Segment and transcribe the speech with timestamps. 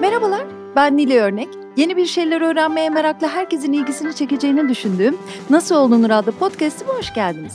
[0.00, 0.46] Merhabalar,
[0.76, 1.48] ben Nili Örnek.
[1.76, 5.16] Yeni bir şeyler öğrenmeye meraklı herkesin ilgisini çekeceğini düşündüğüm
[5.50, 7.54] Nasıl Olunur adlı podcast'ime hoş geldiniz.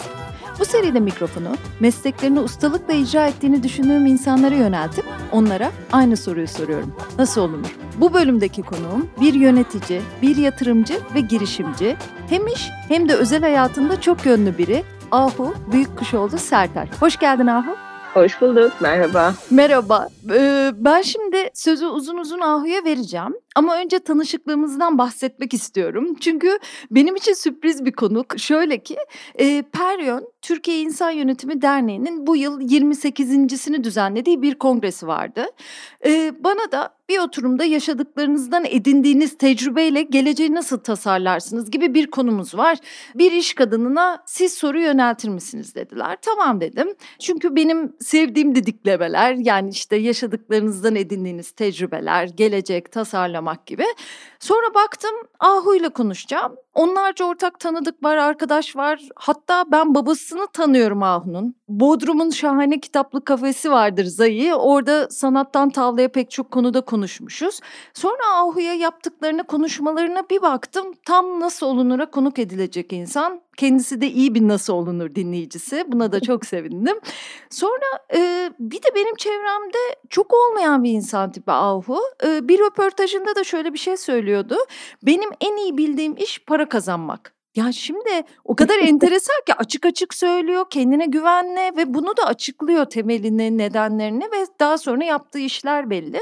[0.60, 1.48] Bu seride mikrofonu
[1.80, 6.96] mesleklerini ustalıkla icra ettiğini düşündüğüm insanlara yöneltip onlara aynı soruyu soruyorum.
[7.20, 7.76] Nasıl olunur?
[7.98, 11.98] Bu bölümdeki konuğum bir yönetici, bir yatırımcı ve girişimci.
[12.30, 14.84] Hem iş hem de özel hayatında çok yönlü biri.
[15.12, 16.88] Ahu Büyükkuşoğlu Serter.
[17.00, 17.91] Hoş geldin Ahu.
[18.14, 19.34] Hoş bulduk, merhaba.
[19.52, 20.10] Merhaba.
[20.34, 23.34] Ee, ben şimdi sözü uzun uzun Ahu'ya vereceğim.
[23.56, 26.16] Ama önce tanışıklığımızdan bahsetmek istiyorum.
[26.20, 26.60] Çünkü
[26.92, 28.40] benim için sürpriz bir konuk.
[28.40, 28.98] Şöyle ki,
[29.40, 35.46] e, Peryon Türkiye İnsan Yönetimi Derneği'nin bu yıl 28.sini düzenlediği bir kongresi vardı.
[36.06, 42.78] E, bana da bir oturumda yaşadıklarınızdan edindiğiniz tecrübeyle geleceği nasıl tasarlarsınız gibi bir konumuz var.
[43.16, 46.18] Bir iş kadınına siz soru yöneltir misiniz dediler.
[46.22, 46.96] Tamam dedim.
[47.20, 53.86] Çünkü benim sevdiğim didiklemeler yani işte yaşadıklarınızdan edindiğiniz tecrübeler, gelecek, tasarlamak gibi.
[54.42, 56.56] Sonra baktım Ahu ile konuşacağım.
[56.74, 59.02] Onlarca ortak tanıdık var, arkadaş var.
[59.16, 61.56] Hatta ben babasını tanıyorum Ahu'nun.
[61.70, 64.56] Bodrum'un şahane kitaplı kafesi vardır Zayi.
[64.56, 67.60] Orada sanattan tavlaya pek çok konuda konuşmuşuz.
[67.94, 70.94] Sonra Ahu'ya yaptıklarını, konuşmalarına bir baktım.
[71.06, 73.42] Tam nasıl olunura konuk edilecek insan.
[73.62, 75.84] Kendisi de iyi bir nasıl olunur dinleyicisi.
[75.88, 77.00] Buna da çok sevindim.
[77.50, 79.78] Sonra e, bir de benim çevremde
[80.10, 82.00] çok olmayan bir insan tipi Ahu.
[82.26, 84.56] E, bir röportajında da şöyle bir şey söylüyordu.
[85.04, 87.34] Benim en iyi bildiğim iş para kazanmak.
[87.56, 92.86] Ya şimdi o kadar enteresan ki açık açık söylüyor, kendine güvenle ve bunu da açıklıyor
[92.86, 96.20] temelini, nedenlerini ve daha sonra yaptığı işler belli.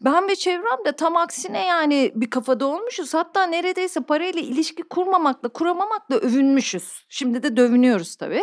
[0.00, 3.14] Ben ve çevrem de tam aksine yani bir kafada olmuşuz.
[3.14, 7.04] Hatta neredeyse parayla ilişki kurmamakla, kuramamakla övünmüşüz.
[7.08, 8.42] Şimdi de dövünüyoruz tabii.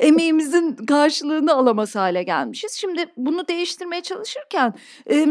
[0.00, 2.72] Emeğimizin karşılığını alamaz hale gelmişiz.
[2.72, 4.74] Şimdi bunu değiştirmeye çalışırken...
[5.10, 5.26] E,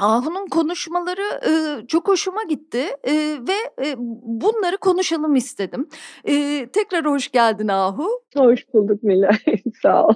[0.00, 3.12] Ahu'nun konuşmaları e, çok hoşuma gitti e,
[3.48, 5.88] ve e, bunları konuşalım istedim.
[6.24, 8.08] E, tekrar hoş geldin Ahu.
[8.36, 9.38] Hoş bulduk Nilay,
[9.82, 10.14] sağ ol.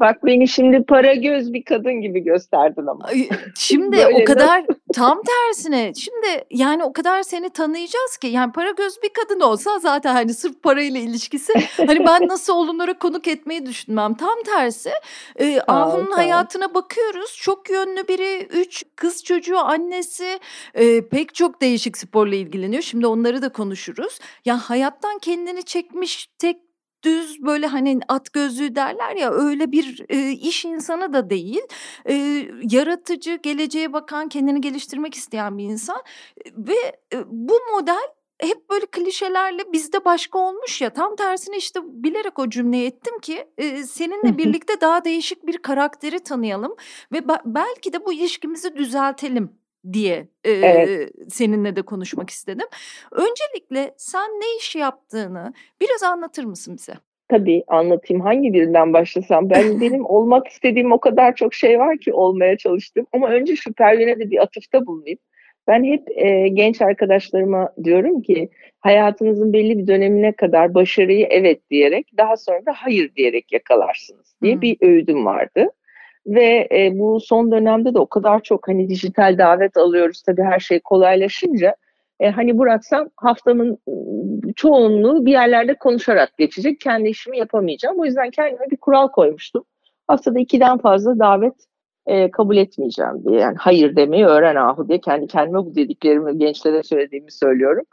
[0.00, 3.08] Bak beni şimdi para göz bir kadın gibi gösterdin ama.
[3.58, 5.92] Şimdi o kadar tam tersine.
[5.94, 10.34] Şimdi yani o kadar seni tanıyacağız ki yani para göz bir kadın olsa zaten hani
[10.34, 14.14] sırf parayla ilişkisi hani ben nasıl olunlara konuk etmeyi düşünmem.
[14.14, 14.90] Tam tersi.
[15.36, 17.36] E, Ahu'nun hayatına bakıyoruz.
[17.40, 18.48] Çok yönlü biri.
[18.50, 20.38] Üç kız çocuğu annesi.
[20.74, 22.82] E, pek çok değişik sporla ilgileniyor.
[22.82, 24.18] Şimdi onları da konuşuruz.
[24.44, 26.56] Ya hayattan kendini çekmiş tek
[27.04, 31.62] düz böyle hani at gözlüğü derler ya öyle bir e, iş insanı da değil.
[32.08, 32.14] E,
[32.62, 36.02] yaratıcı, geleceğe bakan, kendini geliştirmek isteyen bir insan.
[36.56, 36.76] Ve
[37.12, 40.90] e, bu model hep böyle klişelerle bizde başka olmuş ya.
[40.90, 46.20] Tam tersine işte bilerek o cümleyi ettim ki e, seninle birlikte daha değişik bir karakteri
[46.20, 46.76] tanıyalım
[47.12, 51.12] ve belki de bu ilişkimizi düzeltelim diye e, evet.
[51.28, 52.66] seninle de konuşmak istedim.
[53.12, 56.94] Öncelikle sen ne iş yaptığını biraz anlatır mısın bize?
[57.28, 58.22] Tabii anlatayım.
[58.22, 59.50] Hangi birinden başlasam?
[59.50, 63.06] Ben benim olmak istediğim o kadar çok şey var ki olmaya çalıştım.
[63.12, 65.18] Ama önce şu Pervin'e de bir atıfta bulunayım.
[65.68, 68.48] Ben hep e, genç arkadaşlarıma diyorum ki
[68.80, 74.54] hayatınızın belli bir dönemine kadar başarıyı evet diyerek daha sonra da hayır diyerek yakalarsınız diye
[74.54, 74.62] hmm.
[74.62, 75.68] bir öğüdüm vardı.
[76.26, 80.60] Ve e, bu son dönemde de o kadar çok hani dijital davet alıyoruz tabii her
[80.60, 81.74] şey kolaylaşınca.
[82.20, 83.78] E, hani bıraksam haftamın
[84.56, 86.80] çoğunluğu bir yerlerde konuşarak geçecek.
[86.80, 87.98] Kendi işimi yapamayacağım.
[87.98, 89.64] O yüzden kendime bir kural koymuştum.
[90.06, 91.54] Haftada ikiden fazla davet
[92.06, 93.40] e, kabul etmeyeceğim diye.
[93.40, 97.84] Yani hayır demeyi öğren ahu diye kendi kendime bu dediklerimi gençlere söylediğimi söylüyorum.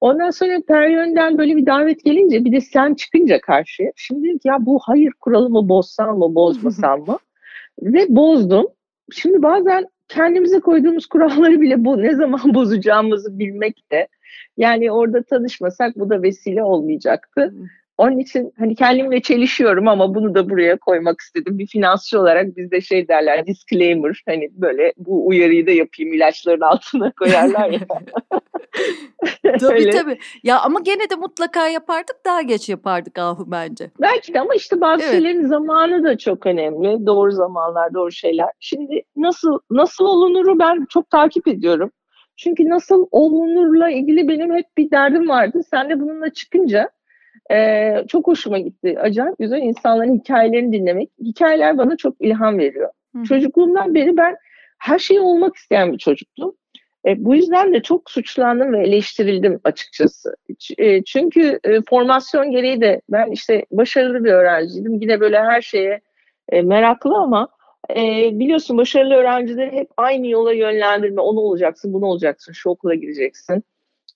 [0.00, 3.92] Ondan sonra Peryön'den böyle bir davet gelince bir de sen çıkınca karşıya.
[3.96, 7.18] Şimdi ki ya bu hayır kuralımı bozsam mı bozmasam mı?
[7.82, 8.66] Ve bozdum.
[9.12, 14.08] Şimdi bazen kendimize koyduğumuz kuralları bile bu ne zaman bozacağımızı bilmek de
[14.56, 17.54] yani orada tanışmasak bu da vesile olmayacaktı.
[17.98, 21.58] Onun için hani kendimle çelişiyorum ama bunu da buraya koymak istedim.
[21.58, 27.12] Bir finansçı olarak bizde şey derler disclaimer hani böyle bu uyarıyı da yapayım ilaçların altına
[27.12, 27.80] koyarlar ya.
[29.60, 29.90] tabii Öyle.
[29.90, 30.18] tabii.
[30.42, 33.90] Ya ama gene de mutlaka yapardık daha geç yapardık Ahu bence.
[34.00, 35.12] Belki de ama işte bazı evet.
[35.12, 37.06] şeylerin zamanı da çok önemli.
[37.06, 38.48] Doğru zamanlar, doğru şeyler.
[38.60, 41.90] Şimdi nasıl nasıl olunuru ben çok takip ediyorum.
[42.36, 45.60] Çünkü nasıl olunurla ilgili benim hep bir derdim vardı.
[45.70, 46.90] Sen de bununla çıkınca
[47.50, 48.96] e, çok hoşuma gitti.
[49.00, 51.10] Acayip güzel insanların hikayelerini dinlemek.
[51.20, 52.88] Hikayeler bana çok ilham veriyor.
[53.16, 53.22] Hı.
[53.24, 54.36] Çocukluğumdan beri ben
[54.78, 56.54] her şeyi olmak isteyen bir çocuktum.
[57.06, 60.36] E, bu yüzden de çok suçlandım ve eleştirildim açıkçası.
[60.78, 65.00] E, çünkü e, formasyon gereği de ben işte başarılı bir öğrenciydim.
[65.00, 66.00] Yine böyle her şeye
[66.48, 67.48] e, meraklı ama
[67.90, 71.20] e, biliyorsun başarılı öğrencileri hep aynı yola yönlendirme.
[71.20, 73.64] Onu olacaksın, bunu olacaksın, şu okula gireceksin.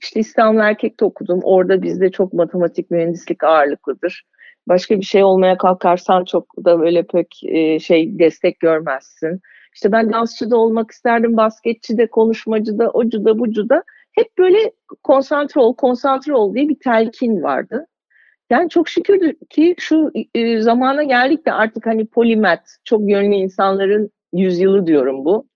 [0.00, 1.40] İşte İstanbul Erkek'te okudum.
[1.42, 4.24] Orada bizde çok matematik, mühendislik ağırlıklıdır.
[4.68, 9.40] Başka bir şey olmaya kalkarsan çok da böyle pek e, şey destek görmezsin.
[9.74, 13.82] İşte ben dansçı da olmak isterdim, basketçi de, konuşmacı da, ocu da, bucu da.
[14.12, 14.72] Hep böyle
[15.02, 17.86] konsantre ol, konsantre ol diye bir telkin vardı.
[18.50, 24.10] Yani çok şükür ki şu e, zamana geldik de artık hani polimet, çok yönlü insanların
[24.32, 25.46] yüzyılı diyorum bu.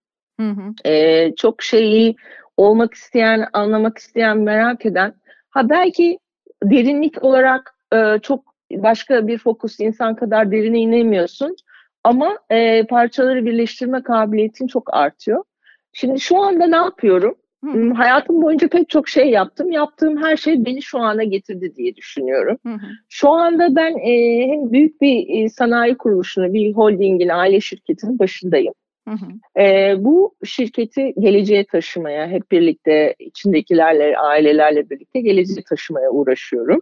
[0.41, 0.89] Hı hı.
[0.91, 2.17] E, çok şeyi
[2.63, 5.15] olmak isteyen, anlamak isteyen, merak eden.
[5.51, 6.19] Ha belki
[6.65, 11.57] derinlik olarak e, çok başka bir fokus insan kadar derine inemiyorsun.
[12.05, 15.45] Ama e, parçaları birleştirme kabiliyetin çok artıyor.
[15.93, 17.35] Şimdi şu anda ne yapıyorum?
[17.65, 17.93] Hı.
[17.95, 19.71] Hayatım boyunca pek çok şey yaptım.
[19.71, 22.59] Yaptığım her şey beni şu ana getirdi diye düşünüyorum.
[22.67, 22.87] Hı hı.
[23.09, 28.75] Şu anda ben e, hem büyük bir e, sanayi kuruluşunu, bir holdingin, aile şirketinin başındayım.
[29.09, 29.63] Hı hı.
[29.63, 36.81] E, bu şirketi geleceğe taşımaya, hep birlikte içindekilerle, ailelerle birlikte geleceğe taşımaya uğraşıyorum.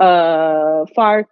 [0.00, 0.08] E,
[0.94, 1.28] Fark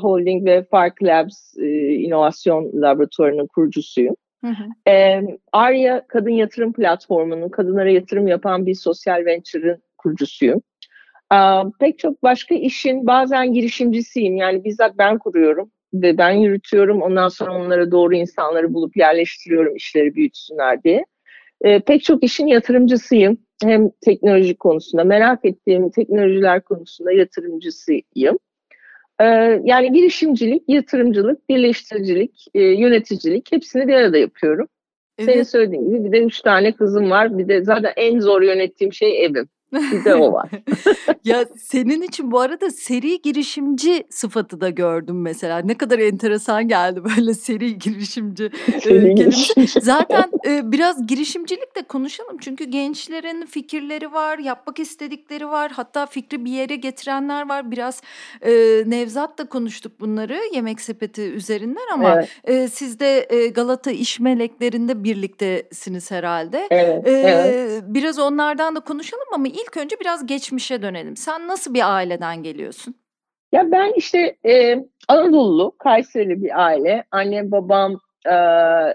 [0.00, 4.16] Holding ve Fark Labs e, inovasyon laboratuvarının kurucusuyum.
[4.44, 4.90] Hı hı.
[4.90, 5.22] E,
[5.52, 10.62] Arya Kadın Yatırım Platformu'nun kadınlara yatırım yapan bir sosyal venture'ın kurucusuyum.
[11.32, 11.38] E,
[11.80, 14.36] pek çok başka işin bazen girişimcisiyim.
[14.36, 15.70] Yani bizzat ben kuruyorum
[16.02, 17.02] ve ben yürütüyorum.
[17.02, 21.04] Ondan sonra onlara doğru insanları bulup yerleştiriyorum işleri büyütsünler diye.
[21.60, 23.38] E, pek çok işin yatırımcısıyım.
[23.62, 28.38] Hem teknoloji konusunda merak ettiğim teknolojiler konusunda yatırımcısıyım.
[29.20, 29.24] E,
[29.64, 34.68] yani girişimcilik, yatırımcılık, birleştiricilik, e, yöneticilik hepsini bir arada yapıyorum.
[35.18, 35.30] Evet.
[35.30, 37.38] Senin söylediğin gibi bir de üç tane kızım var.
[37.38, 39.48] Bir de zaten en zor yönettiğim şey evim.
[39.72, 40.50] Bir de o var.
[41.24, 45.58] ya senin için bu arada seri girişimci sıfatı da gördüm mesela.
[45.58, 48.50] Ne kadar enteresan geldi böyle seri girişimci.
[48.82, 49.80] Seri girişimci.
[49.80, 52.36] Zaten e, biraz girişimcilik de konuşalım.
[52.40, 55.72] Çünkü gençlerin fikirleri var, yapmak istedikleri var.
[55.74, 57.70] Hatta fikri bir yere getirenler var.
[57.70, 58.02] Biraz
[58.42, 58.52] e,
[58.86, 62.28] Nevzat'la konuştuk bunları yemek sepeti üzerinden ama evet.
[62.44, 66.66] e, siz de e, Galata iş meleklerinde birliktesiniz herhalde.
[66.70, 67.84] Evet, e, evet.
[67.86, 71.16] Biraz onlardan da konuşalım ama ilk önce biraz geçmişe dönelim.
[71.16, 72.94] Sen nasıl bir aileden geliyorsun?
[73.52, 77.04] Ya ben işte e, Anadolu, Kayserili bir aile.
[77.10, 78.00] Annem, babam
[78.30, 78.34] e,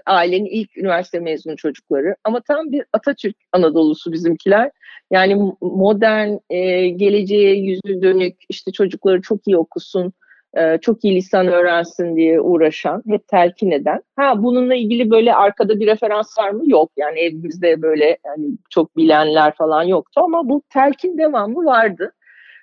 [0.06, 2.16] ailenin ilk üniversite mezunu çocukları.
[2.24, 4.70] Ama tam bir Atatürk Anadolu'su bizimkiler.
[5.10, 10.12] Yani modern, e, geleceğe yüzü dönük, işte çocukları çok iyi okusun,
[10.56, 14.02] e, çok iyi lisan öğrensin diye uğraşan, hep telkin eden.
[14.16, 16.62] Ha bununla ilgili böyle arkada bir referans var mı?
[16.66, 16.90] Yok.
[16.96, 22.12] Yani evimizde böyle yani çok bilenler falan yoktu ama bu telkin devamlı vardı.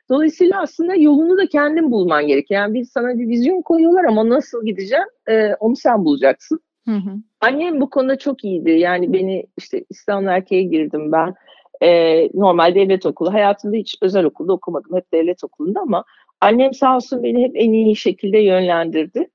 [0.10, 2.62] Dolayısıyla aslında yolunu da kendin bulman gerekiyor.
[2.62, 6.60] Yani bir sana bir vizyon koyuyorlar ama nasıl gideceğim e, onu sen bulacaksın.
[6.88, 7.12] Hı hı.
[7.42, 8.72] Annem bu konuda çok iyiydi.
[8.72, 11.34] Yani beni işte İstanbul Erkeğe girdim ben.
[11.82, 13.34] E, normal devlet okulu.
[13.34, 14.96] Hayatımda hiç özel okulda okumadım.
[14.96, 16.06] Hep devlet okulunda ama
[16.42, 19.30] Annem sağ olsun beni hep en iyi şekilde yönlendirdi.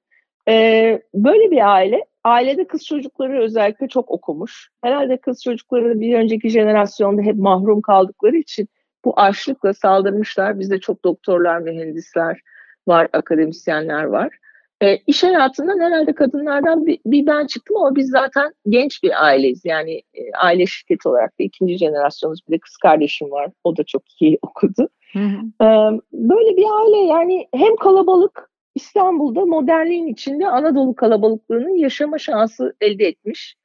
[0.49, 4.71] Ee, böyle bir aile, ailede kız çocukları özellikle çok okumuş.
[4.83, 8.69] Herhalde kız çocukları bir önceki jenerasyonda hep mahrum kaldıkları için
[9.05, 10.59] bu açlıkla saldırmışlar.
[10.59, 12.41] Bizde çok doktorlar, mühendisler
[12.87, 14.39] var, akademisyenler var.
[14.83, 19.65] E, iş hayatından herhalde kadınlardan bir, bir ben çıktım ama biz zaten genç bir aileyiz.
[19.65, 22.41] Yani e, aile şirketi olarak da ikinci jenerasyonuz.
[22.49, 23.51] Bir de kız kardeşim var.
[23.65, 24.89] O da çok iyi okudu.
[25.13, 25.65] Hı hı.
[25.65, 25.67] E,
[26.13, 33.57] böyle bir aile yani hem kalabalık İstanbul'da modernliğin içinde Anadolu kalabalıklığının yaşama şansı elde etmiş.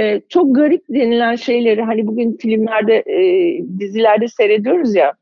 [0.00, 3.18] E, çok garip denilen şeyleri hani bugün filmlerde, e,
[3.78, 5.14] dizilerde seyrediyoruz ya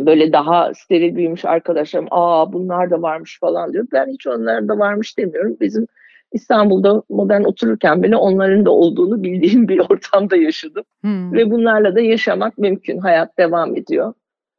[0.00, 3.86] böyle daha steril büyümüş arkadaşlarım aa bunlar da varmış falan diyor.
[3.92, 5.56] Ben hiç onlar da varmış demiyorum.
[5.60, 5.86] Bizim
[6.32, 10.84] İstanbul'da modern otururken bile onların da olduğunu bildiğim bir ortamda yaşadım.
[11.00, 11.32] Hmm.
[11.32, 12.98] Ve bunlarla da yaşamak mümkün.
[12.98, 14.14] Hayat devam ediyor.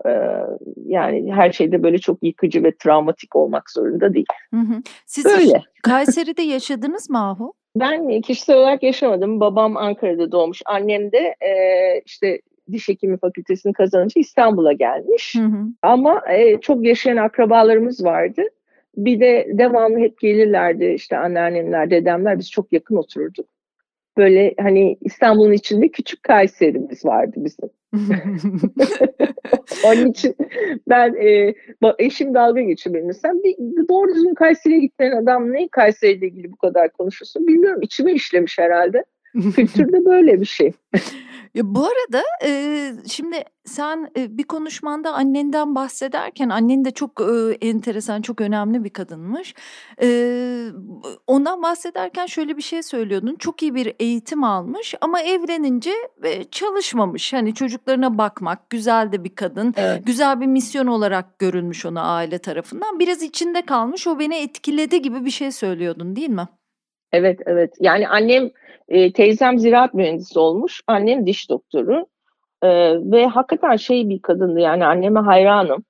[0.06, 0.10] Ee,
[0.86, 4.26] yani her şeyde böyle çok yıkıcı ve travmatik olmak zorunda değil.
[4.54, 4.82] Hı hı.
[5.06, 5.62] Siz Böyle.
[5.84, 7.54] Kayseri'de yaşadınız mı Ahu?
[7.80, 9.40] Ben kişisel olarak yaşamadım.
[9.40, 10.62] Babam Ankara'da doğmuş.
[10.66, 11.52] Annem de e,
[12.06, 12.42] işte
[12.72, 15.36] diş hekimi fakültesini kazanınca İstanbul'a gelmiş.
[15.36, 15.64] Hı hı.
[15.82, 18.42] Ama e, çok yaşayan akrabalarımız vardı.
[18.96, 23.46] Bir de devamlı hep gelirlerdi işte anneannemler, dedemler biz çok yakın otururduk.
[24.18, 27.70] Böyle hani İstanbul'un içinde küçük Kayseri'miz vardı bizim.
[29.86, 30.36] Onun için
[30.90, 31.56] ben e,
[32.00, 33.14] eşim dalga geçiyor benimle.
[33.14, 33.56] Sen bir
[33.90, 37.82] doğru düzgün Kayseri'ye gitmeyen adam ne Kayseri'yle ilgili bu kadar konuşuyorsun bilmiyorum.
[37.82, 39.06] İçime işlemiş herhalde.
[39.56, 40.72] Kültürde böyle bir şey.
[41.58, 47.54] Ya, bu arada, eee, şimdi sen, eee, bir konuşmanda annenden bahsederken annen de çok, ııı,
[47.62, 49.54] enteresan, çok önemli bir kadınmış.
[50.02, 50.68] Eee,
[51.28, 55.92] ondan bahsederken şöyle bir şey söylüyordun, çok iyi bir eğitim almış ama evlenince,
[56.24, 57.34] eee, çalışmamış.
[57.34, 60.06] Hani, çocuklarına bakmak, güzel de bir kadın, Evet.
[60.06, 63.00] güzel bir misyon olarak görülmüş ona aile tarafından.
[63.00, 66.48] Biraz içinde kalmış, o beni etkiledi gibi bir şey söylüyordun, değil mi?
[67.12, 67.74] Evet, evet.
[67.80, 68.50] Yani annem,
[68.90, 72.06] eee, teyzem ziraat mühendisi olmuş, annem diş doktoru,
[72.64, 75.84] eee, ve hakikaten şey bir kadındı, yani anneme hayranım.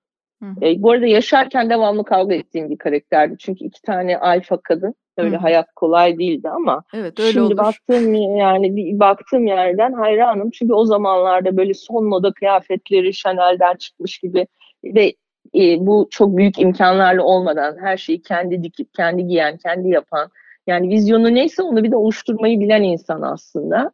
[0.44, 0.54] Hı hı.
[0.62, 3.36] Eee, bu arada yaşarken devamlı kavga ettiğim bir karakterdi.
[3.40, 7.58] Çünkü 2 tane alfa kadın, öyle Hı hayat kolay değildi ama Evet, öyle şimdi olur.
[7.58, 10.50] baktığım yani baktığım yerden hayranım.
[10.52, 14.48] Çünkü o zamanlarda böyle son moda kıyafetleri Chanel'den çıkmış gibi
[14.84, 15.14] ve,
[15.54, 20.30] eee, bu çok büyük imkânlarla olmadan her şeyi kendi dikip, kendi giyen, kendi yapan,
[20.68, 23.92] yani vizyonu neyse onu bir de oluşturmayı bilen insan aslında.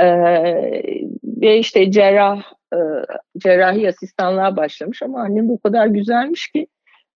[0.00, 0.82] Eee,
[1.42, 2.80] ve işte cerrah, eee,
[3.38, 6.68] cerrahi asistanlığa başlamış ama annem de o kadar güzelmiş ki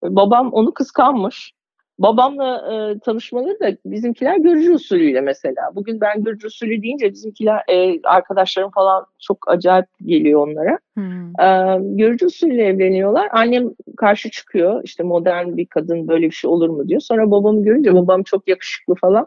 [0.04, 1.53] babam onu kıskanmış.
[1.98, 5.70] Babamla, eee, tanışmaları da bizimkiler görücü usulüyle mesela.
[5.74, 10.78] Bugün ben görücü usulü deyince bizimkiler, eee, arkadaşlarım falan çok acayip geliyor onlara.
[10.98, 11.32] Hımm.
[11.40, 13.28] Eee, görücü usulü evleniyorlar.
[13.32, 14.80] Annem karşı çıkıyor.
[14.84, 17.00] İşte modern bir kadın böyle bir şey olur mu diyor.
[17.00, 19.26] Sonra babamı görünce babam çok yakışıklı falan.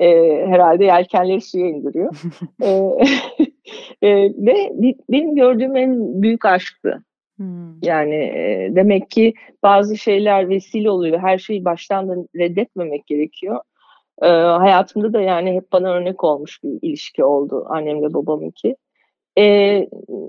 [0.00, 2.14] Eee, herhâlde yelkenleri suya indiriyor.
[2.62, 2.98] Eee,
[4.02, 4.70] eee, ve
[5.10, 7.04] benim gördüğüm en büyük aşktı.
[7.38, 7.78] Hımm.
[7.82, 11.18] Yani, eee, demek ki bazı şeyler vesile oluyor.
[11.18, 13.60] Her şeyi baştan da reddetmemek gerekiyor.
[14.22, 18.76] Eee, hayatımda da yani hep bana örnek olmuş bir ilişki oldu annemle babamınki.
[19.38, 19.88] Eee,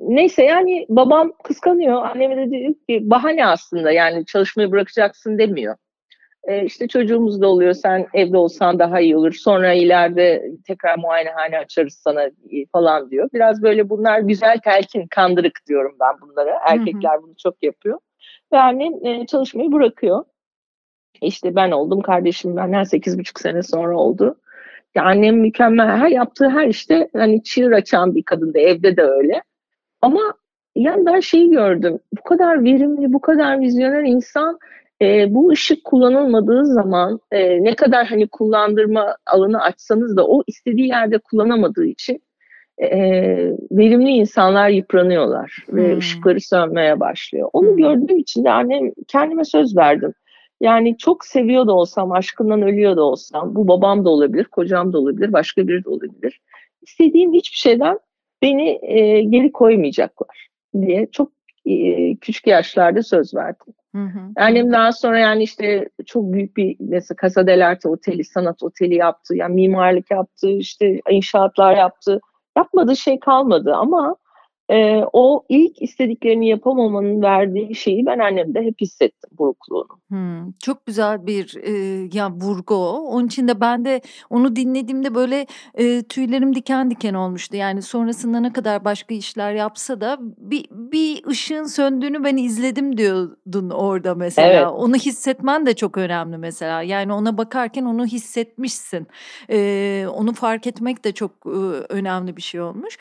[0.09, 2.03] neyse yani babam kıskanıyor.
[2.03, 5.75] Anneme de diyor ki bahane aslında yani çalışmayı bırakacaksın demiyor.
[6.47, 9.33] Eee, işte çocuğumuz da oluyor, sen evde olsan daha iyi olur.
[9.33, 13.29] Sonra ileride tekrar muayenehane açarız sana, iii, falan diyor.
[13.33, 16.59] Biraz böyle bunlar güzel telkin, kandırık diyorum ben bunlara.
[16.69, 17.99] Erkekler bunu çok yapıyor
[18.53, 20.25] ve annem, eee, çalışmayı bırakıyor.
[21.21, 24.35] İşte ben oldum, kardeşim benden 8,5 sene sonra oldu.
[24.95, 29.43] Ya annem mükemmel, her yaptığı her işte hani çığır açan bir kadındı, evde de öyle.
[30.01, 30.21] Ama
[30.75, 34.59] yani ben şeyi gördüm, bu kadar verimli, bu kadar vizyoner insan,
[35.01, 40.87] eee, bu ışık kullanılmadığı zaman, eee, ne kadar hani kullandırma alanı açsanız da o istediği
[40.87, 42.21] yerde kullanamadığı için,
[42.81, 45.97] eee, verimli insanlar yıpranıyorlar ve Hımm.
[45.99, 47.49] ışıkları sönmeye başlıyor.
[47.53, 47.77] Onu Hımm.
[47.77, 50.13] gördüğüm için de annem kendime söz verdim.
[50.61, 54.99] Yani çok seviyor da olsam, aşkından ölüyor da olsam, bu babam da olabilir, kocam da
[54.99, 56.41] olabilir, başka biri de olabilir.
[56.81, 57.99] İstediğim hiçbir şeyden
[58.41, 60.47] beni, eee, geri koymayacaklar
[60.81, 61.31] diye çok,
[61.65, 63.73] eee, küçük yaşlarda söz verdim.
[63.95, 64.19] Hı hı.
[64.37, 69.35] Annem daha sonra yani işte çok büyük bir mesela Casa dell'Arte oteli, sanat oteli yaptı.
[69.35, 72.19] Yani mimarlık yaptı, işte inşaatlar yaptı.
[72.57, 74.15] Yapmadığı şey kalmadı ama,
[74.69, 79.87] eee, o ilk istediklerini yapamamanın verdiği şeyi ben annemde hep hissettim, burukluğunu.
[80.11, 80.53] Hımm.
[80.63, 82.99] Çok güzel bir, eee, ya, vurgu o.
[82.99, 85.45] Onun için de ben de onu dinlediğimde böyle,
[85.77, 87.55] eee, tüylerim diken diken olmuştu.
[87.57, 93.69] Yani sonrasında ne kadar başka işler yapsa da bir bir ışığın söndüğünü ben izledim diyordun
[93.69, 94.47] orada mesela.
[94.53, 94.67] Evet.
[94.71, 96.81] Onu hissetmen de çok önemli mesela.
[96.81, 99.07] Yani ona bakarken onu hissetmişsin.
[99.49, 102.97] Eee, onu fark etmek de çok, ııı, önemli bir şey olmuş.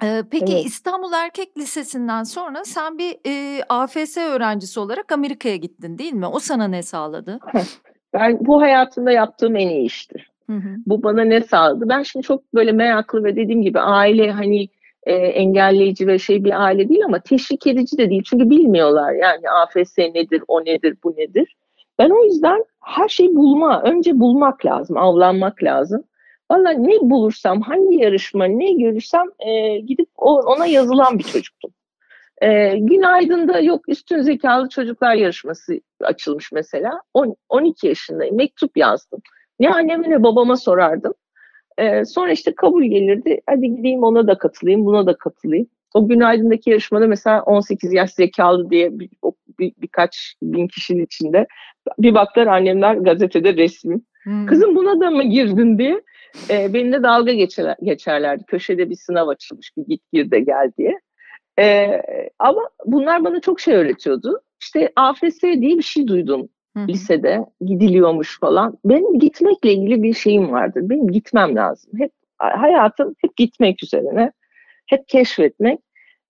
[0.00, 0.66] Peki Evet.
[0.66, 6.26] İstanbul Erkek Lisesi'nden sonra sen bir, eee, AFS öğrencisi olarak Amerika'ya gittin, değil mi?
[6.26, 7.38] O sana ne sağladı?
[8.12, 10.24] Ben bu hayatımda yaptığım en iyi işti.
[10.50, 10.68] Hı hı.
[10.86, 11.88] Bu bana ne sağladı?
[11.88, 14.68] Ben şimdi çok böyle meraklı ve dediğim gibi aile hani,
[15.06, 18.22] eee, engelleyici ve şey bir aile değil ama teşvik edici de değil.
[18.26, 21.56] Çünkü bilmiyorlar yani AFS nedir, o nedir, bu nedir?
[21.98, 26.04] Ben o yüzden her şeyi bulma, önce bulmak lazım, avlanmak lazım.
[26.50, 31.70] Vallahi ne bulursam, hangi yarışma, ne görürsem, eee, gidip ona yazılan bir çocuktum.
[32.42, 37.00] Eee, Günaydın'da yok üstün zekâlı çocuklar yarışması açılmış mesela.
[37.14, 39.20] On 12 yaşındayım, mektup yazdım.
[39.60, 41.14] Ne anneme ne babama sorardım.
[41.80, 43.40] Eee, sonra işte kabul gelirdi.
[43.50, 45.68] Hadi gideyim ona da katılayım, buna da katılayım.
[45.94, 49.10] O Günaydın'daki yarışmada mesela 18 yaş zekâlı diye bir
[49.60, 51.46] bir birkaç bin kişinin içinde
[51.98, 54.06] bir baktılar annemler gazetede resmim.
[54.24, 54.46] Hımm.
[54.46, 56.00] "Kızım buna da mı girdin?" diye,
[56.50, 58.44] eee, benimle dalga geçeler geçerlerdi.
[58.46, 61.00] Köşede bir sınav açılmış, bir git gir de gel diye.
[61.58, 62.02] Eee,
[62.38, 64.40] ama bunlar bana çok şey öğretiyordu.
[64.60, 66.88] İşte AFS diye bir şey duydum Hı hı.
[66.88, 68.78] lisede, gidiliyormuş falan.
[68.84, 70.82] Benim gitmekle ilgili bir şeyim vardır.
[70.84, 71.92] Benim gitmem lazım.
[71.98, 74.32] Hep hayatım hep gitmek üzerine,
[74.86, 75.78] hep keşfetmek.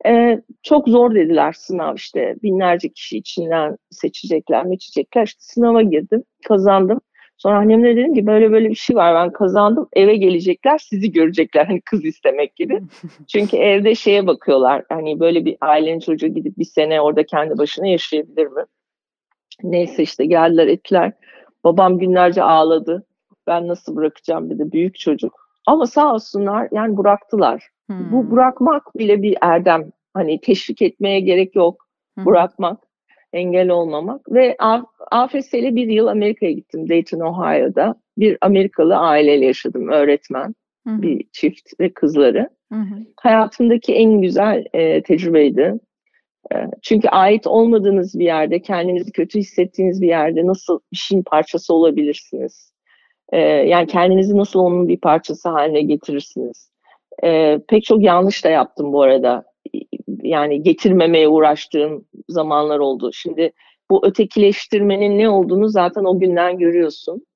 [0.04, 5.26] Eee, çok zor dediler sınav işte binlerce kişi içinden seçecekler, meçecekler.
[5.26, 7.00] İşte sınava girdim, kazandım.
[7.36, 11.66] Sonra annemlere dedim ki böyle böyle bir şey var ben kazandım eve gelecekler sizi görecekler
[11.66, 12.82] hani kız istemek gibi.
[13.28, 17.86] Çünkü evde şeye bakıyorlar hani böyle bir ailenin çocuğu gidip bir sene orada kendi başına
[17.86, 18.64] yaşayabilir mi?
[19.62, 21.12] Neyse işte geldiler ettiler.
[21.64, 23.06] Babam günlerce ağladı.
[23.46, 25.44] Ben nasıl bırakacağım bir de büyük çocuk.
[25.66, 27.68] Ama sağ olsunlar yani bıraktılar.
[27.86, 28.12] Hmm.
[28.12, 29.92] Bu bırakmak bile bir erdem.
[30.14, 31.86] Hani teşvik etmeye gerek yok.
[32.14, 32.26] Hmm.
[32.26, 32.78] Bırakmak,
[33.34, 34.32] engel olmamak.
[34.32, 34.56] Ve
[35.10, 37.94] AFS ile bir yıl Amerika'ya gittim Dayton, Ohio'da.
[38.18, 40.54] Bir Amerikalı aileyle yaşadım, öğretmen.
[40.84, 41.02] Hmm.
[41.02, 42.48] Bir çift ve kızları.
[42.72, 42.86] Hmm.
[43.16, 45.74] Hayatımdaki en güzel e, tecrübeydi.
[46.54, 51.74] E, çünkü ait olmadığınız bir yerde, kendinizi kötü hissettiğiniz bir yerde nasıl bir şeyin parçası
[51.74, 52.72] olabilirsiniz?
[53.32, 56.70] E, yani kendinizi nasıl onun bir parçası haline getirirsiniz?
[57.24, 59.44] E, pek çok yanlış da yaptım bu arada.
[60.24, 63.10] Yani getirmemeye uğraştığım zamanlar oldu.
[63.12, 63.52] Şimdi
[63.90, 67.26] bu ötekileştirmenin ne olduğunu zaten o günden görüyorsun.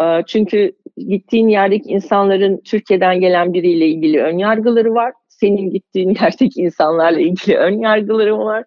[0.00, 5.12] E, çünkü gittiğin yerdeki insanların Türkiye'den gelen biriyle ilgili ön yargıları var.
[5.28, 8.64] Senin gittiğin yerdeki insanlarla ilgili ön yargıları var.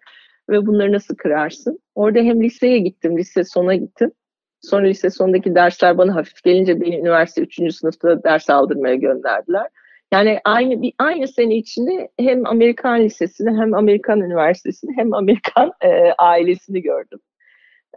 [0.50, 1.78] Ve bunları nasıl kırarsın?
[1.94, 4.12] Orada hem liseye gittim, lise sona gittim.
[4.60, 7.74] Sonra lise sonundaki dersler bana hafif gelince beni üniversite 3.
[7.74, 9.66] sınıfta ders aldırmaya gönderdiler.
[10.12, 16.12] Yani aynı bir aynı sene içinde hem Amerikan Lisesi'ni hem Amerikan Üniversitesi'ni hem Amerikan e,
[16.18, 17.18] ailesini gördüm.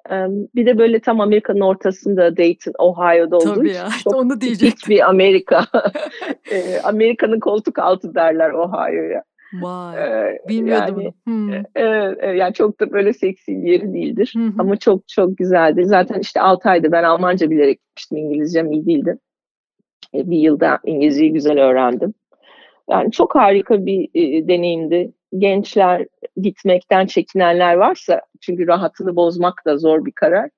[0.09, 0.15] E,
[0.55, 4.89] bir de böyle tam Amerika'nın ortasında Dayton, Ohio'da olduğu Tabii ya, çok onu diyecektim.
[4.89, 5.65] bir Amerika.
[6.51, 9.23] e, Amerika'nın koltuk altı derler Ohio'ya.
[9.53, 11.53] Vay, ee, bilmiyordum yani, hmm.
[11.53, 14.33] e, e, yani çok da böyle seksi bir yeri değildir.
[14.37, 15.83] Hı Ama çok çok güzeldir.
[15.83, 18.17] Zaten işte 6 ayda ben Almanca bilerek gitmiştim.
[18.17, 19.17] İngilizcem iyi değildi.
[20.15, 22.13] E, bir yılda İngilizceyi güzel öğrendim.
[22.89, 25.11] Yani çok harika bir e, deneyimdi.
[25.37, 26.07] Gençler
[26.41, 30.49] gitmekten çekinenler varsa çünkü rahatını bozmak da zor bir karar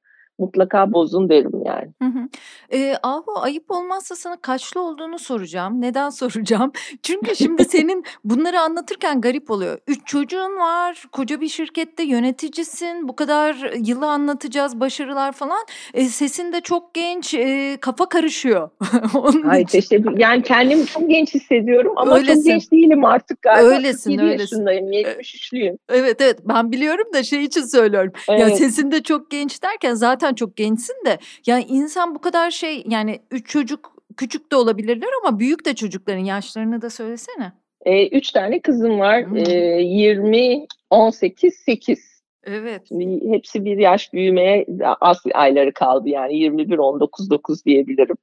[0.43, 1.91] mutlaka bozun derim yani.
[2.01, 2.27] Hı hı.
[2.71, 5.81] Eee, Ahu ayıp olmazsa sana kaçlı olduğunu soracağım.
[5.81, 6.71] Neden soracağım?
[7.03, 9.77] Çünkü şimdi senin bunları anlatırken garip oluyor.
[9.87, 15.65] Üç çocuğun var, koca bir şirkette yöneticisin, bu kadar yılı anlatacağız, başarılar falan.
[15.93, 18.69] Eee, sesin de çok genç, eee, kafa karışıyor.
[19.15, 19.79] Onun Ay için.
[19.81, 20.17] teşekkür.
[20.17, 23.67] Yani kendimi çok genç hissediyorum ama çok genç değilim artık galiba.
[23.67, 24.41] Öylesin, 47 öylesin.
[24.55, 25.77] yaşındayım, 73'lüyüm.
[25.89, 28.11] Evet evet ben biliyorum da şey için söylüyorum.
[28.29, 28.57] Ya Evet.
[28.57, 32.83] sesin de çok genç derken zaten zaten çok gençsin de yani insan bu kadar şey
[32.87, 37.51] yani üç çocuk küçük de olabilirler ama büyük de çocukların yaşlarını da söylesene.
[37.85, 39.25] E, üç tane kızım var.
[39.25, 39.37] Hmm.
[39.37, 42.12] E, 20, 18, 8.
[42.45, 42.81] Evet.
[42.87, 44.65] Şimdi hepsi bir yaş büyümeye
[45.01, 48.15] az ayları kaldı yani 21 19 9 diyebilirim.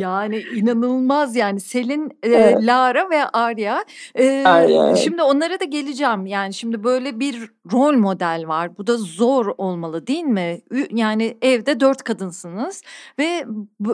[0.00, 2.56] yani inanılmaz yani Selin, evet.
[2.62, 3.84] e, Lara ve Arya.
[4.14, 4.96] E, Arya.
[4.96, 6.26] Şimdi onlara da geleceğim.
[6.26, 8.78] Yani şimdi böyle bir rol model var.
[8.78, 10.60] Bu da zor olmalı değil mi?
[10.90, 12.82] Yani evde dört kadınsınız
[13.18, 13.44] ve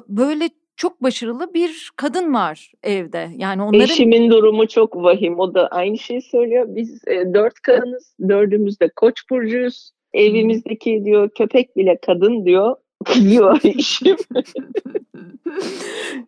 [0.09, 3.29] böyle çok başarılı bir kadın var evde.
[3.37, 3.81] Yani onların...
[3.81, 5.39] Eşimin durumu çok vahim.
[5.39, 6.67] O da aynı şeyi söylüyor.
[6.69, 8.15] Biz e, dört kadınız.
[8.29, 9.91] Dördümüz de koç burcuyuz.
[10.15, 12.77] Evimizdeki diyor köpek bile kadın diyor.
[13.31, 14.17] Diyor eşim.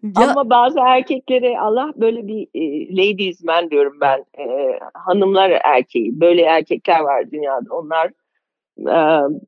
[0.02, 0.30] ya...
[0.30, 4.24] Ama bazı erkeklere Allah böyle bir e, ladies man diyorum ben.
[4.38, 6.20] E, hanımlar erkeği.
[6.20, 7.74] Böyle erkekler var dünyada.
[7.74, 8.10] Onlar
[8.78, 8.96] e,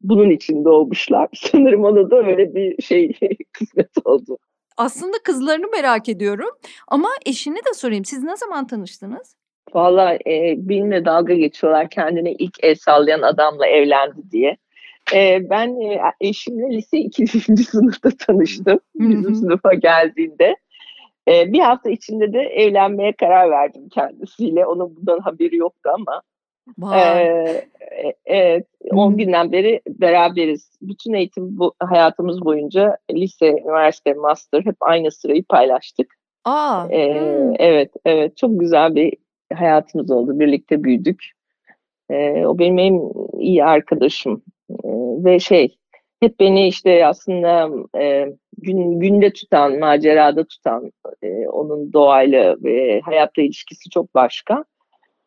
[0.02, 1.28] bunun için doğmuşlar.
[1.34, 3.12] Sanırım ona da öyle bir şey
[3.52, 4.38] kısmet oldu.
[4.80, 6.50] Aslında kızlarını merak ediyorum
[6.88, 8.04] ama eşini de sorayım.
[8.04, 9.36] Siz ne zaman tanıştınız?
[9.74, 14.56] Valla e, benimle dalga geçiyorlar kendine ilk el sallayan adamla evlendi diye.
[15.14, 17.26] E, ben e, eşimle lise 2.
[17.64, 18.80] sınıfta tanıştım.
[18.94, 20.56] Bizim sınıfa geldiğinde.
[21.28, 24.66] E, bir hafta içinde de evlenmeye karar verdim kendisiyle.
[24.66, 26.22] Onun bundan haberi yoktu ama.
[26.94, 27.64] Ee,
[28.24, 30.78] evet, 10 günden beri beraberiz.
[30.83, 36.14] Bütün eğitim bu hayatımız boyunca lise, üniversite, master hep aynı sırayı paylaştık.
[36.44, 36.87] Aa.
[36.90, 37.54] Ee, hmm.
[37.59, 38.37] Evet, evet.
[38.37, 39.14] Çok güzel bir
[39.54, 40.40] hayatımız oldu.
[40.40, 41.24] Birlikte büyüdük.
[42.11, 44.88] Ee, o benim en iyi arkadaşım ee,
[45.24, 45.76] ve şey
[46.20, 48.26] hep beni işte aslında e,
[48.59, 54.64] gün günde tutan, macerada tutan, e, onun doğayla ve hayatla ilişkisi çok başka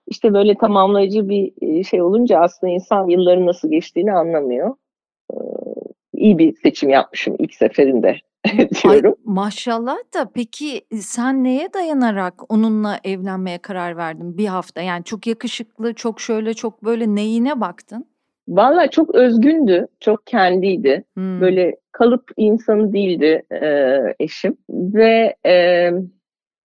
[0.07, 4.75] işte böyle tamamlayıcı bir e, şey olunca aslında insan yılların nasıl geçtiğini anlamıyor.
[5.33, 5.35] Ee,
[6.13, 8.15] iyi bir seçim yapmışım ilk seferinde
[8.83, 9.15] diyorum.
[9.17, 14.81] Ay, maşallah da peki e, sen neye dayanarak onunla evlenmeye karar verdin bir hafta?
[14.81, 18.05] Yani çok yakışıklı, çok şöyle, çok böyle neyine baktın?
[18.47, 21.03] Valla çok özgündü, çok kendiydi.
[21.13, 21.41] Hmm.
[21.41, 24.57] Böyle kalıp insanı değildi e, eşim.
[24.69, 25.91] Ve e,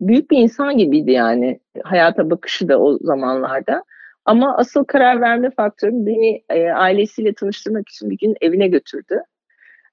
[0.01, 3.85] büyük bir insan gibiydi yani hayata bakışı da o zamanlarda.
[4.25, 9.23] Ama asıl karar verme faktörüm beni e, ailesiyle tanıştırmak için bir gün evine götürdü.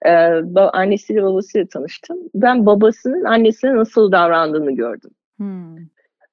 [0.05, 0.11] e,
[0.73, 2.17] annesiyle babasıyla tanıştım.
[2.35, 5.11] Ben babasının annesine nasıl davrandığını gördüm.
[5.37, 5.77] Hmm.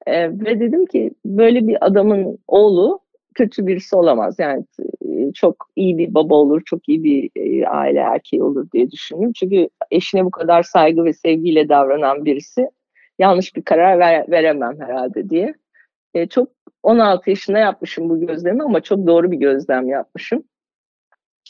[0.07, 2.99] E, ve dedim ki böyle bir adamın oğlu
[3.35, 4.35] kötü birisi olamaz.
[4.39, 4.65] Yani
[5.01, 9.31] e, çok iyi bir baba olur, çok iyi bir e, aile erkeği olur diye düşündüm.
[9.33, 12.69] Çünkü eşine bu kadar saygı ve sevgiyle davranan birisi
[13.19, 15.53] yanlış bir karar ver, veremem herhalde diye.
[16.13, 16.49] E, çok
[16.83, 20.43] 16 yaşında yapmışım bu gözlemi ama çok doğru bir gözlem yapmışım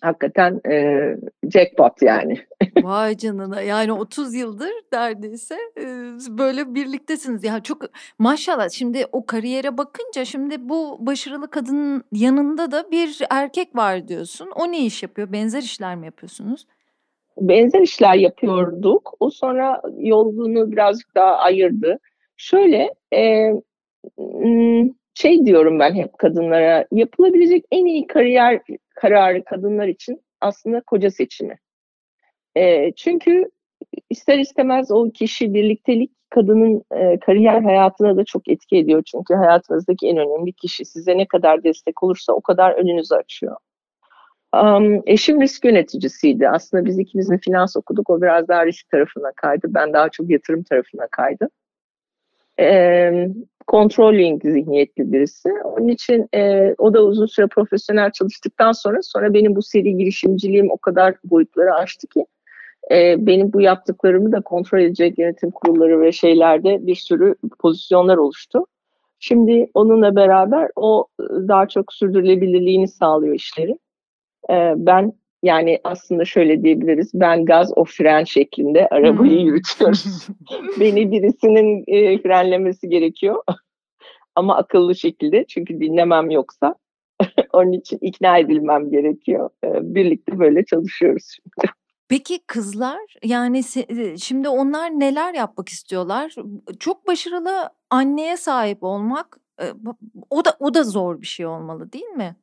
[0.04, 1.00] hakikaten e,
[1.54, 2.46] jackpot yani.
[2.84, 5.86] Vay canına yani 30 yıldır neredeyse e,
[6.30, 7.44] böyle birliktesiniz.
[7.44, 7.82] Ya çok
[8.20, 14.50] maşallah şimdi o kariyere bakınca şimdi bu başarılı kadının yanında da bir erkek var diyorsun.
[14.56, 15.32] O ne iş yapıyor?
[15.32, 16.66] Benzer işler mi yapıyorsunuz?
[17.38, 19.14] Benzer işler yapıyorduk.
[19.20, 22.00] O sonra yolunu birazcık daha ayırdı.
[22.38, 23.52] Şöyle e,
[25.14, 28.62] şey diyorum ben hep kadınlara yapılabilecek en iyi kariyer
[28.96, 31.58] kararı kadınlar için aslında koca seçimi.
[32.58, 33.50] E, çünkü
[34.10, 39.04] ister istemez o kişi birliktelik kadının e, kariyer hayatına da çok etki ediyor.
[39.12, 43.58] Çünkü hayatınızdaki en önemli kişi size ne kadar destek olursa o kadar önünüzü açıyor.
[44.54, 46.50] Um, eşim risk yöneticisiydi.
[46.50, 48.10] Aslında biz ikimiz de finans okuduk.
[48.10, 49.68] O biraz daha risk tarafına kaydı.
[49.70, 51.50] Ben daha çok yatırım tarafına kaydım
[52.60, 53.28] e,
[53.68, 55.50] controlling zihniyetli birisi.
[55.64, 60.72] Onun için e, o da uzun süre profesyonel çalıştıktan sonra sonra benim bu seri girişimciliğim
[60.72, 62.26] o kadar boyutları aştı ki
[62.92, 68.66] e, benim bu yaptıklarımı da kontrol edecek yönetim kurulları ve şeylerde bir sürü pozisyonlar oluştu.
[69.20, 73.78] Şimdi onunla beraber o daha çok sürdürülebilirliğini sağlıyor işleri.
[74.50, 77.12] E, ben yani aslında şöyle diyebiliriz.
[77.14, 79.46] Ben gaz o fren şeklinde arabayı hmm.
[79.46, 80.28] yürütüyoruz.
[80.80, 83.44] Beni birisinin e, frenlemesi gerekiyor.
[84.36, 86.76] Ama akıllı şekilde çünkü dinlemem yoksa.
[87.54, 89.50] Onun için ikna edilmem gerekiyor.
[89.64, 91.74] E, birlikte böyle çalışıyoruz şimdi.
[92.10, 93.62] Peki kızlar yani
[94.18, 96.36] şimdi onlar neler yapmak istiyorlar?
[96.80, 99.40] Çok başarılı anneye sahip olmak
[100.30, 102.36] o da o da zor bir şey olmalı değil mi?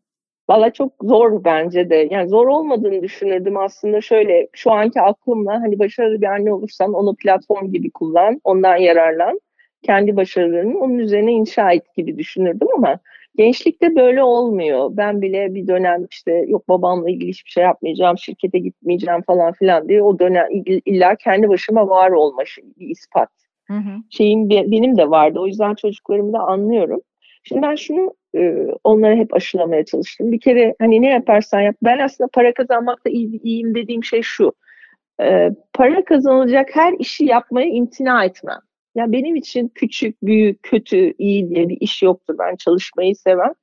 [0.51, 2.09] Valla çok zor bence de.
[2.11, 7.17] Yani zor olmadığını düşünürdüm aslında şöyle şu anki aklımla hani başarılı bir anne olursan onu
[7.17, 9.41] platform gibi kullan, ondan yararlan.
[9.83, 12.99] Kendi başarılarını onun üzerine inşa et gibi düşünürdüm ama
[13.37, 14.91] gençlikte böyle olmuyor.
[14.93, 19.89] Ben bile bir dönem işte yok babamla ilgili hiçbir şey yapmayacağım, şirkete gitmeyeceğim falan filan
[19.89, 20.47] diye o dönem
[20.85, 22.43] illa kendi başıma var olma
[22.79, 23.29] bir ispat.
[23.67, 23.97] Hı hı.
[24.11, 25.39] Şeyim benim de vardı.
[25.41, 27.01] O yüzden çocuklarımı da anlıyorum.
[27.43, 30.33] Şimdi ben şunu e, onlara hep aşılamaya çalıştım.
[30.33, 31.77] Bir kere hani ne yaparsan yap.
[31.83, 34.53] Ben aslında para kazanmakta iyi, iyiyim dediğim şey şu.
[35.23, 38.59] E, para kazanılacak her işi yapmaya imtina etmem.
[38.95, 42.37] Ya benim için küçük, büyük, kötü, iyi diye bir iş yoktur.
[42.39, 43.55] Ben çalışmayı seven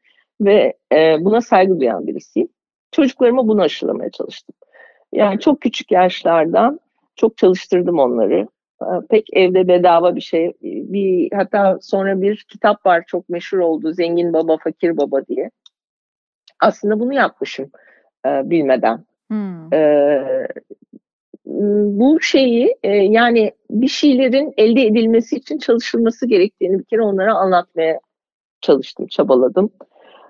[0.41, 2.49] ve e, buna saygı duyan birisiyim.
[2.91, 4.55] Çocuklarıma bunu aşılamaya çalıştım.
[5.13, 6.79] Yani çok küçük yaşlardan
[7.15, 8.47] çok çalıştırdım onları.
[8.81, 10.53] Ee, pek evde bedava bir şey.
[10.61, 13.93] Bir hatta sonra bir kitap var çok meşhur oldu.
[13.93, 15.51] Zengin Baba, Fakir Baba diye.
[16.59, 17.71] Aslında bunu yapmışım
[18.25, 19.05] e, bilmeden.
[19.29, 19.73] Hmm.
[19.73, 20.47] E,
[21.99, 27.99] bu şeyi e, yani bir şeylerin elde edilmesi için çalışılması gerektiğini bir kere onlara anlatmaya
[28.61, 29.71] çalıştım, çabaladım.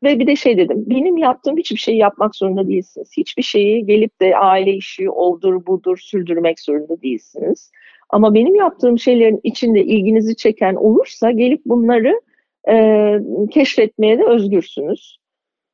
[0.03, 3.11] Ve bir de şey dedim, benim yaptığım hiçbir şeyi yapmak zorunda değilsiniz.
[3.17, 7.71] Hiçbir şeyi gelip de aile işi oldur budur sürdürmek zorunda değilsiniz.
[8.09, 12.21] Ama benim yaptığım şeylerin içinde ilginizi çeken olursa gelip bunları
[12.69, 13.15] e,
[13.51, 15.17] keşfetmeye de özgürsünüz.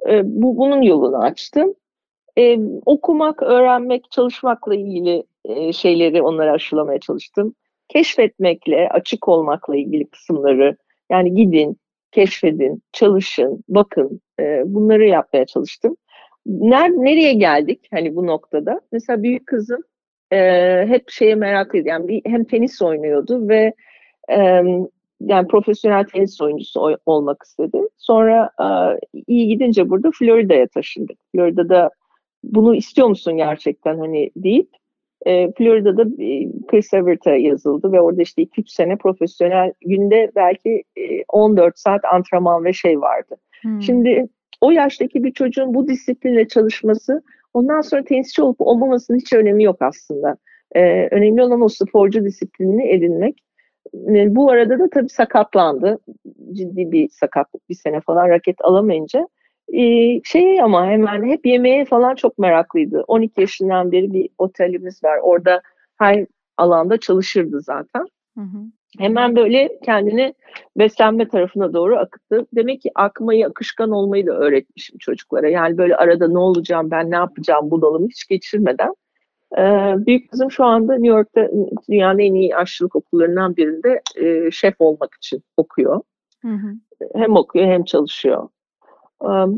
[0.09, 1.73] E, bu bunun yolunu açtım.
[2.37, 7.55] E, okumak, öğrenmek, çalışmakla ilgili e, şeyleri onlara aşılamaya çalıştım.
[7.87, 10.77] Keşfetmekle, açık olmakla ilgili kısımları
[11.11, 11.77] yani gidin,
[12.11, 15.95] keşfedin, çalışın, bakın e, bunları yapmaya çalıştım.
[16.45, 18.81] Ner, nereye geldik hani bu noktada?
[18.91, 19.81] Mesela büyük kızım
[20.33, 21.87] e, hep şeye meraklıydı.
[21.87, 23.73] Yani bir, hem tenis oynuyordu ve
[24.29, 24.63] e,
[25.21, 27.81] yani profesyonel tenis oyuncusu oy, olmak istedi.
[27.97, 28.67] Sonra e,
[29.27, 31.17] iyi gidince burada Florida'ya taşındık.
[31.31, 31.89] Florida'da
[32.43, 34.69] bunu istiyor musun gerçekten hani deyip
[35.25, 36.03] e, Florida'da
[36.67, 42.65] Chris Everett'a yazıldı ve orada işte 2-3 sene profesyonel günde belki e, 14 saat antrenman
[42.65, 43.35] ve şey vardı.
[43.61, 43.81] Hmm.
[43.81, 44.27] Şimdi
[44.61, 47.21] o yaştaki bir çocuğun bu disiplinle çalışması
[47.53, 50.37] Ondan sonra tenisçi olup olmamasının hiç önemi yok aslında.
[50.75, 53.43] Ee, önemli olan o sporcu disiplinini edinmek.
[53.93, 55.99] Ee, bu arada da tabii sakatlandı.
[56.53, 59.27] Ciddi bir sakatlık bir sene falan raket alamayınca.
[59.73, 63.03] Ee, şey ama hemen hep yemeğe falan çok meraklıydı.
[63.07, 65.19] 12 yaşından beri bir otelimiz var.
[65.21, 65.61] Orada
[65.99, 66.25] her
[66.57, 68.05] alanda çalışırdı zaten.
[68.37, 68.57] Hı hı.
[68.99, 70.33] Hemen böyle kendini
[70.77, 72.47] beslenme tarafına doğru akıttı.
[72.55, 75.49] Demek ki akmayı, akışkan olmayı da öğretmişim çocuklara.
[75.49, 78.93] Yani böyle arada ne olacağım, ben ne yapacağım bunalımı hiç geçirmeden
[80.05, 81.49] büyük kızım şu anda New York'ta
[81.89, 86.01] dünyanın en iyi aşçılık okullarından birinde e, şef olmak için okuyor.
[86.41, 86.73] Hı hı.
[87.15, 88.49] Hem okuyor hem çalışıyor.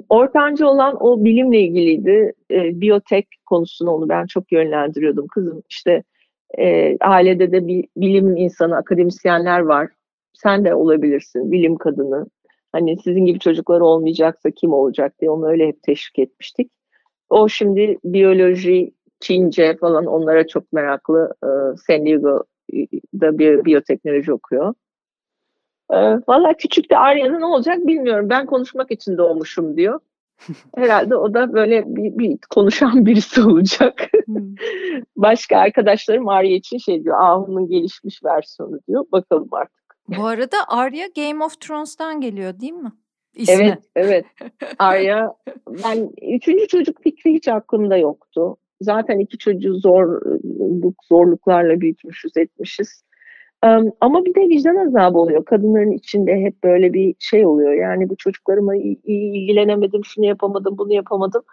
[0.09, 2.33] Ortancı olan o bilimle ilgiliydi.
[2.51, 5.27] E, biyotek konusunu onu ben çok yönlendiriyordum.
[5.27, 6.03] Kızım işte
[6.57, 9.89] e, ailede de bir bilim insanı, akademisyenler var.
[10.33, 12.27] Sen de olabilirsin, bilim kadını.
[12.71, 16.71] Hani sizin gibi çocuklar olmayacaksa kim olacak diye onu öyle hep teşvik etmiştik.
[17.29, 21.33] O şimdi biyoloji, Çince falan onlara çok meraklı.
[21.43, 24.73] E, San Diego'da bir biyoteknoloji okuyor.
[25.91, 28.29] E, Valla küçük de Arya'nın ne olacak bilmiyorum.
[28.29, 29.99] Ben konuşmak için doğmuşum diyor.
[30.75, 34.01] Herhalde o da böyle bir, bir konuşan birisi olacak.
[34.25, 34.55] Hmm.
[35.15, 37.19] Başka arkadaşlarım Arya için şey diyor.
[37.19, 39.05] Ahu'nun gelişmiş versiyonu diyor.
[39.11, 39.85] Bakalım artık.
[40.17, 42.91] Bu arada Arya Game of Thrones'tan geliyor değil mi?
[43.35, 43.55] İsmi.
[43.55, 44.25] Evet, evet.
[44.79, 45.33] Arya,
[45.83, 48.57] ben üçüncü çocuk fikri hiç aklımda yoktu.
[48.81, 50.21] Zaten iki çocuğu zor,
[51.09, 53.03] zorluklarla büyütmüşüz, etmişiz.
[54.01, 55.45] Ama bir de vicdan azabı oluyor.
[55.45, 57.73] Kadınların içinde hep böyle bir şey oluyor.
[57.73, 61.43] Yani bu çocuklarıma iyi, ilgilenemedim, şunu yapamadım, bunu yapamadım.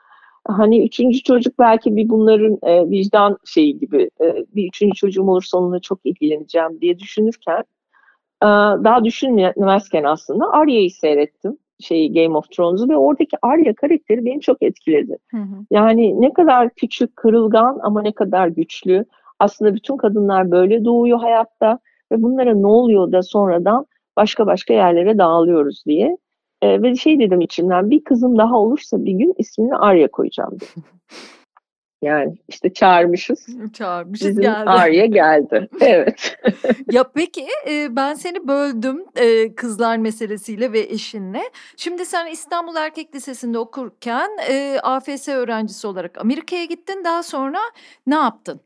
[0.48, 5.58] Hani üçüncü çocuk belki bir bunların e, vicdan şeyi gibi e, bir üçüncü çocuğum olursa
[5.58, 7.64] onunla çok ilgileneceğim diye düşünürken
[8.42, 8.46] e,
[8.84, 14.62] daha düşünmezken aslında Arya'yı seyrettim şeyi Game of Thrones'u ve oradaki Arya karakteri beni çok
[14.62, 15.16] etkiledi.
[15.30, 15.66] Hı hı.
[15.70, 19.04] Yani ne kadar küçük, kırılgan ama ne kadar güçlü.
[19.38, 21.78] Aslında bütün kadınlar böyle doğuyor hayatta
[22.12, 26.16] ve bunlara ne oluyor da sonradan başka başka yerlere dağılıyoruz diye.
[26.62, 30.84] E, ve şey dedim içimden bir kızım daha olursa bir gün ismini Arya koyacağım dedim.
[32.02, 33.46] Yani işte çağırmışız.
[33.72, 34.70] Çağırmışız Bizim geldi.
[34.70, 35.68] Arya geldi.
[35.80, 36.38] Evet.
[36.90, 41.42] ya peki e, ben seni böldüm e, kızlar meselesiyle ve eşinle.
[41.76, 47.04] Şimdi sen İstanbul Erkek Lisesi'nde okurken e, AFS öğrencisi olarak Amerika'ya gittin.
[47.04, 47.58] Daha sonra
[48.06, 48.60] ne yaptın?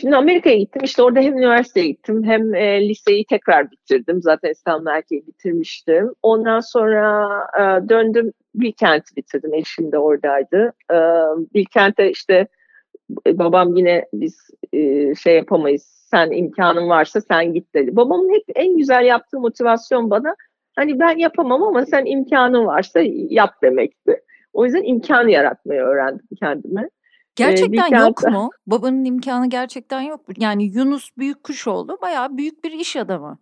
[0.00, 0.82] Şimdi Amerika'ya gittim.
[0.84, 4.22] İşte orada hem üniversiteye gittim hem e, liseyi tekrar bitirdim.
[4.22, 6.14] Zaten İstanbul Erkeği bitirmiştim.
[6.22, 9.54] Ondan sonra e, döndüm Bilkent'i bitirdim.
[9.54, 10.72] Eşim de oradaydı.
[10.92, 10.96] E,
[11.54, 12.48] Bilkent'e işte
[13.26, 15.82] e, babam yine biz e, şey yapamayız.
[16.10, 17.96] Sen imkanın varsa sen git dedi.
[17.96, 20.36] Babamın hep en güzel yaptığı motivasyon bana
[20.76, 24.22] hani ben yapamam ama sen imkanın varsa yap demekti.
[24.52, 26.88] O yüzden imkan yaratmayı öğrendim kendime.
[27.38, 28.50] Gerçekten ee, yok mu?
[28.66, 30.34] Babanın imkanı gerçekten yok mu?
[30.38, 33.38] Yani Yunus Büyük Kuşoğlu bayağı büyük bir iş adamı.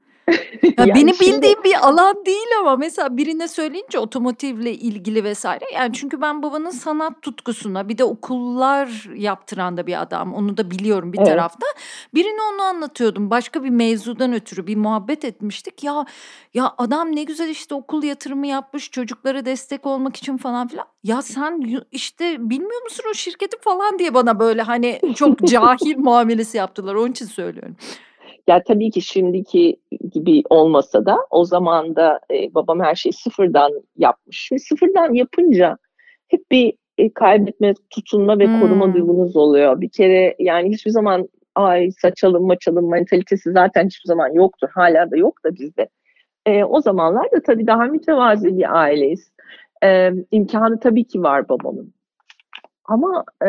[0.62, 1.36] Ya yani benim şimdi...
[1.36, 5.64] bildiğim bir alan değil ama mesela birine söyleyince otomotivle ilgili vesaire.
[5.74, 10.34] Yani çünkü ben babanın sanat tutkusuna bir de okullar yaptıran da bir adam.
[10.34, 11.28] Onu da biliyorum bir evet.
[11.28, 11.66] tarafta.
[12.14, 13.30] Birine onu anlatıyordum.
[13.30, 15.84] Başka bir mevzudan ötürü bir muhabbet etmiştik.
[15.84, 16.06] Ya
[16.54, 20.86] ya adam ne güzel işte okul yatırımı yapmış çocuklara destek olmak için falan filan.
[21.04, 26.56] Ya sen işte bilmiyor musun o şirketi falan diye bana böyle hani çok cahil muamelesi
[26.56, 26.94] yaptılar.
[26.94, 27.76] Onun için söylüyorum.
[28.46, 29.76] Ya tabii ki şimdiki
[30.12, 34.52] gibi olmasa da o zaman da e, babam her şeyi sıfırdan yapmış.
[34.52, 35.78] Ve sıfırdan yapınca
[36.28, 38.60] hep bir e, kaybetme, tutunma ve hmm.
[38.60, 39.80] koruma duygunuz oluyor.
[39.80, 44.68] Bir kere yani hiçbir zaman ay saçalım maçalım mentalitesi zaten hiçbir zaman yoktur.
[44.74, 45.88] Hala da yok da bizde.
[46.46, 49.32] E, o zamanlar da tabii daha mütevazi bir aileyiz.
[49.84, 51.94] E, imkanı tabii ki var babamın.
[52.84, 53.48] Ama e,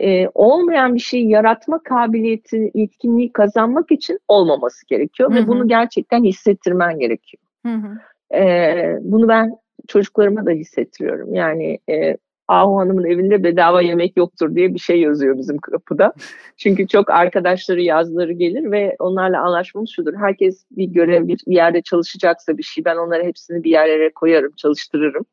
[0.00, 5.30] e, olmayan bir şeyi yaratma kabiliyeti, yetkinliği kazanmak için olmaması gerekiyor.
[5.30, 5.38] Hı hı.
[5.38, 7.42] Ve bunu gerçekten hissettirmen gerekiyor.
[7.66, 7.98] Hı hı.
[8.38, 9.56] E, bunu ben
[9.88, 11.34] çocuklarıma da hissettiriyorum.
[11.34, 12.16] Yani e,
[12.48, 16.12] Ahu Hanım'ın evinde bedava yemek yoktur diye bir şey yazıyor bizim kapıda.
[16.56, 20.14] Çünkü çok arkadaşları yazları gelir ve onlarla anlaşmamız şudur.
[20.14, 25.24] Herkes bir görev, bir yerde çalışacaksa bir şey ben onları hepsini bir yerlere koyarım, çalıştırırım.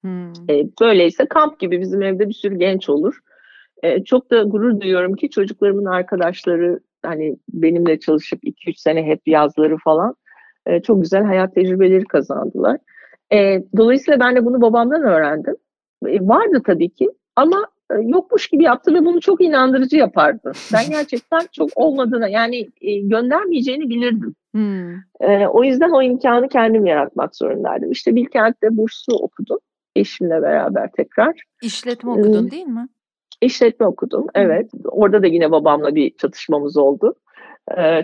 [0.00, 0.32] Hmm.
[0.50, 3.20] E, böyleyse kamp gibi bizim evde bir sürü genç olur.
[3.84, 9.76] E, çok da gurur duyuyorum ki çocuklarımın arkadaşları hani benimle çalışıp 2-3 sene hep yazları
[9.76, 10.14] falan
[10.66, 12.78] e, çok güzel hayat tecrübeleri kazandılar.
[13.32, 15.56] E, dolayısıyla ben de bunu babamdan öğrendim.
[16.06, 20.52] E, vardı tabii ki ama e, yokmuş gibi yaptı ve bunu çok inandırıcı yapardı.
[20.72, 24.34] Ben gerçekten çok olmadığını yani e, göndermeyeceğini bilirdim.
[24.52, 24.94] Hmm.
[25.20, 27.90] E, o yüzden o imkanı kendim yaratmak zorundaydım.
[27.90, 29.58] İşte Bilkent'te burslu okudum
[29.96, 31.42] eşimle beraber tekrar.
[31.62, 32.88] İşletme okudun değil mi?
[33.44, 34.70] İşletme okudum, evet.
[34.84, 37.14] Orada da yine babamla bir çatışmamız oldu.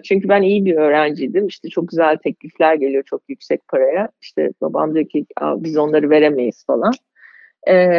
[0.05, 1.47] Çünkü ben iyi bir öğrenciydim.
[1.47, 4.09] İşte çok güzel teklifler geliyor çok yüksek paraya.
[4.21, 6.93] İşte babam diyor ki biz onları veremeyiz falan.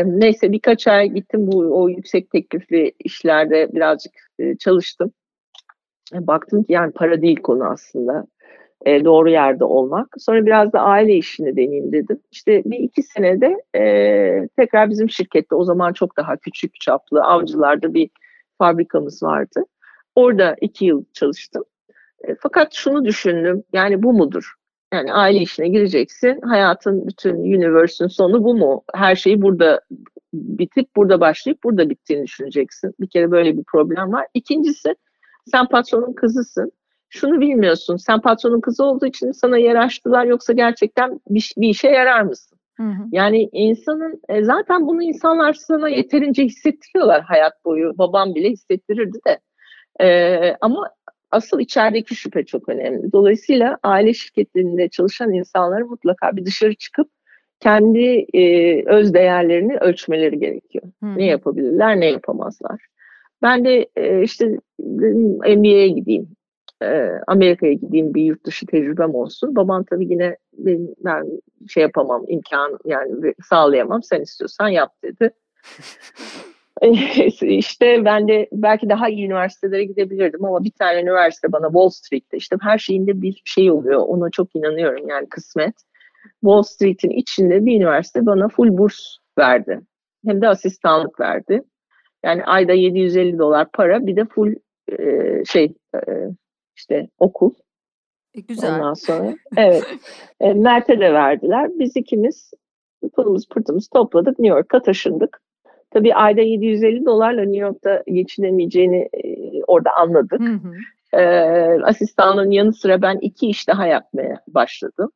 [0.06, 4.14] Neyse birkaç ay gittim bu o yüksek teklifli işlerde birazcık
[4.60, 5.12] çalıştım.
[6.14, 8.28] Baktım ki yani para değil konu aslında
[8.86, 10.08] e, doğru yerde olmak.
[10.18, 12.20] Sonra biraz da aile işini deneyeyim dedim.
[12.32, 17.94] İşte bir iki senede e, tekrar bizim şirkette o zaman çok daha küçük çaplı avcılarda
[17.94, 18.10] bir
[18.58, 19.64] fabrikamız vardı.
[20.16, 21.64] Orada iki yıl çalıştım.
[22.28, 24.54] E, fakat şunu düşündüm, yani bu mudur?
[24.94, 28.84] Yani aile işine gireceksin, hayatın bütün universe'ün sonu bu mu?
[28.94, 29.82] Her şeyi burada
[30.34, 32.94] bitip burada başlayıp burada bittiğini düşüneceksin.
[33.00, 34.28] Bir kere böyle bir problem var.
[34.34, 34.96] İkincisi,
[35.52, 36.72] sen patronun kızısın.
[37.14, 41.88] Şunu bilmiyorsun, sen patronun kızı olduğu için sana yer açtılar yoksa gerçekten bir, bir işe
[41.88, 42.58] yarar mısın?
[42.78, 43.04] Hı hı.
[43.12, 47.98] Yani insanın e, zaten bunu insanlar sana yeterince hissettiriyorlar hayat boyu.
[47.98, 49.40] Babam bile hissettirirdi de.
[50.06, 50.90] E, ama
[51.32, 53.12] asıl içerideki şüphe çok önemli.
[53.12, 57.10] Dolayısıyla aile şirketlerinde çalışan insanların mutlaka bir dışarı çıkıp
[57.60, 58.44] kendi e,
[58.86, 60.84] öz değerlerini ölçmeleri gerekiyor.
[61.00, 61.18] Hmm.
[61.18, 62.86] Ne yapabilirler, ne yapamazlar.
[63.42, 66.28] Ben de e, işte MBA'ye gideyim,
[66.82, 69.56] e, Amerika'ya gideyim, bir yurt dışı tecrübem olsun.
[69.56, 71.26] Babam tabii yine ben, ben
[71.70, 74.04] şey yapamam, imkan yani sağlayamam.
[74.04, 75.32] Sen istiyorsan yap dedi.
[77.42, 82.38] İşte ben de belki daha iyi üniversitelere gidebilirdim ama bir tane üniversite bana Wall Street'te
[82.38, 84.02] işte her şeyinde bir şey oluyor.
[84.08, 85.76] Ona çok inanıyorum yani kısmet.
[86.42, 89.00] Wall Street'in içinde bir üniversite bana full burs
[89.38, 89.82] verdi.
[90.26, 91.64] Hem de asistanlık verdi.
[92.26, 94.56] Yani ayda 750 dolar para bir de full
[95.00, 96.00] e, şey e,
[96.76, 97.52] işte okul.
[98.34, 98.76] E, güzel.
[98.76, 99.84] Ondan sonra evet.
[100.40, 101.70] E, Mert'e de verdiler.
[101.80, 102.52] Biz ikimiz
[103.16, 105.42] pılımız pırtımız topladık New York'a taşındık.
[105.92, 110.40] Tabii ayda 750 dolarla New York'ta geçinemeyeceğini e, orada anladık.
[110.40, 110.74] Hı hı.
[111.22, 111.24] E,
[111.84, 115.12] asistanlığın yanı sıra ben iki iş daha yapmaya başladım.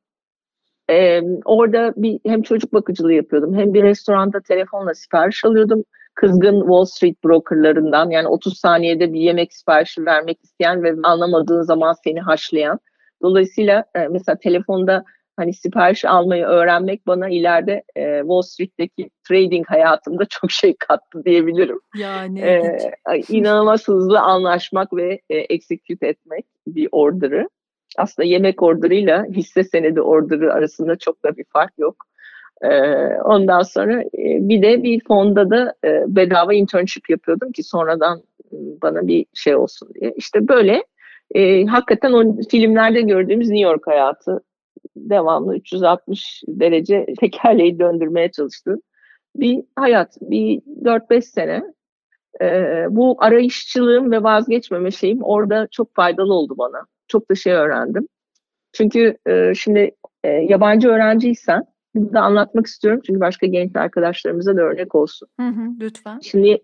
[0.89, 5.83] E, orada bir hem çocuk bakıcılığı yapıyordum hem bir restoranda telefonla sipariş alıyordum.
[6.15, 11.95] Kızgın Wall Street brokerlarından yani 30 saniyede bir yemek siparişi vermek isteyen ve anlamadığın zaman
[12.03, 12.79] seni haşlayan.
[13.21, 15.03] Dolayısıyla e, mesela telefonda
[15.37, 21.79] hani sipariş almayı öğrenmek bana ileride e, Wall Street'teki trading hayatımda çok şey kattı diyebilirim.
[21.97, 22.77] Yani e,
[23.29, 27.49] inanılmaz hızlı anlaşmak ve e, execute etmek bir order'ı.
[27.97, 31.95] Aslında yemek order'ıyla hisse senedi order'ı arasında çok da bir fark yok.
[32.71, 38.23] E, ondan sonra e, bir de bir fonda da e, bedava internship yapıyordum ki sonradan
[38.81, 40.13] bana bir şey olsun diye.
[40.17, 40.83] İşte böyle
[41.35, 44.43] e, hakikaten o filmlerde gördüğümüz New York hayatı
[44.95, 48.81] devamlı 360 derece tekerleği döndürmeye çalıştığım
[49.35, 50.17] bir hayat.
[50.21, 51.63] Bir 4-5 sene
[52.41, 52.45] e,
[52.89, 56.85] bu arayışçılığım ve vazgeçmeme şeyim orada çok faydalı oldu bana.
[57.07, 58.07] Çok da şey öğrendim.
[58.73, 59.91] Çünkü e, şimdi
[60.23, 61.63] e, yabancı öğrenciysen
[61.95, 65.27] da anlatmak istiyorum çünkü başka genç arkadaşlarımıza da örnek olsun.
[65.39, 66.19] Hı hı, lütfen.
[66.19, 66.61] Şimdi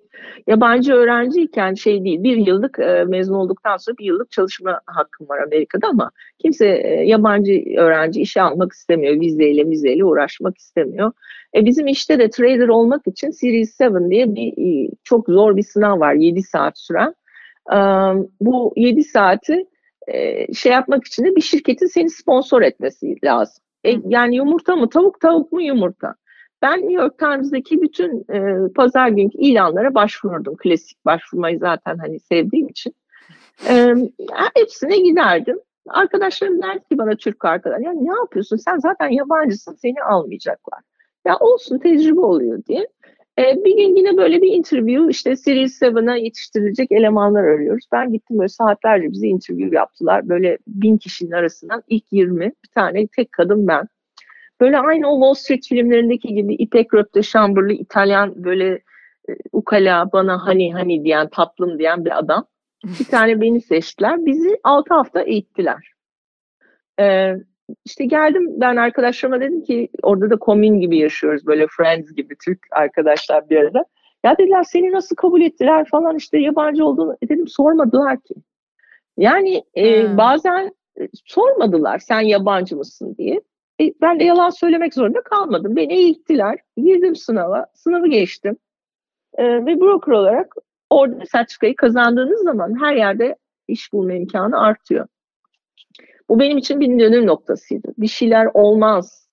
[0.47, 5.39] yabancı öğrenciyken şey değil, bir yıllık e, mezun olduktan sonra bir yıllık çalışma hakkım var
[5.39, 9.21] Amerika'da ama kimse e, yabancı öğrenci işe almak istemiyor.
[9.21, 11.11] Vizeyle vizeyle uğraşmak istemiyor.
[11.55, 15.63] E, bizim işte de trader olmak için Series 7 diye bir e, çok zor bir
[15.63, 17.15] sınav var 7 saat süren.
[17.73, 17.77] E,
[18.41, 19.65] bu 7 saati
[20.07, 23.63] e, şey yapmak için de bir şirketin seni sponsor etmesi lazım.
[23.83, 26.15] E, yani yumurta mı tavuk tavuk mu yumurta?
[26.61, 30.57] Ben New York Times'daki bütün e, pazar günkü ilanlara başvururdum.
[30.57, 32.95] Klasik başvurmayı zaten hani sevdiğim için.
[33.69, 33.95] E,
[34.55, 35.59] hepsine giderdim.
[35.89, 40.79] Arkadaşlarım derdi ki bana Türk arkadaş, ya ne yapıyorsun sen zaten yabancısın seni almayacaklar.
[41.25, 42.87] Ya olsun tecrübe oluyor diye.
[43.41, 47.85] E, bir gün yine böyle bir interview işte Series 7'a yetiştirilecek elemanlar arıyoruz.
[47.91, 50.29] Ben gittim böyle saatlerce bize interview yaptılar.
[50.29, 53.87] Böyle bin kişinin arasından ilk 20 bir tane tek kadın ben.
[54.61, 58.67] Böyle aynı o Wall Street filmlerindeki gibi İpek Röpte şamburlu İtalyan böyle
[59.29, 62.45] e, ukala bana hani hani diyen tatlım diyen bir adam.
[62.99, 64.25] Bir tane beni seçtiler.
[64.25, 65.91] Bizi 6 hafta eğittiler.
[66.99, 67.35] Ee,
[67.85, 72.59] işte geldim ben arkadaşlarıma dedim ki orada da komün gibi yaşıyoruz böyle friends gibi Türk
[72.71, 73.85] arkadaşlar bir arada.
[74.25, 78.35] Ya dediler seni nasıl kabul ettiler falan işte yabancı olduğunu e dedim sormadılar ki.
[79.17, 80.17] Yani e, hmm.
[80.17, 80.71] bazen
[81.01, 83.41] e, sormadılar sen yabancı mısın diye.
[83.81, 85.75] E, ben de yalan söylemek zorunda kalmadım.
[85.75, 86.59] Beni eğittiler.
[86.77, 87.65] Girdim sınava.
[87.73, 88.57] Sınavı geçtim.
[89.37, 90.55] E, ve broker olarak
[90.89, 93.35] orada sertifikayı kazandığınız zaman her yerde
[93.67, 95.07] iş bulma imkanı artıyor.
[96.31, 97.87] Bu benim için bir dönüm noktasıydı.
[97.97, 99.27] Bir şeyler olmaz,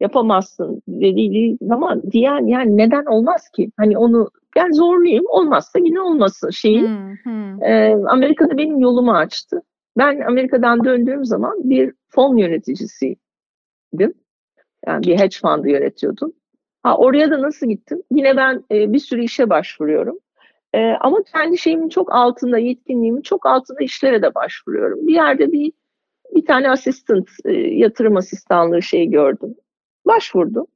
[0.00, 3.70] yapamazsın dediği zaman diyen yani neden olmaz ki?
[3.76, 6.82] Hani onu ben zorlayayım olmazsa yine olmasın şeyi.
[6.82, 7.62] Hmm, hmm.
[7.62, 9.62] E, Amerika'da benim yolumu açtı.
[9.98, 13.18] Ben Amerika'dan döndüğüm zaman bir fon yöneticisiydim.
[14.86, 16.32] Yani bir hedge fund'ı yönetiyordum.
[16.82, 18.02] Ha, oraya da nasıl gittim?
[18.10, 20.18] Yine ben e, bir sürü işe başvuruyorum.
[20.74, 25.06] E, ama kendi şeyimin çok altında, yetkinliğimin çok altında işlere de başvuruyorum.
[25.06, 25.72] Bir yerde bir
[26.36, 29.54] bir tane asistant, e, yatırım asistanlığı şeyi gördüm.
[30.06, 30.66] Başvurdum.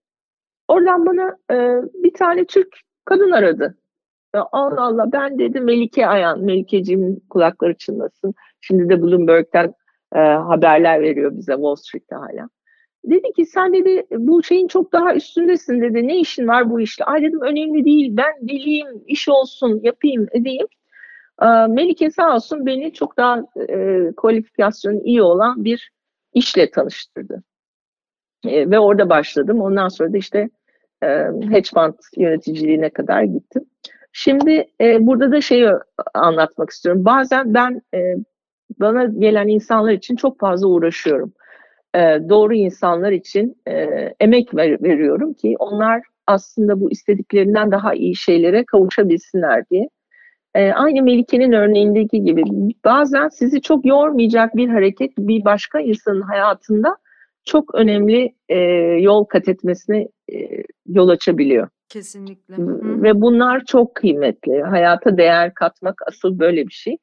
[0.69, 3.79] Oradan bana e, bir tane Türk kadın aradı.
[4.35, 8.35] Allah Allah ben dedi Melike Ayan, Melikeciğim kulakları çınlasın.
[8.61, 9.75] Şimdi de Bloomberg'den
[10.15, 12.49] e, haberler veriyor bize Wall Street'te hala.
[13.05, 16.09] Dedi ki sen dedi bu şeyin çok daha üstündesin dedi.
[16.09, 17.05] Ne işin var bu işle?
[17.05, 18.17] Ay dedim önemli değil.
[18.17, 20.67] Ben deliyim, iş olsun, yapayım, edeyim.
[21.43, 25.91] E, Melike sağ olsun beni çok daha e, kualifikasyonu iyi olan bir
[26.33, 27.43] işle tanıştırdı.
[28.45, 29.61] E, ve orada başladım.
[29.61, 30.49] Ondan sonra da işte
[31.03, 31.07] e,
[31.51, 33.65] hedge fund yöneticiliğine kadar gittim.
[34.13, 35.69] Şimdi e, burada da şeyi
[36.15, 37.05] anlatmak istiyorum.
[37.05, 37.99] Bazen ben e,
[38.81, 41.33] bana gelen insanlar için çok fazla uğraşıyorum.
[41.95, 43.73] E, doğru insanlar için e,
[44.21, 49.89] emek ver, veriyorum ki onlar aslında bu istediklerinden daha iyi şeylere kavuşabilsinler diye.
[50.55, 52.43] E, aynı Melike'nin örneğindeki gibi
[52.85, 56.97] bazen sizi çok yormayacak bir hareket bir başka insanın hayatında
[57.45, 58.59] çok önemli e,
[59.01, 61.69] yol kat etmesine e, yol açabiliyor.
[61.89, 62.55] Kesinlikle.
[63.03, 64.63] Ve bunlar çok kıymetli.
[64.63, 66.97] Hayata değer katmak asıl böyle bir şey.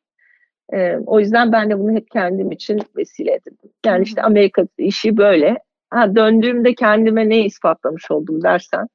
[0.73, 3.69] E, o yüzden ben de bunu hep kendim için vesile edindim.
[3.85, 5.57] Yani işte Amerika işi böyle.
[5.89, 8.87] Ha, döndüğümde kendime ne ispatlamış oldum dersen.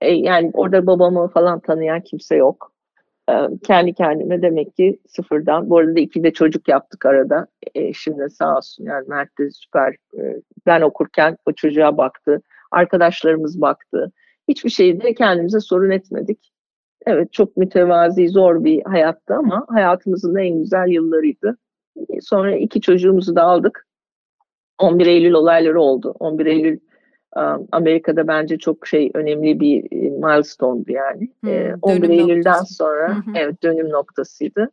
[0.00, 2.71] E, yani orada babamı falan tanıyan kimse yok.
[3.62, 5.70] Kendi kendime demek ki sıfırdan.
[5.70, 7.46] Bu arada iki de çocuk yaptık arada.
[7.74, 9.92] E, şimdi sağ olsun yani Mert de süper.
[10.18, 12.42] E, ben okurken o çocuğa baktı.
[12.70, 14.12] Arkadaşlarımız baktı.
[14.48, 16.52] Hiçbir şeyde kendimize sorun etmedik.
[17.06, 21.56] Evet çok mütevazi, zor bir hayattı ama hayatımızın en güzel yıllarıydı.
[22.20, 23.86] Sonra iki çocuğumuzu da aldık.
[24.78, 26.14] 11 Eylül olayları oldu.
[26.18, 26.78] 11 Eylül
[27.72, 31.28] Amerika'da bence çok şey önemli bir milestone'du yani.
[31.40, 32.74] Hmm, 11 Eylül'den noktası.
[32.74, 33.32] sonra hı hı.
[33.34, 34.70] evet dönüm noktasıydı.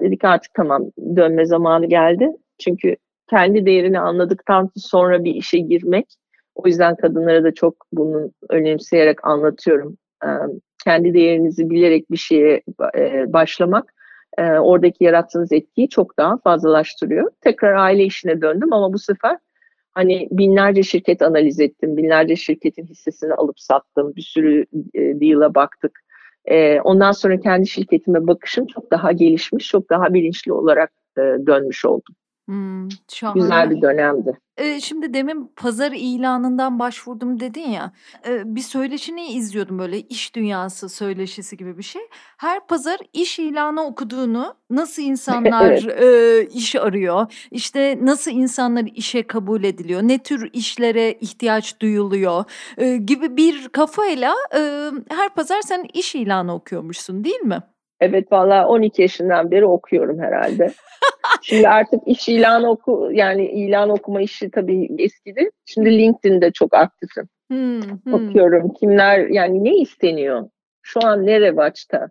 [0.00, 0.82] Dedik artık tamam
[1.16, 2.30] dönme zamanı geldi.
[2.58, 2.96] Çünkü
[3.30, 6.06] kendi değerini anladıktan sonra bir işe girmek
[6.54, 9.96] o yüzden kadınlara da çok bunu önemseyerek anlatıyorum.
[10.84, 12.62] Kendi değerinizi bilerek bir şeye
[13.26, 13.94] başlamak
[14.38, 17.30] oradaki yarattığınız etkiyi çok daha fazlalaştırıyor.
[17.40, 19.38] Tekrar aile işine döndüm ama bu sefer
[19.94, 21.96] hani binlerce şirket analiz ettim.
[21.96, 24.16] Binlerce şirketin hissesini alıp sattım.
[24.16, 26.00] Bir sürü deal'a baktık.
[26.84, 32.14] ondan sonra kendi şirketime bakışım çok daha gelişmiş, çok daha bilinçli olarak dönmüş oldum.
[32.48, 32.88] Hımm,
[33.34, 34.38] Güzel bir dönemdi.
[34.60, 37.92] Eee, şimdi demin pazar ilanından başvurdum dedin ya,
[38.26, 42.02] eee, bir söyleşini izliyordum böyle iş dünyası söyleşisi gibi bir şey.
[42.38, 46.00] Her pazar iş ilanı okuduğunu, nasıl insanlar, Evet.
[46.02, 52.44] eee, iş arıyor, işte nasıl insanlar işe kabul ediliyor, ne tür işlere ihtiyaç duyuluyor,
[52.78, 57.62] eee, gibi bir kafayla, emm, her pazar sen iş ilanı okuyormuşsun, değil mi?
[58.04, 60.72] Evet, valla 12 yaşından beri okuyorum herhalde.
[61.42, 65.50] Şimdi artık iş ilan oku yani ilan okuma işi tabii eskidi.
[65.64, 67.28] Şimdi LinkedIn'de çok aktifim.
[67.50, 68.12] Hmm, hmm.
[68.12, 70.48] Bakıyorum kimler yani ne isteniyor?
[70.82, 72.08] Şu an ne revaçta?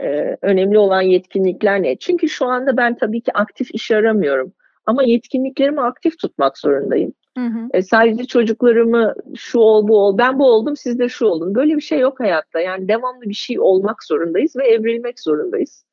[0.00, 1.96] Ee, önemli olan yetkinlikler ne?
[1.96, 4.52] Çünkü şu anda ben tabii ki aktif iş aramıyorum.
[4.86, 7.12] Ama yetkinliklerimi aktif tutmak zorundayım.
[7.36, 7.68] Hı hı.
[7.72, 11.54] E, sadece çocuklarımı şu ol bu ol ben bu oldum siz de şu olun.
[11.54, 12.60] Böyle bir şey yok hayatta.
[12.60, 15.84] Yani devamlı bir şey olmak zorundayız ve evrilmek zorundayız.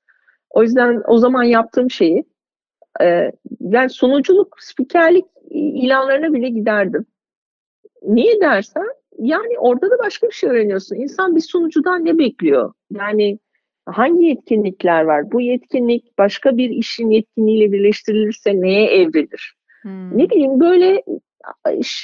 [0.50, 2.24] O yüzden o zaman yaptığım şeyi
[3.02, 7.06] e, yani sunuculuk, spikerlik ilanlarına bile giderdim.
[8.04, 8.88] Niye dersen
[9.20, 10.96] yani orada da başka bir şey öğreniyorsun.
[10.96, 12.74] İnsan bir sunucudan ne bekliyor?
[12.92, 13.40] Yani
[13.86, 15.32] hangi yetkinlikler var?
[15.32, 19.56] Bu yetkinlik başka bir işin yetkinliğiyle birleştirilirse neye evrilir?
[19.82, 20.18] Hmm.
[20.18, 21.04] Ne bileyim böyle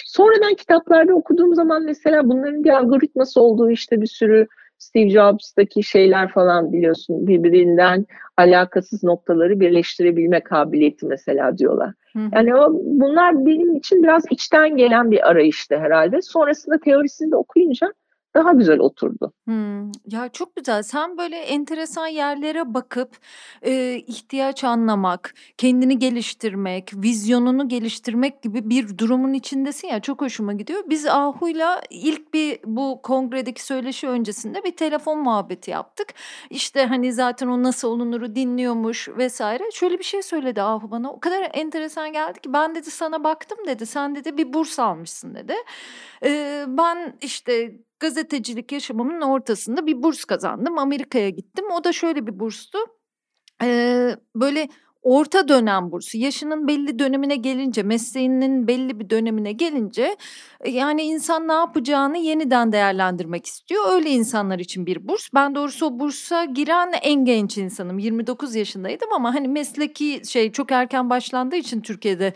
[0.06, 6.32] sonradan kitaplarda okuduğum zaman mesela bunların bir algoritması olduğu işte bir sürü Steve Jobs'taki şeyler
[6.32, 8.06] falan biliyorsun birbirinden
[8.38, 11.94] alakasız noktaları birleştirebilme kabiliyeti mesela diyorlar.
[12.14, 12.20] Hı.
[12.34, 16.22] Yani o, bunlar benim için biraz içten gelen bir arayıştı herhalde.
[16.22, 17.94] Sonrasında teorisini de okuyunca
[18.36, 19.34] daha güzel oturdu.
[19.48, 19.92] Hımm.
[20.08, 20.84] Ya, çok güzel.
[20.84, 23.18] Sen böyle enteresan yerlere bakıp,
[23.66, 30.84] eee, ihtiyaç anlamak, kendini geliştirmek, vizyonunu geliştirmek gibi bir durumun içindesin ya, çok hoşuma gidiyor.
[30.90, 36.08] Biz Ahu'yla ilk bir bu kongredeki söyleşi öncesinde bir telefon muhabbeti yaptık.
[36.50, 39.64] İşte, hani, zaten o nasıl olunuru dinliyormuş vesaire.
[39.74, 41.12] Şöyle bir şey söyledi Ahu bana.
[41.12, 43.86] O kadar enteresan geldi ki, "Ben" dedi, "sana baktım." dedi.
[43.86, 45.54] "Sen" dedi, "bir burs almışsın." dedi.
[46.24, 50.78] Eee, ben, işte, gazetecilik yaşamımın ortasında bir burs kazandım.
[50.80, 51.66] Amerika'ya gittim.
[51.72, 52.78] O da şöyle bir burstu.
[53.64, 54.70] Eee, böyle
[55.02, 56.18] orta dönem bursu.
[56.18, 60.18] Yaşının belli dönemine gelince, mesleğinin belli bir dönemine gelince
[60.62, 63.84] e, yani insan ne yapacağını yeniden değerlendirmek istiyor.
[63.92, 65.30] Öyle insanlar için bir burs.
[65.36, 68.00] Ben doğrusu o bursa giren en genç insanım.
[68.00, 72.34] 29 yaşındaydım ama hani mesleki şey çok erken başlandığı için Türkiye'de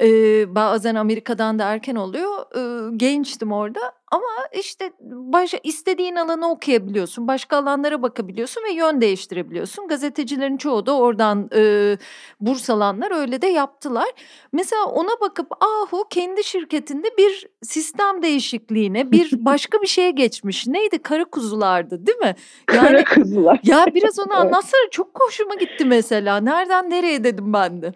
[0.00, 0.06] e,
[0.54, 2.56] bazen Amerika'dan da erken oluyor.
[2.56, 3.80] E, gençtim orada
[4.14, 7.28] ama işte baş, istediğin alanı okuyabiliyorsun.
[7.28, 9.88] Başka alanlara bakabiliyorsun ve yön değiştirebiliyorsun.
[9.88, 11.96] Gazetecilerin çoğu da oradan e,
[12.40, 14.08] burs alanlar öyle de yaptılar.
[14.52, 20.66] Mesela ona bakıp Ahu kendi şirketinde bir sistem değişikliğine bir başka bir şeye geçmiş.
[20.66, 20.98] Neydi?
[20.98, 22.34] Kara kuzulardı değil mi?
[22.74, 23.60] Yani, Kara kuzular.
[23.64, 26.40] Ya biraz onu anlatsana çok hoşuma gitti mesela.
[26.40, 27.92] Nereden nereye dedim ben de.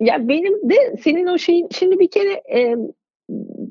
[0.00, 2.76] Ya benim de senin o şeyin şimdi bir kere e,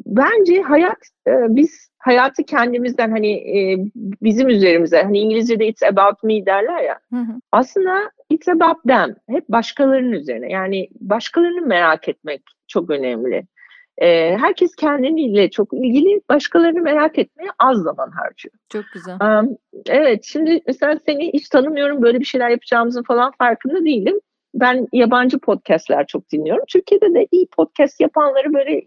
[0.10, 0.98] bence hayat
[1.28, 7.00] e, biz hayatı kendimizden hani e, bizim üzerimize hani İngilizce'de it's about me derler ya.
[7.14, 7.34] Hı hı.
[7.52, 9.16] Aslında it's about them.
[9.30, 10.52] Hep başkalarının üzerine.
[10.52, 13.48] Yani başkalarını merak etmek çok önemli.
[13.98, 18.54] E, herkes kendiyle çok ilgili başkalarını merak etmeye az zaman harcıyor.
[18.70, 19.40] Çok güzel.
[19.40, 19.58] Um,
[19.90, 24.20] evet şimdi mesela seni hiç tanımıyorum böyle bir şeyler yapacağımızın falan farkında değilim.
[24.54, 26.64] Ben yabancı podcastler çok dinliyorum.
[26.68, 28.84] Türkiye'de de iyi podcast yapanları böyle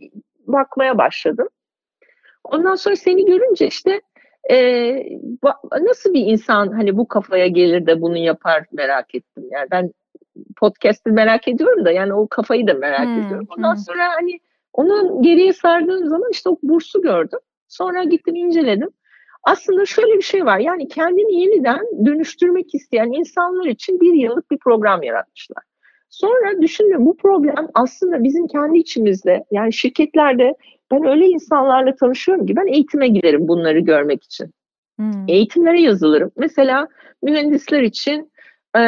[0.47, 1.49] bakmaya başladım.
[2.45, 4.01] Ondan sonra seni görünce işte
[4.51, 4.59] e,
[5.80, 9.45] nasıl bir insan hani bu kafaya gelir de bunu yapar merak ettim.
[9.51, 9.90] Yani ben
[10.57, 13.47] podcast'ı merak ediyorum da yani o kafayı da merak hmm, ediyorum.
[13.57, 13.80] Ondan hmm.
[13.80, 14.40] sonra hani
[14.72, 17.38] onu geriye sardığım zaman işte o bursu gördüm.
[17.68, 18.88] Sonra gittim inceledim.
[19.45, 20.59] Aslında şöyle bir şey var.
[20.59, 25.64] Yani kendini yeniden dönüştürmek isteyen insanlar için bir yıllık bir program yaratmışlar.
[26.12, 30.54] Sonra düşündüm bu problem aslında bizim kendi içimizde yani şirketlerde
[30.90, 34.50] ben öyle insanlarla tanışıyorum ki ben eğitime giderim bunları görmek için.
[34.98, 35.28] Hmm.
[35.28, 36.30] Eğitimlere yazılırım.
[36.36, 36.88] Mesela
[37.22, 38.32] mühendisler için
[38.76, 38.82] e,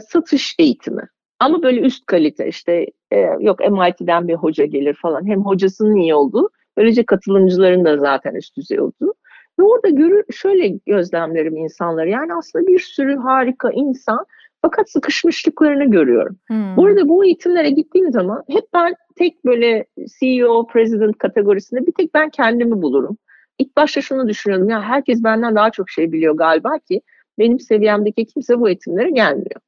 [0.00, 1.02] satış eğitimi.
[1.40, 5.26] Ama böyle üst kalite işte e, yok MIT'den bir hoca gelir falan.
[5.26, 9.14] Hem hocasının iyi olduğu, böylece katılımcıların da zaten üst düzey olduğu.
[9.58, 12.10] Ve orada görür, şöyle gözlemlerim insanları.
[12.10, 14.26] Yani aslında bir sürü harika insan
[14.62, 16.38] fakat sıkışmışlıklarını görüyorum.
[16.46, 16.76] Hmm.
[16.76, 19.86] Bu arada bu eğitimlere gittiğim zaman hep ben tek böyle
[20.20, 23.16] CEO, president kategorisinde bir tek ben kendimi bulurum.
[23.58, 27.00] İlk başta şunu düşünüyordum ya herkes benden daha çok şey biliyor galiba ki
[27.38, 29.60] benim seviyemdeki kimse bu eğitimlere gelmiyor.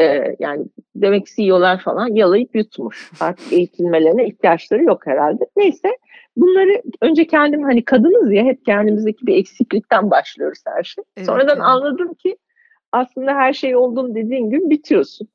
[0.00, 0.64] Ee, yani
[0.96, 3.10] demek CEO'lar falan yalayıp yutmuş.
[3.20, 5.44] Artık eğitilmelerine ihtiyaçları yok herhalde.
[5.56, 5.88] Neyse
[6.36, 11.04] bunları önce kendim hani kadınız ya hep kendimizdeki bir eksiklikten başlıyoruz her şey.
[11.16, 11.66] Evet, Sonradan evet.
[11.66, 12.36] anladım ki
[12.92, 15.28] aslında her şey oldum dediğin gün bitiyorsun.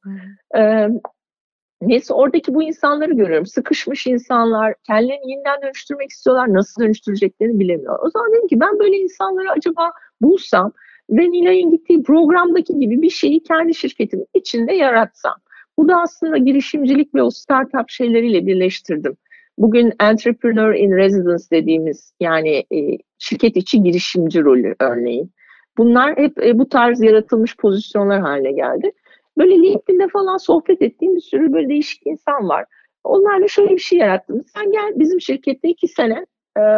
[0.57, 0.87] Ee,
[1.81, 3.45] neyse oradaki bu insanları görüyorum.
[3.45, 6.53] Sıkışmış insanlar, kendilerini yeniden dönüştürmek istiyorlar.
[6.53, 7.99] Nasıl dönüştüreceklerini bilemiyor.
[8.05, 9.91] O zaman dedim ki ben böyle insanları acaba
[10.21, 10.71] bulsam
[11.09, 15.33] ve Nilay'ın gittiği programdaki gibi bir şeyi kendi şirketimin içinde yaratsam.
[15.77, 19.17] Bu da aslında girişimcilik ve o startup şeyleriyle birleştirdim.
[19.57, 22.65] Bugün entrepreneur in residence dediğimiz yani
[23.17, 25.31] şirket içi girişimci rolü örneğin.
[25.77, 28.91] Bunlar hep e, bu tarz yaratılmış pozisyonlar haline geldi.
[29.37, 32.65] Böyle LinkedIn'de falan sohbet ettiğim bir sürü böyle değişik insan var.
[33.03, 34.43] Onlarla şöyle bir şey yarattım.
[34.55, 36.25] Sen gel bizim şirkette iki sene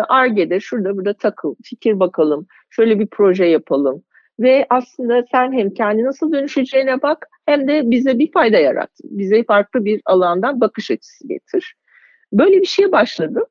[0.09, 4.03] ARGE'de şurada burada takıl, fikir bakalım, şöyle bir proje yapalım.
[4.39, 8.91] Ve aslında sen hem kendi nasıl dönüşeceğine bak hem de bize bir fayda yarat.
[9.03, 11.75] Bize farklı bir alandan bakış açısı getir.
[12.33, 13.45] Böyle bir şeye başladım.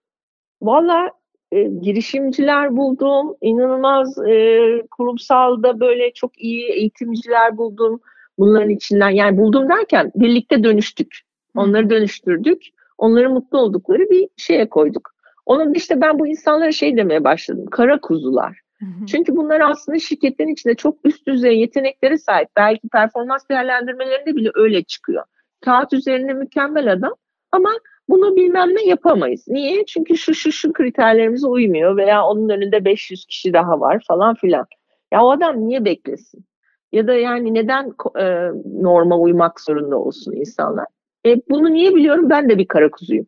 [0.63, 1.11] Valla
[1.53, 4.59] e, girişimciler buldum, inanılmaz e,
[4.91, 8.01] kurumsalda böyle çok iyi eğitimciler buldum.
[8.39, 11.19] Bunların içinden yani buldum derken birlikte dönüştük.
[11.55, 12.63] Onları dönüştürdük.
[12.99, 15.11] Onların mutlu oldukları bir şeye koyduk.
[15.47, 17.67] Onun işte ben bu insanlara şey demeye başladım.
[17.71, 18.59] Kara kuzular.
[19.07, 22.49] Çünkü bunlar aslında şirketlerin içinde çok üst düzey yeteneklere sahip.
[22.57, 25.25] Belki performans değerlendirmelerinde bile öyle çıkıyor.
[25.61, 27.15] Kağıt üzerinde mükemmel adam
[27.53, 27.71] ama
[28.09, 29.45] bunu bilmem ne yapamayız.
[29.49, 29.87] Niye?
[29.87, 34.67] Çünkü şu şu şu kriterlerimize uymuyor veya onun önünde 500 kişi daha var falan filan.
[35.13, 36.45] Ya o adam niye beklesin?
[36.93, 38.51] Ya da yani neden e,
[38.83, 40.87] norma uymak zorunda olsun insanlar?
[41.27, 42.31] E, bunu niye biliyorum?
[42.31, 43.27] Ben de bir kara kuzuyum.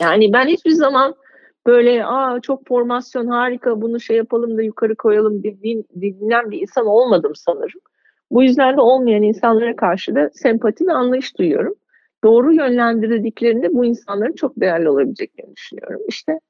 [0.00, 1.14] Yani ben hiçbir zaman
[1.66, 6.86] böyle aa çok formasyon harika bunu şey yapalım da yukarı koyalım dediğin, dinlen bir insan
[6.86, 7.80] olmadım sanırım.
[8.30, 11.74] Bu yüzden de olmayan insanlara karşı da sempati ve anlayış duyuyorum
[12.24, 16.00] doğru yönlendirdiklerinde bu insanların çok değerli olabileceklerini düşünüyorum.
[16.08, 16.40] İşte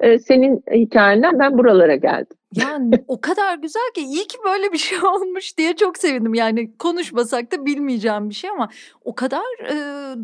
[0.00, 2.36] e, senin hikayenden ben buralara geldim.
[2.54, 6.34] Yani o kadar güzel ki iyi ki böyle bir şey olmuş diye çok sevindim.
[6.34, 8.68] Yani konuşmasak da bilmeyeceğim bir şey ama
[9.04, 9.74] o kadar e,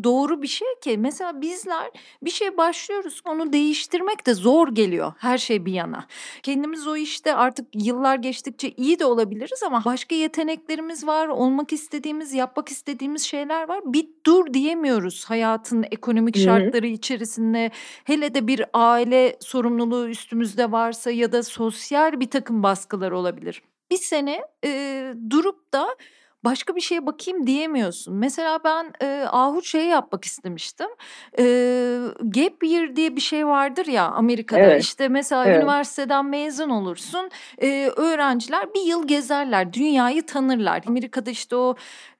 [0.03, 0.97] doğru bir şey ki.
[0.97, 1.91] Mesela bizler
[2.23, 6.05] bir şey başlıyoruz onu değiştirmek de zor geliyor her şey bir yana.
[6.43, 11.27] Kendimiz o işte artık yıllar geçtikçe iyi de olabiliriz ama başka yeteneklerimiz var.
[11.27, 13.79] Olmak istediğimiz, yapmak istediğimiz şeyler var.
[13.85, 17.71] Bir dur diyemiyoruz hayatın ekonomik şartları içerisinde.
[18.03, 23.63] Hele de bir aile sorumluluğu üstümüzde varsa ya da sosyal bir takım baskılar olabilir.
[23.91, 25.95] Bir sene e, durup da
[26.45, 28.15] başka bir şeye bakayım diyemiyorsun.
[28.15, 30.87] Mesela ben e, Ahu şey yapmak istemiştim.
[31.39, 31.43] E,
[32.21, 34.59] gap year diye bir şey vardır ya Amerika'da.
[34.59, 34.83] Evet.
[34.83, 35.57] İşte mesela evet.
[35.57, 37.29] üniversiteden mezun olursun.
[37.61, 39.73] E, öğrenciler bir yıl gezerler.
[39.73, 40.83] Dünyayı tanırlar.
[40.87, 41.75] Amerika'da işte o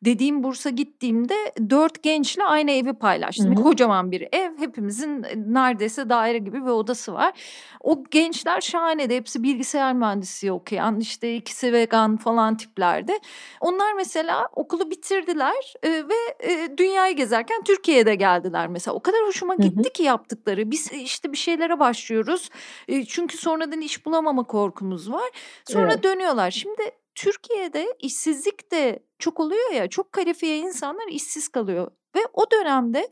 [0.06, 1.36] dediğim bursa gittiğimde
[1.70, 3.56] dört gençle aynı evi paylaştım.
[3.56, 3.64] Hı hı.
[3.64, 4.58] Kocaman bir ev.
[4.60, 7.34] Hepimizin neredeyse daire gibi bir odası var.
[7.82, 13.20] O gençler şahane de hepsi bilgisayar mühendisi okuyan işte ikisi vegan falan tiplerde.
[13.62, 14.15] Onlar mesela
[14.56, 18.96] okulu bitirdiler e, ve e, dünyayı gezerken Türkiye'de geldiler mesela.
[18.96, 19.94] O kadar hoşuma gitti hı hı.
[19.94, 20.72] ki yaptıkları.
[20.72, 22.50] Biz işte bir şeylere başlıyoruz.
[22.88, 25.30] E, çünkü sonradan iş bulamama korkumuz var.
[25.66, 26.04] Sonra evet.
[26.04, 26.52] dönüyorlar.
[26.52, 31.92] Şimdi Türkiye'de işsizlik de çok oluyor ya çok kalifiye insanlar işsiz kalıyor.
[32.16, 33.10] Ve o dönemde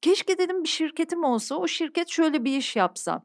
[0.00, 3.22] keşke dedim bir şirketim olsa o şirket şöyle bir iş yapsa.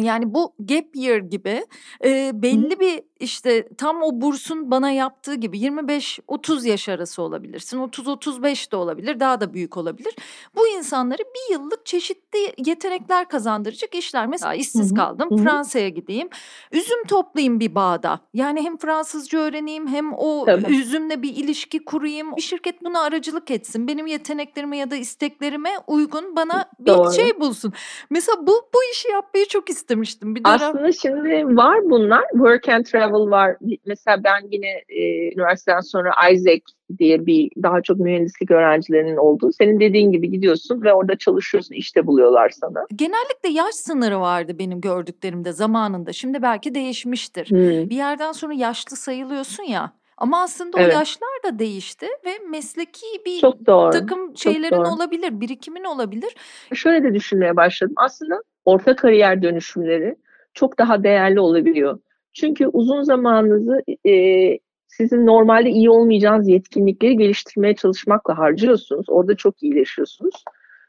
[0.00, 1.66] Yani bu gap year gibi
[2.04, 7.78] e, belli bir işte tam o bursun bana yaptığı gibi 25-30 yaş arası olabilirsin.
[7.78, 10.16] 30-35 de olabilir daha da büyük olabilir.
[10.56, 14.26] Bu insanları bir yıllık çeşitli yetenekler kazandıracak işler.
[14.26, 15.36] Mesela işsiz kaldım.
[15.36, 16.28] Fransa'ya gideyim.
[16.72, 18.20] Üzüm toplayayım bir bağda.
[18.34, 20.76] Yani hem Fransızca öğreneyim hem o Tabii.
[20.76, 22.36] üzümle bir ilişki kurayım.
[22.36, 23.88] Bir şirket buna aracılık etsin.
[23.88, 27.12] Benim yeteneklerime ya da isteklerime uygun bana bir Doğru.
[27.12, 27.72] şey bulsun.
[28.10, 30.34] Mesela bu bu işi yapmayı çok istemiştim.
[30.34, 30.54] Bir dönem...
[30.54, 32.24] Aslında şimdi var bunlar.
[32.32, 33.56] Work and travel var.
[33.86, 36.62] Mesela ben yine e, üniversiteden sonra Isaac
[36.98, 39.52] diye bir daha çok mühendislik öğrencilerinin olduğu.
[39.52, 42.86] Senin dediğin gibi gidiyorsun ve orada çalışıyorsun, işte buluyorlar sana.
[42.96, 46.12] Genellikle yaş sınırı vardı benim gördüklerimde zamanında.
[46.12, 47.50] Şimdi belki değişmiştir.
[47.50, 47.90] Hmm.
[47.90, 49.92] Bir yerden sonra yaşlı sayılıyorsun ya.
[50.16, 50.94] Ama aslında evet.
[50.94, 53.90] o yaşlar da değişti ve mesleki bir Çok doğru.
[53.90, 54.88] takım Çok şeylerin doğru.
[54.88, 56.36] olabilir, birikimin olabilir.
[56.74, 57.94] Şöyle de düşünmeye başladım.
[57.96, 60.16] Aslında orta kariyer dönüşümleri
[60.54, 61.98] çok daha değerli olabiliyor.
[62.32, 64.58] Çünkü uzun zamanınızı e,
[64.88, 69.06] sizin normalde iyi olmayacağınız yetkinlikleri geliştirmeye çalışmakla harcıyorsunuz.
[69.08, 70.44] Orada çok iyileşiyorsunuz.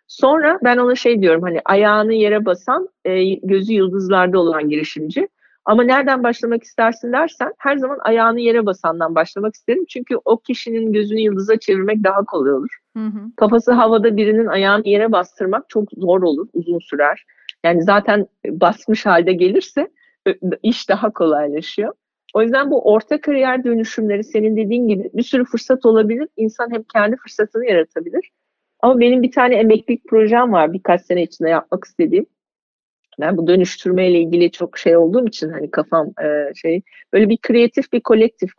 [0.07, 5.28] Sonra ben ona şey diyorum hani ayağını yere basan, e, gözü yıldızlarda olan girişimci.
[5.65, 9.86] Ama nereden başlamak istersin dersen her zaman ayağını yere basandan başlamak isterim.
[9.89, 12.80] Çünkü o kişinin gözünü yıldıza çevirmek daha kolay olur.
[12.97, 13.19] Hı hı.
[13.36, 17.26] Kafası havada birinin ayağını yere bastırmak çok zor olur, uzun sürer.
[17.66, 19.88] Yani zaten basmış halde gelirse
[20.63, 21.93] iş daha kolaylaşıyor.
[22.34, 26.28] O yüzden bu orta kariyer dönüşümleri senin dediğin gibi bir sürü fırsat olabilir.
[26.38, 28.32] İnsan hem kendi fırsatını yaratabilir.
[28.80, 32.26] Ama benim bir tane emeklilik projem var birkaç sene içinde yapmak istediğim.
[33.20, 36.82] Ben bu dönüştürmeyle ilgili çok şey olduğum için hani kafam e, şey
[37.13, 38.51] böyle bir kreatif bir kolektif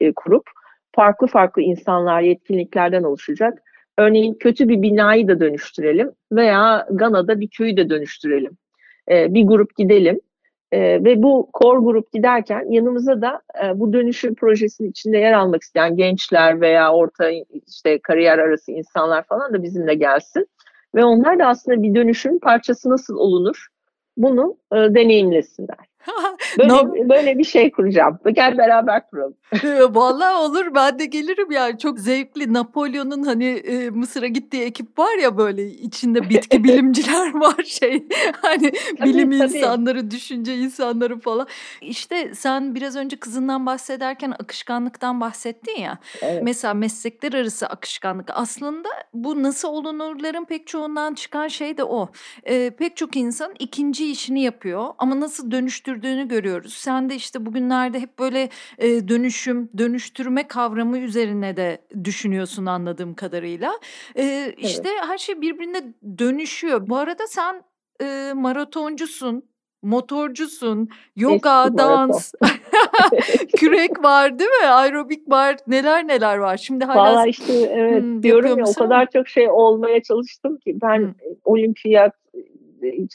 [0.00, 0.44] e, kurup
[0.92, 3.62] farklı farklı insanlar yetkinliklerden oluşacak.
[3.98, 8.56] Örneğin kötü bir binayı da dönüştürelim veya Gana'da bir köyü de dönüştürelim.
[9.10, 10.20] E, bir grup gidelim
[10.72, 15.62] e, ve bu core grup giderken yanımıza da e, bu dönüşüm projesinin içinde yer almak
[15.62, 17.30] isteyen gençler veya orta
[17.66, 20.46] işte kariyer arası insanlar falan da bizimle gelsin.
[20.94, 23.66] Ve onlar da aslında bir dönüşüm parçası nasıl olunur
[24.16, 25.91] bunu e, deneyimlesinler.
[26.58, 28.18] Böyle, böyle bir şey kuracağım.
[28.32, 29.34] Gel beraber kuralım.
[29.94, 31.78] Vallahi olur ben de gelirim yani.
[31.78, 37.62] Çok zevkli Napolyon'un hani e, Mısır'a gittiği ekip var ya böyle içinde bitki bilimciler var
[37.64, 38.04] şey.
[38.42, 39.44] Hani tabii, bilim tabii.
[39.44, 41.46] insanları, düşünce insanları falan.
[41.80, 45.98] İşte sen biraz önce kızından bahsederken akışkanlıktan bahsettin ya.
[46.22, 46.42] Evet.
[46.42, 48.30] Mesela meslekler arası akışkanlık.
[48.34, 52.08] Aslında bu nasıl olunurların pek çoğundan çıkan şey de o.
[52.44, 56.74] E, pek çok insan ikinci işini yapıyor ama nasıl dönüştür dönüştürdüğünü görüyoruz.
[56.74, 63.72] Sen de işte bugünlerde hep böyle e, dönüşüm, dönüştürme kavramı üzerine de düşünüyorsun anladığım kadarıyla.
[64.16, 65.04] E, işte evet.
[65.06, 65.82] her şey birbirine
[66.18, 66.88] dönüşüyor.
[66.88, 67.62] Bu arada sen
[68.02, 72.32] e, maratoncusun motorcusun, yoga, Eski dans,
[73.56, 74.66] kürek var değil mi?
[74.66, 76.56] Aerobik var, neler neler var.
[76.56, 80.78] Şimdi hala Vallahi işte evet hmm, diyorum ya o kadar çok şey olmaya çalıştım ki
[80.82, 81.14] ben hmm.
[81.44, 82.14] olimpiyat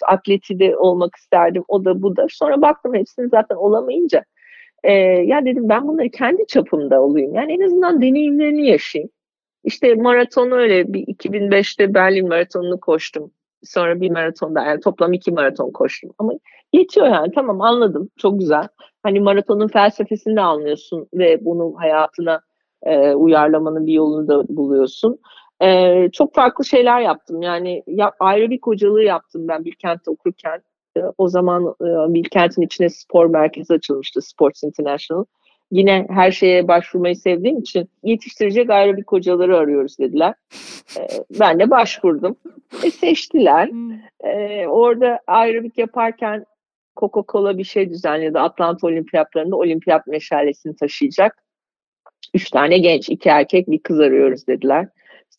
[0.08, 1.64] atleti de olmak isterdim.
[1.68, 2.26] O da bu da.
[2.30, 4.24] Sonra baktım hepsini zaten olamayınca.
[4.84, 7.34] E, ya dedim ben bunları kendi çapımda olayım.
[7.34, 9.10] Yani en azından deneyimlerini yaşayayım.
[9.64, 13.32] İşte maraton öyle bir 2005'te Berlin maratonunu koştum.
[13.64, 16.12] Sonra bir maraton da yani toplam iki maraton koştum.
[16.18, 16.34] Ama
[16.74, 18.68] yetiyor yani tamam anladım çok güzel.
[19.04, 22.42] Hani maratonun felsefesini de anlıyorsun ve bunu hayatına
[22.84, 25.20] e, uyarlamanın bir yolunu da buluyorsun.
[25.62, 27.42] Ee, çok farklı şeyler yaptım.
[27.42, 30.62] Yani ya, ayrı bir kocalığı yaptım ben Bilkent'te okurken.
[30.98, 35.26] Ee, o zaman e, Bilkent'in içine spor merkezi açılmıştı Sports International.
[35.72, 40.34] Yine her şeye başvurmayı sevdiğim için yetiştirecek ayrı bir kocaları arıyoruz dediler.
[40.98, 41.08] Ee,
[41.40, 42.36] ben de başvurdum.
[42.84, 43.70] E, seçtiler.
[44.24, 46.46] Ee, orada aerobik yaparken
[46.96, 48.40] Coca-Cola bir şey düzenledi.
[48.40, 51.44] Atlanta Olimpiyatlarında olimpiyat meşalesini taşıyacak
[52.34, 54.88] Üç tane genç, iki erkek, bir kız arıyoruz dediler.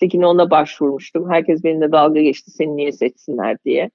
[0.03, 1.31] İşte yine ona başvurmuştum.
[1.31, 3.91] Herkes benimle dalga geçti seni niye seçsinler diye.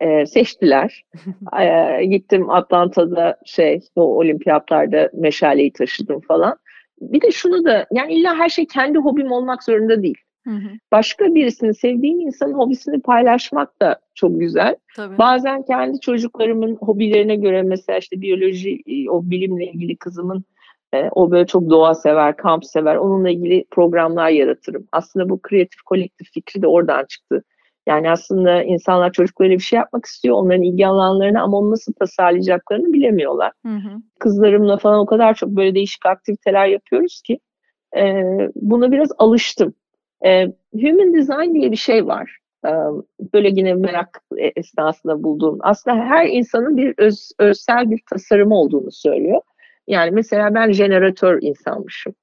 [0.00, 1.04] Ee, seçtiler.
[1.60, 6.56] ee, gittim Atlanta'da şey o olimpiyatlarda meşaleyi taşıdım falan.
[7.00, 10.18] Bir de şunu da yani illa her şey kendi hobim olmak zorunda değil.
[10.44, 10.68] Hı hı.
[10.92, 14.76] Başka birisini sevdiğin insanın hobisini paylaşmak da çok güzel.
[14.96, 15.18] Tabii.
[15.18, 20.44] Bazen kendi çocuklarımın hobilerine göre mesela işte biyoloji o bilimle ilgili kızımın
[20.94, 22.96] e, o böyle çok doğa sever, kamp sever.
[22.96, 24.88] Onunla ilgili programlar yaratırım.
[24.92, 27.44] Aslında bu kreatif kolektif fikri de oradan çıktı.
[27.86, 30.36] Yani aslında insanlar çocuklarıyla bir şey yapmak istiyor.
[30.36, 33.52] Onların ilgi alanlarını ama onu nasıl tasarlayacaklarını bilemiyorlar.
[33.66, 33.98] Hı hı.
[34.18, 37.38] Kızlarımla falan o kadar çok böyle değişik aktiviteler yapıyoruz ki
[37.96, 38.22] e,
[38.54, 39.74] buna biraz alıştım.
[40.24, 42.38] E, human design diye bir şey var.
[42.66, 42.70] E,
[43.34, 45.58] böyle yine merak esnasında bulduğum.
[45.60, 49.40] Aslında her insanın bir öz, özsel bir tasarımı olduğunu söylüyor.
[49.86, 52.14] Yani mesela ben jeneratör insanmışım.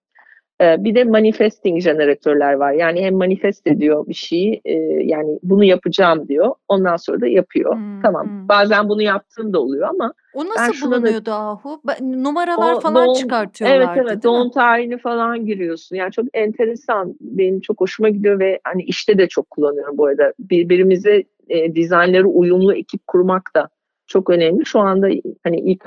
[0.62, 2.72] Ee, bir de manifesting jeneratörler var.
[2.72, 6.56] Yani hem manifest ediyor bir şeyi e, yani bunu yapacağım diyor.
[6.68, 7.76] Ondan sonra da yapıyor.
[7.76, 8.28] Hmm, tamam.
[8.28, 8.48] Hmm.
[8.48, 11.82] Bazen bunu yaptığım da oluyor ama o nasıl bulunuyordu da, Ahu?
[12.02, 15.96] Numaralar o, falan doğum, çıkartıyorlardı Evet evet doğum tarihini falan giriyorsun.
[15.96, 17.16] Yani çok enteresan.
[17.22, 20.34] Benim çok hoşuma gidiyor ve hani işte de çok kullanıyorum bu arada.
[20.40, 23.70] Birbirimize e, dizaynları uyumlu ekip kurmak da
[24.08, 24.66] çok önemli.
[24.66, 25.08] Şu anda
[25.44, 25.86] hani İK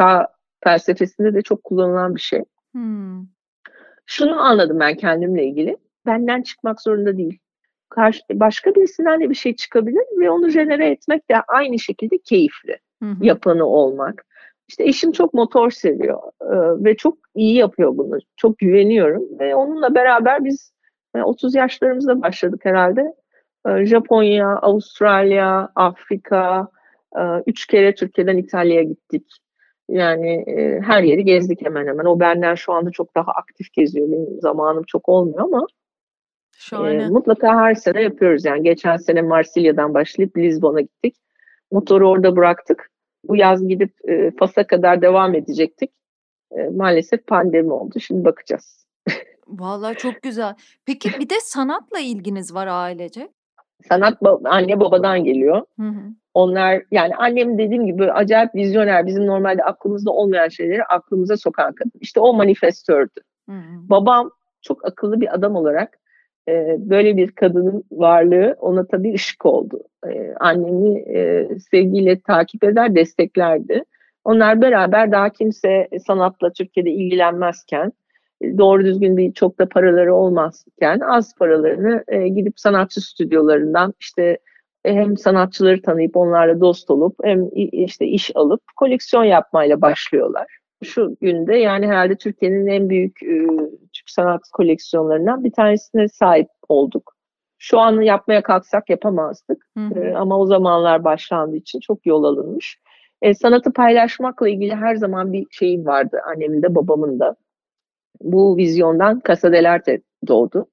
[0.64, 2.44] felsefesinde de çok kullanılan bir şey.
[2.72, 3.26] Hmm.
[4.06, 5.76] Şunu anladım ben kendimle ilgili.
[6.06, 7.38] Benden çıkmak zorunda değil.
[7.88, 12.78] Karşı, başka birisinden de bir şey çıkabilir ve onu jenere etmek de aynı şekilde keyifli.
[13.02, 13.24] Hı hı.
[13.24, 14.24] Yapanı olmak.
[14.68, 18.18] İşte eşim çok motor seviyor e, ve çok iyi yapıyor bunu.
[18.36, 20.72] Çok güveniyorum ve onunla beraber biz
[21.14, 23.14] e, 30 yaşlarımızda başladık herhalde.
[23.68, 26.68] E, Japonya, Avustralya, Afrika,
[27.16, 29.41] e, üç kere Türkiye'den İtalya'ya gittik.
[29.88, 32.04] Yani e, her yeri gezdik hemen hemen.
[32.04, 34.08] O benden şu anda çok daha aktif geziyor.
[34.08, 35.66] Benim zamanım çok olmuyor ama
[36.72, 38.44] e, mutlaka her sene yapıyoruz.
[38.44, 41.16] Yani geçen sene Marsilya'dan başlayıp Lisbon'a gittik.
[41.70, 42.90] Motoru orada bıraktık.
[43.24, 45.90] Bu yaz gidip e, Fas'a kadar devam edecektik.
[46.56, 48.00] E, maalesef pandemi oldu.
[48.00, 48.86] Şimdi bakacağız.
[49.46, 50.54] Vallahi çok güzel.
[50.86, 53.28] Peki bir de sanatla ilginiz var ailece.
[53.88, 55.62] Sanat anne babadan geliyor.
[55.80, 56.02] Hı hı.
[56.34, 59.06] Onlar yani annem dediğim gibi acayip vizyoner.
[59.06, 61.92] Bizim normalde aklımızda olmayan şeyleri aklımıza sokan kadın.
[62.00, 63.20] İşte o manifestördü.
[63.48, 63.90] Hı hı.
[63.90, 64.30] Babam
[64.62, 65.98] çok akıllı bir adam olarak
[66.48, 69.80] e, böyle bir kadının varlığı ona tabii ışık oldu.
[70.08, 73.84] E, annemi e, sevgiyle takip eder, desteklerdi.
[74.24, 77.92] Onlar beraber daha kimse sanatla Türkiye'de ilgilenmezken
[78.58, 84.38] doğru düzgün bir çok da paraları olmazken az paralarını e, gidip sanatçı stüdyolarından işte
[84.84, 90.46] e, hem sanatçıları tanıyıp onlarla dost olup hem işte iş alıp koleksiyon yapmayla başlıyorlar.
[90.84, 93.46] Şu günde yani herhalde Türkiye'nin en büyük e,
[93.92, 97.14] Türk sanat koleksiyonlarından bir tanesine sahip olduk.
[97.58, 99.66] Şu an yapmaya kalksak yapamazdık.
[99.76, 100.00] Hı hı.
[100.00, 102.78] E, ama o zamanlar başlandığı için çok yol alınmış.
[103.22, 107.36] E, sanatı paylaşmakla ilgili her zaman bir şeyim vardı annemin de babamın da.
[108.20, 110.66] Bu vizyondan Casa dell'Arte doğdu.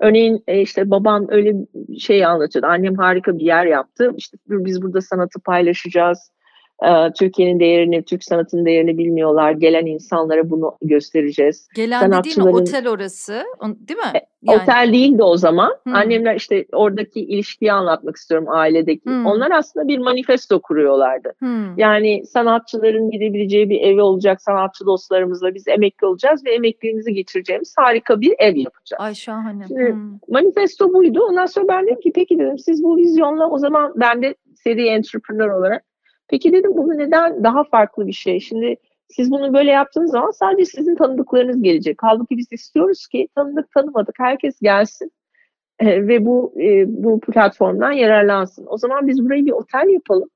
[0.00, 1.54] Örneğin e, işte babam öyle
[1.98, 2.66] şey anlatıyordu.
[2.66, 4.12] Annem harika bir yer yaptı.
[4.16, 6.30] İşte biz burada sanatı paylaşacağız.
[6.86, 9.52] Ee, Türkiye'nin değerini, Türk sanatının değerini bilmiyorlar.
[9.52, 11.68] Gelen insanlara bunu göstereceğiz.
[11.74, 12.48] Gelen Sanatçıların...
[12.48, 14.04] dediğin otel orası, değil mi?
[14.14, 14.62] E, yani...
[14.62, 15.76] Otel değildi o zaman.
[15.82, 15.94] Hmm.
[15.94, 19.04] Annemler işte oradaki ilişkiyi anlatmak istiyorum ailedeki.
[19.04, 19.26] Hmm.
[19.26, 21.32] Onlar aslında bir manifesto kuruyorlardı.
[21.38, 21.78] Hmm.
[21.78, 28.20] Yani sanatçıların gidebileceği bir evi olacak sanatçı dostlarımızla biz emekli olacağız ve emekliliğimizi geçireceğimiz harika
[28.20, 29.00] bir ev yapacağız.
[29.00, 29.64] Ay şahane.
[29.68, 30.18] Şimdi, hmm.
[30.28, 31.20] Manifesto buydu.
[31.30, 34.86] Ondan sonra ben dedim ki peki dedim siz bu vizyonla o zaman ben de seri
[34.86, 35.87] entrepreneur olarak
[36.28, 38.40] Peki dedim bunu neden daha farklı bir şey?
[38.40, 38.76] Şimdi
[39.08, 41.96] siz bunu böyle yaptığınız zaman sadece sizin tanıdıklarınız gelecek.
[42.02, 45.12] Halbuki biz istiyoruz ki tanıdık tanımadık herkes gelsin
[45.78, 48.66] e, ve bu e, bu platformdan yararlansın.
[48.68, 50.28] O zaman biz burayı bir otel yapalım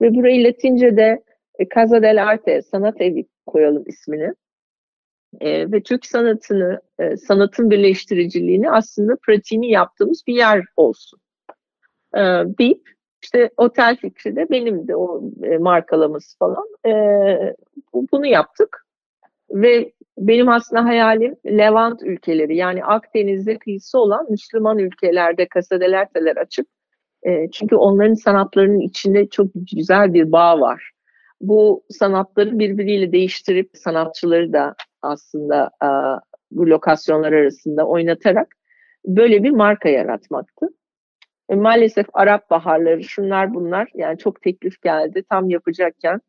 [0.00, 1.22] ve burayı Latince'de
[1.58, 4.34] e, Casa del Arte, sanat evi koyalım ismini.
[5.40, 11.20] E, ve Türk sanatını, e, sanatın birleştiriciliğini aslında pratiğini yaptığımız bir yer olsun.
[12.14, 12.20] E,
[12.58, 12.90] deyip
[13.34, 16.64] işte otel fikri de benimdi o e, markalaması falan.
[16.86, 16.92] E,
[18.12, 18.86] bunu yaptık
[19.50, 26.66] ve benim aslında hayalim Levant ülkeleri yani Akdeniz'de kıyısı olan Müslüman ülkelerde kasadelerteler açıp
[27.22, 30.90] e, çünkü onların sanatlarının içinde çok güzel bir bağ var.
[31.40, 35.70] Bu sanatları birbiriyle değiştirip sanatçıları da aslında
[36.50, 38.48] bu lokasyonlar arasında oynatarak
[39.06, 40.66] böyle bir marka yaratmaktı.
[41.50, 46.20] E, maalesef Arap baharları şunlar bunlar yani çok teklif geldi tam yapacakken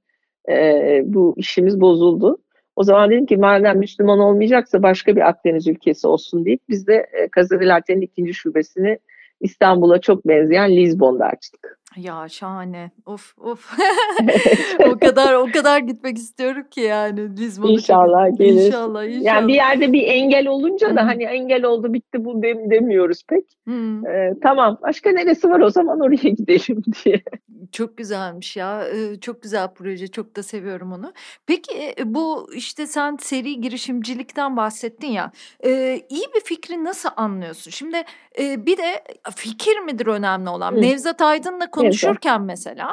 [0.50, 2.38] e, bu işimiz bozuldu.
[2.76, 6.94] O zaman dedim ki madem Müslüman olmayacaksa başka bir Akdeniz ülkesi olsun deyip biz de
[6.96, 9.00] e, Casadelarte'nin ikinci şubesini
[9.40, 11.81] İstanbul'a çok benzeyen Lizbon'da açtık.
[11.96, 12.92] Ya şahane.
[13.06, 13.74] Of of.
[14.90, 17.72] o kadar o kadar gitmek istiyorum ki yani Lizbon'a.
[17.72, 18.66] İnşallah gelir.
[18.66, 19.24] İnşallah, inşallah.
[19.24, 23.46] Yani bir yerde bir engel olunca da hani engel oldu bitti bu dem demiyoruz pek.
[24.08, 27.22] Ee, tamam başka neresi var o zaman oraya gidelim diye.
[27.72, 28.84] Çok güzelmiş ya.
[29.22, 30.08] Çok güzel proje.
[30.08, 31.14] Çok da seviyorum onu.
[31.48, 35.32] Peki bu işte sen seri girişimcilikten bahsettin ya.
[36.10, 37.72] İyi bir fikri nasıl anlıyorsun?
[37.72, 38.04] Şimdi
[38.40, 39.04] bir de
[39.36, 40.72] fikir midir önemli olan?
[40.72, 40.82] Hı.
[40.82, 42.92] Nevzat Aydın'la konuşurken mesela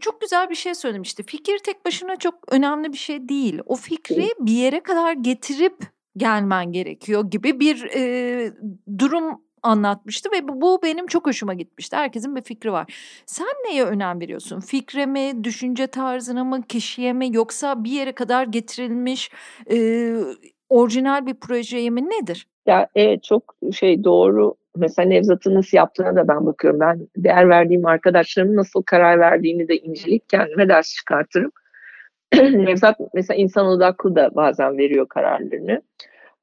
[0.00, 1.22] çok güzel bir şey söylemişti.
[1.22, 3.60] Fikir tek başına çok önemli bir şey değil.
[3.66, 5.76] O fikri bir yere kadar getirip
[6.16, 8.52] gelmen gerekiyor gibi bir e,
[8.98, 11.96] durum anlatmıştı ve bu, benim çok hoşuma gitmişti.
[11.96, 12.94] Herkesin bir fikri var.
[13.26, 14.60] Sen neye önem veriyorsun?
[14.60, 19.30] Fikre mi, düşünce tarzına mı, kişiye mi yoksa bir yere kadar getirilmiş
[19.70, 19.76] e,
[20.68, 22.46] orijinal bir projeye mi nedir?
[22.66, 24.54] Ya evet çok şey doğru.
[24.76, 26.80] Mesela Nevzat'ın nasıl yaptığına da ben bakıyorum.
[26.80, 31.52] Ben değer verdiğim arkadaşlarımın nasıl karar verdiğini de inceleyip kendime ders çıkartırım.
[32.34, 35.82] Nevzat mesela insan odaklı da bazen veriyor kararlarını.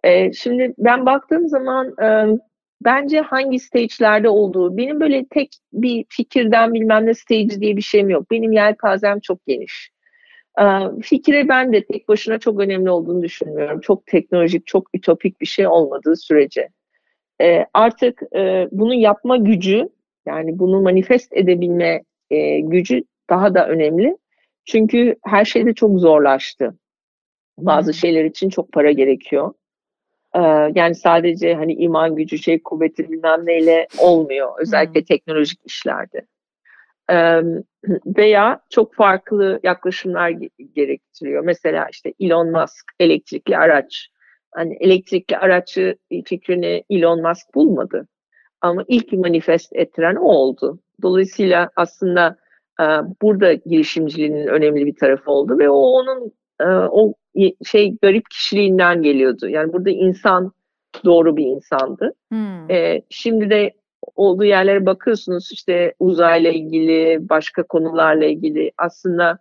[0.04, 2.38] Ee, şimdi ben baktığım zaman e,
[2.86, 8.10] bence hangi stage'lerde olduğu, benim böyle tek bir fikirden bilmem ne stage diye bir şeyim
[8.10, 8.32] yok.
[8.32, 9.93] Benim yelpazem çok geniş.
[10.62, 13.80] Ee, fikire ben de tek başına çok önemli olduğunu düşünmüyorum.
[13.80, 16.70] Çok teknolojik, çok ütopik bir şey olmadığı sürece.
[17.42, 19.90] Ee, artık e, bunu yapma gücü,
[20.26, 24.18] yani bunu manifest edebilme e, gücü daha da önemli.
[24.66, 26.78] Çünkü her şey de çok zorlaştı.
[27.58, 29.54] Bazı şeyler için çok para gerekiyor.
[30.36, 30.40] Ee,
[30.76, 34.52] yani sadece hani iman gücü, şey kuvveti bilmem neyle olmuyor.
[34.60, 36.22] Özellikle teknolojik işlerde.
[38.06, 40.34] Veya çok farklı yaklaşımlar
[40.76, 41.44] gerektiriyor.
[41.44, 44.10] Mesela işte Elon Musk elektrikli araç.
[44.52, 45.96] Hani elektrikli araçı
[46.26, 48.08] fikrini Elon Musk bulmadı.
[48.62, 50.80] Ama ilk manifest ettiren o oldu.
[51.02, 52.38] Dolayısıyla aslında
[53.22, 56.32] burada girişimciliğinin önemli bir tarafı oldu ve o onun
[56.92, 57.14] o
[57.66, 59.50] şey garip kişiliğinden geliyordu.
[59.50, 60.52] Yani burada insan
[61.06, 62.14] doğru bir insandı.
[62.32, 62.68] Hmm.
[63.10, 63.72] Şimdi de
[64.16, 69.40] olduğu yerlere bakıyorsunuz işte uzayla ilgili, başka konularla ilgili aslında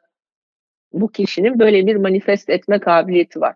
[0.93, 3.55] bu kişinin böyle bir manifest etme kabiliyeti var.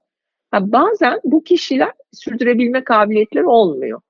[0.50, 4.00] Ha, bazen bu kişiler sürdürebilme kabiliyetleri olmuyor.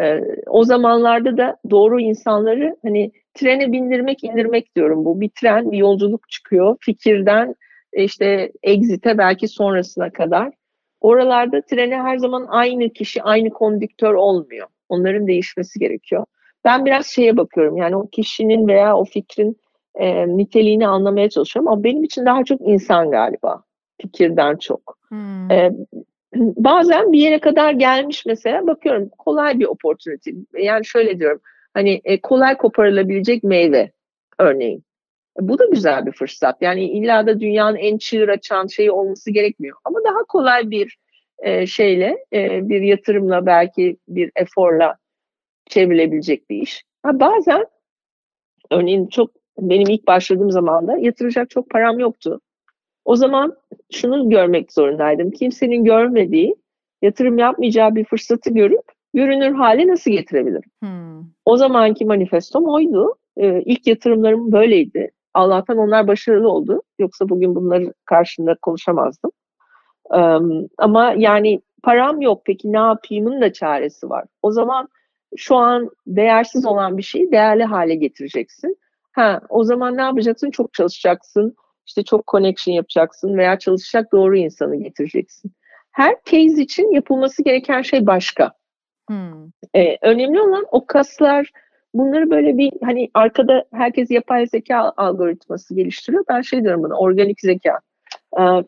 [0.00, 5.20] Ee, o zamanlarda da doğru insanları hani trene bindirmek indirmek diyorum bu.
[5.20, 7.54] Bir tren bir yolculuk çıkıyor fikirden
[7.92, 10.52] işte exit'e belki sonrasına kadar.
[11.00, 14.68] Oralarda trene her zaman aynı kişi, aynı kondüktör olmuyor.
[14.90, 16.24] Onların değişmesi gerekiyor.
[16.64, 19.56] Ben biraz şeye bakıyorum yani o kişinin veya o fikrin
[19.94, 23.62] e, niteliğini anlamaya çalışıyorum ama benim için daha çok insan galiba
[24.00, 24.98] fikirden çok.
[25.08, 25.50] Hmm.
[25.50, 25.72] E,
[26.34, 30.30] bazen bir yere kadar gelmiş mesela bakıyorum kolay bir opportunity.
[30.58, 31.40] Yani şöyle diyorum
[31.74, 33.92] hani e, kolay koparılabilecek meyve
[34.38, 34.84] örneğin.
[35.38, 36.62] Bu da güzel bir fırsat.
[36.62, 39.76] Yani illa da dünyanın en çığır açan şeyi olması gerekmiyor.
[39.84, 40.98] Ama daha kolay bir
[41.40, 44.96] e, şeyle, e, bir yatırımla belki bir eforla
[45.66, 46.84] çevrilebilecek bir iş.
[47.02, 47.66] Ha, bazen
[48.70, 52.40] örneğin çok benim ilk başladığım zaman da yatıracak çok param yoktu.
[53.04, 53.56] O zaman
[53.92, 55.30] şunu görmek zorundaydım.
[55.30, 56.56] Kimsenin görmediği,
[57.02, 58.82] yatırım yapmayacağı bir fırsatı görüp
[59.14, 60.70] görünür hale nasıl getirebilirim?
[60.82, 61.24] Hmm.
[61.44, 63.14] O zamanki manifestom oydu.
[63.36, 65.10] Ee, ilk yatırımlarım böyleydi.
[65.34, 66.82] Allah'tan onlar başarılı oldu.
[66.98, 69.30] Yoksa bugün bunları karşında konuşamazdım.
[70.78, 74.24] Ama yani param yok peki ne yapayımın da çaresi var.
[74.42, 74.88] O zaman
[75.36, 78.78] şu an değersiz olan bir şeyi değerli hale getireceksin.
[79.12, 80.50] Ha, o zaman ne yapacaksın?
[80.50, 81.56] Çok çalışacaksın.
[81.86, 85.52] İşte çok connection yapacaksın veya çalışacak doğru insanı getireceksin.
[85.92, 88.52] Her case için yapılması gereken şey başka.
[89.08, 89.46] Hmm.
[89.74, 91.50] Ee, önemli olan o kaslar
[91.94, 96.24] bunları böyle bir hani arkada herkes yapay zeka algoritması geliştiriyor.
[96.28, 97.78] Ben şey diyorum buna organik zeka.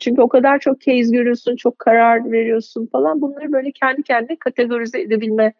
[0.00, 3.20] Çünkü o kadar çok case görüyorsun, çok karar veriyorsun falan.
[3.20, 5.52] Bunları böyle kendi kendine kategorize edebilme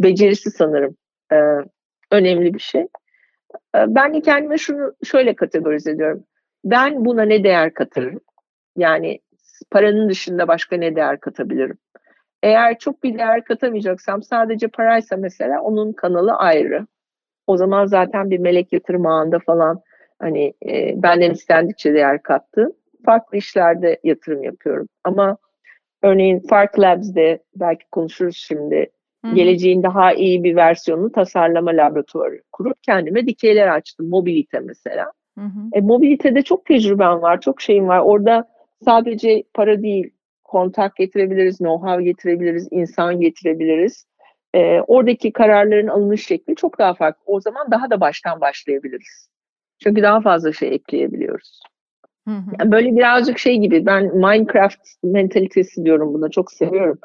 [0.00, 0.96] becerisi sanırım
[2.10, 2.86] önemli bir şey.
[3.74, 6.24] Ben de kendime şunu şöyle kategorize ediyorum.
[6.64, 8.20] Ben buna ne değer katarım?
[8.76, 9.20] Yani
[9.70, 11.78] paranın dışında başka ne değer katabilirim?
[12.42, 16.86] Eğer çok bir değer katamayacaksam sadece paraysa mesela onun kanalı ayrı.
[17.46, 19.80] O zaman zaten bir melek yatırım ağında falan
[20.18, 22.68] hani e, benden istendikçe değer kattı.
[23.04, 24.88] Farklı işlerde yatırım yapıyorum.
[25.04, 25.36] Ama
[26.02, 28.90] örneğin Fark Labs'de belki konuşuruz şimdi
[29.24, 29.34] Hı-hı.
[29.34, 34.08] geleceğin daha iyi bir versiyonunu tasarlama laboratuvarı kurup kendime dikeyler açtım.
[34.08, 35.12] Mobilite mesela.
[35.38, 35.60] Hı hı.
[35.72, 37.98] E, mobilitede çok tecrübem var, çok şeyim var.
[37.98, 38.48] Orada
[38.84, 40.10] sadece para değil,
[40.44, 44.06] kontak getirebiliriz, know-how getirebiliriz, insan getirebiliriz.
[44.54, 47.22] E, oradaki kararların alınış şekli çok daha farklı.
[47.26, 49.28] O zaman daha da baştan başlayabiliriz.
[49.78, 51.60] Çünkü daha fazla şey ekleyebiliyoruz.
[52.30, 52.50] Hı hı.
[52.60, 56.98] Yani böyle birazcık şey gibi ben Minecraft mentalitesi diyorum buna çok seviyorum.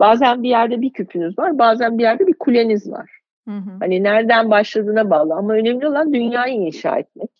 [0.00, 3.10] Bazen bir yerde bir küpünüz var, bazen bir yerde bir kuleniz var.
[3.48, 3.70] Hı hı.
[3.80, 7.30] Hani nereden başladığına bağlı ama önemli olan dünyayı inşa etmek.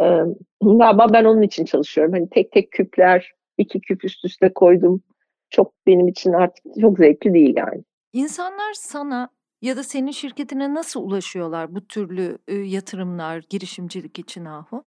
[0.00, 0.20] Ee,
[0.62, 2.12] galiba ben onun için çalışıyorum.
[2.12, 5.02] Hani tek tek küpler, iki küp üst üste koydum.
[5.50, 7.84] Çok benim için artık çok zevkli değil yani.
[8.12, 9.28] İnsanlar sana
[9.62, 14.84] ya da senin şirketine nasıl ulaşıyorlar bu türlü e, yatırımlar, girişimcilik için Ahu?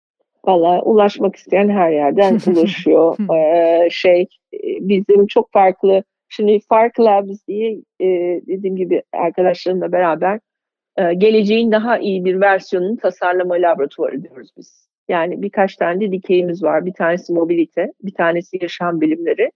[0.45, 3.16] Valla ulaşmak isteyen her yerden ulaşıyor.
[3.34, 4.26] ee, şey
[4.80, 6.03] bizim çok farklı
[6.34, 8.07] Şimdi Fark Labs diye e,
[8.47, 10.40] dediğim gibi arkadaşlarımla beraber
[10.97, 14.88] e, geleceğin daha iyi bir versiyonunu tasarlama laboratuvarı diyoruz biz.
[15.09, 16.86] Yani birkaç tane de dikeyimiz var.
[16.86, 19.51] Bir tanesi mobilite, bir tanesi yaşam bilimleri,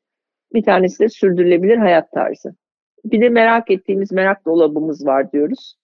[0.55, 2.55] bir tanesi de sürdürülebilir hayat tarzı.
[3.05, 5.77] Bir de merak ettiğimiz merak dolabımız var diyoruz.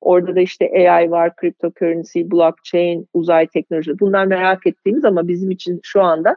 [0.00, 4.00] Orada da işte AI var, cryptocurrency, blockchain, uzay teknolojisi.
[4.00, 6.36] Bunlar merak ettiğimiz ama bizim için şu anda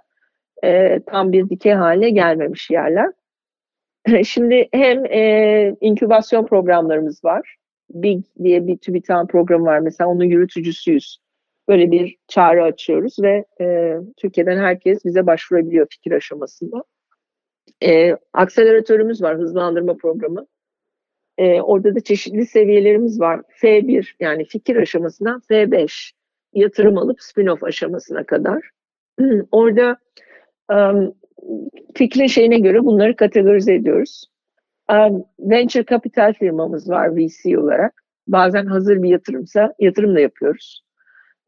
[0.64, 3.12] e, tam bir dikey haline gelmemiş yerler.
[4.26, 7.56] Şimdi hem e, inkübasyon programlarımız var.
[7.90, 9.80] Big diye bir TÜBİTAK programı var.
[9.80, 11.18] Mesela onun yürütücüsüyüz.
[11.68, 16.84] Böyle bir çağrı açıyoruz ve e, Türkiye'den herkes bize başvurabiliyor fikir aşamasında.
[17.84, 20.46] E, akseleratörümüz var, hızlandırma programı.
[21.42, 23.42] E, orada da çeşitli seviyelerimiz var.
[23.62, 26.12] F1 yani fikir aşamasından F5
[26.54, 28.70] yatırım alıp spin-off aşamasına kadar.
[29.52, 29.98] Orada
[30.72, 31.14] um,
[31.96, 34.26] fikrin şeyine göre bunları kategorize ediyoruz.
[34.92, 38.04] Um, venture capital firmamız var VC olarak.
[38.28, 40.84] Bazen hazır bir yatırımsa yatırım da yapıyoruz.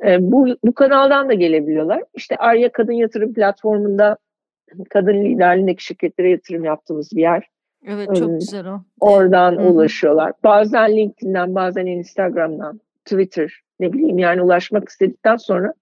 [0.05, 2.03] E, bu, bu kanaldan da gelebiliyorlar.
[2.13, 4.17] İşte Arya Kadın Yatırım Platformu'nda
[4.89, 7.52] kadın liderliğindeki şirketlere yatırım yaptığımız bir yer.
[7.85, 8.81] Evet çok güzel o.
[8.99, 9.71] Oradan evet.
[9.71, 10.33] ulaşıyorlar.
[10.43, 15.73] Bazen LinkedIn'den, bazen Instagram'dan, Twitter ne bileyim yani ulaşmak istedikten sonra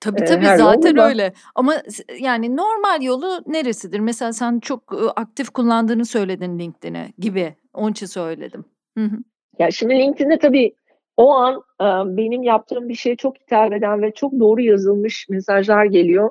[0.00, 1.32] Tabii tabii her zaten öyle.
[1.54, 1.74] Ama
[2.20, 4.00] yani normal yolu neresidir?
[4.00, 7.54] Mesela sen çok aktif kullandığını söyledin LinkedIn'e gibi.
[7.74, 8.64] Onun için söyledim.
[8.98, 9.16] Hı hı.
[9.58, 10.74] Ya şimdi LinkedIn'de tabii
[11.16, 11.62] o an
[12.16, 16.30] benim yaptığım bir şeye çok hitap eden ve çok doğru yazılmış mesajlar geliyor.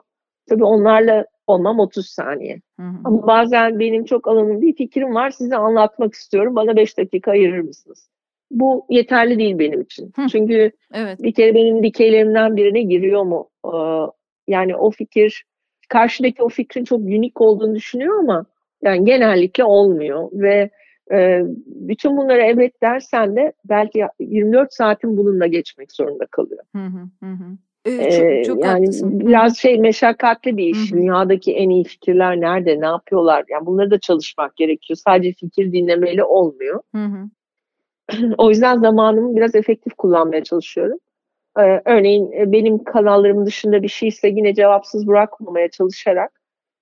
[0.50, 2.62] Tabii onlarla olmam 30 saniye.
[2.80, 2.98] Hı hı.
[3.04, 6.56] Ama bazen benim çok alanım bir fikrim var size anlatmak istiyorum.
[6.56, 8.10] Bana 5 dakika ayırır mısınız?
[8.52, 10.12] Bu yeterli değil benim için.
[10.16, 10.28] Hı.
[10.32, 11.24] Çünkü evet.
[11.24, 13.50] bir kere benim dikeylerimden birine giriyor mu?
[13.66, 13.78] Ee,
[14.48, 15.46] yani o fikir
[15.90, 18.46] karşıdaki o fikrin çok unik olduğunu düşünüyor ama
[18.82, 20.70] yani genellikle olmuyor ve
[21.12, 26.64] e, bütün bunlara evet dersen de belki 24 saatin bununla geçmek zorunda kalıyor.
[26.76, 27.58] Hı hı hı.
[27.86, 29.20] Ee, çok, çok yani haklısın.
[29.20, 30.92] biraz şey meşakkatli bir iş.
[30.92, 31.00] Hı hı.
[31.00, 33.46] Dünyadaki en iyi fikirler nerede, ne yapıyorlar?
[33.50, 34.98] Yani bunları da çalışmak gerekiyor.
[35.06, 36.82] Sadece fikir dinlemeyle olmuyor.
[38.38, 40.98] O yüzden zamanımı biraz efektif kullanmaya çalışıyorum.
[41.60, 46.32] Ee, örneğin benim kanallarımın dışında bir şeyse yine cevapsız bırakmamaya çalışarak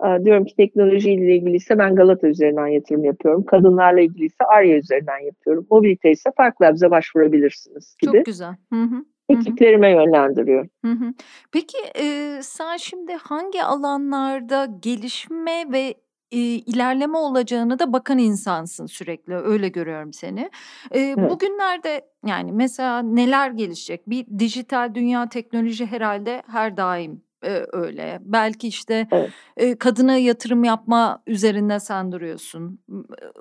[0.05, 3.45] e, diyorum ki teknolojiyle ilgiliyse ben Galata üzerinden yatırım yapıyorum.
[3.45, 5.67] Kadınlarla ilgiliyse Arya üzerinden yapıyorum.
[5.71, 8.11] Mobilite ise farklı bize başvurabilirsiniz gibi.
[8.11, 8.55] Çok güzel.
[8.73, 9.05] Hı hı.
[9.29, 10.67] Ekiplerime yönlendiriyor.
[10.85, 11.13] Hı hı.
[11.51, 15.95] Peki e, sen şimdi hangi alanlarda gelişme ve
[16.31, 20.49] e, ilerleme olacağını da bakan insansın sürekli öyle görüyorum seni.
[20.91, 21.29] E, evet.
[21.29, 24.09] Bugünlerde yani mesela neler gelişecek?
[24.09, 28.19] Bir dijital dünya teknoloji herhalde her daim e, öyle.
[28.21, 29.29] Belki işte evet.
[29.57, 32.79] e, kadına yatırım yapma üzerinde sen duruyorsun.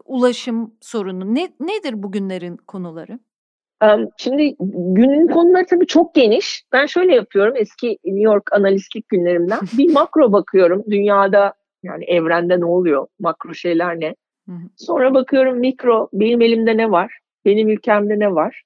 [0.04, 3.18] Ulaşım sorunu ne nedir bugünlerin konuları?
[4.16, 6.64] Şimdi günün konuları tabii çok geniş.
[6.72, 9.58] Ben şöyle yapıyorum eski New York analistlik günlerimden.
[9.78, 13.06] Bir makro bakıyorum dünyada yani evrende ne oluyor?
[13.18, 14.14] Makro şeyler ne?
[14.76, 17.18] Sonra bakıyorum mikro, benim elimde ne var?
[17.44, 18.62] Benim ülkemde ne var?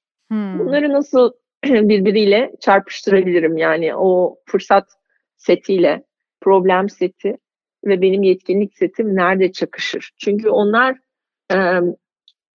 [0.58, 1.32] Bunları nasıl
[1.64, 3.56] birbiriyle çarpıştırabilirim?
[3.56, 4.88] Yani o fırsat
[5.36, 6.02] setiyle,
[6.40, 7.36] problem seti
[7.84, 10.10] ve benim yetkinlik setim nerede çakışır?
[10.18, 10.96] Çünkü onlar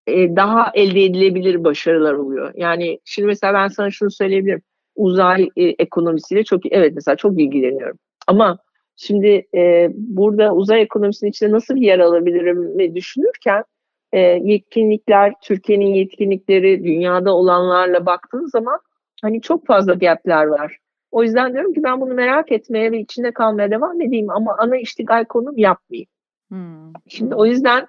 [0.08, 2.54] e, daha elde edilebilir başarılar oluyor.
[2.56, 4.62] Yani şimdi mesela ben sana şunu söyleyebilirim.
[4.96, 7.98] Uzay e, ekonomisiyle çok evet mesela çok ilgileniyorum.
[8.28, 8.58] Ama
[8.98, 13.64] Şimdi e, burada uzay ekonomisinin içinde nasıl bir yer alabilirim mi düşünürken
[14.12, 18.80] e, yetkinlikler, Türkiye'nin yetkinlikleri, dünyada olanlarla baktığın zaman
[19.22, 20.78] hani çok fazla gapler var.
[21.12, 24.78] O yüzden diyorum ki ben bunu merak etmeye ve içinde kalmaya devam edeyim ama ana
[24.78, 26.10] iştigal konum yapmayayım.
[26.50, 26.94] Hmm.
[27.08, 27.88] Şimdi o yüzden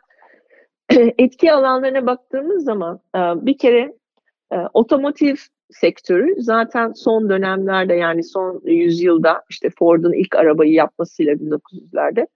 [1.19, 3.95] etki alanlarına baktığımız zaman e, bir kere
[4.53, 5.37] e, otomotiv
[5.71, 12.27] sektörü zaten son dönemlerde yani son yüzyılda işte Ford'un ilk arabayı yapmasıyla 1900'lerde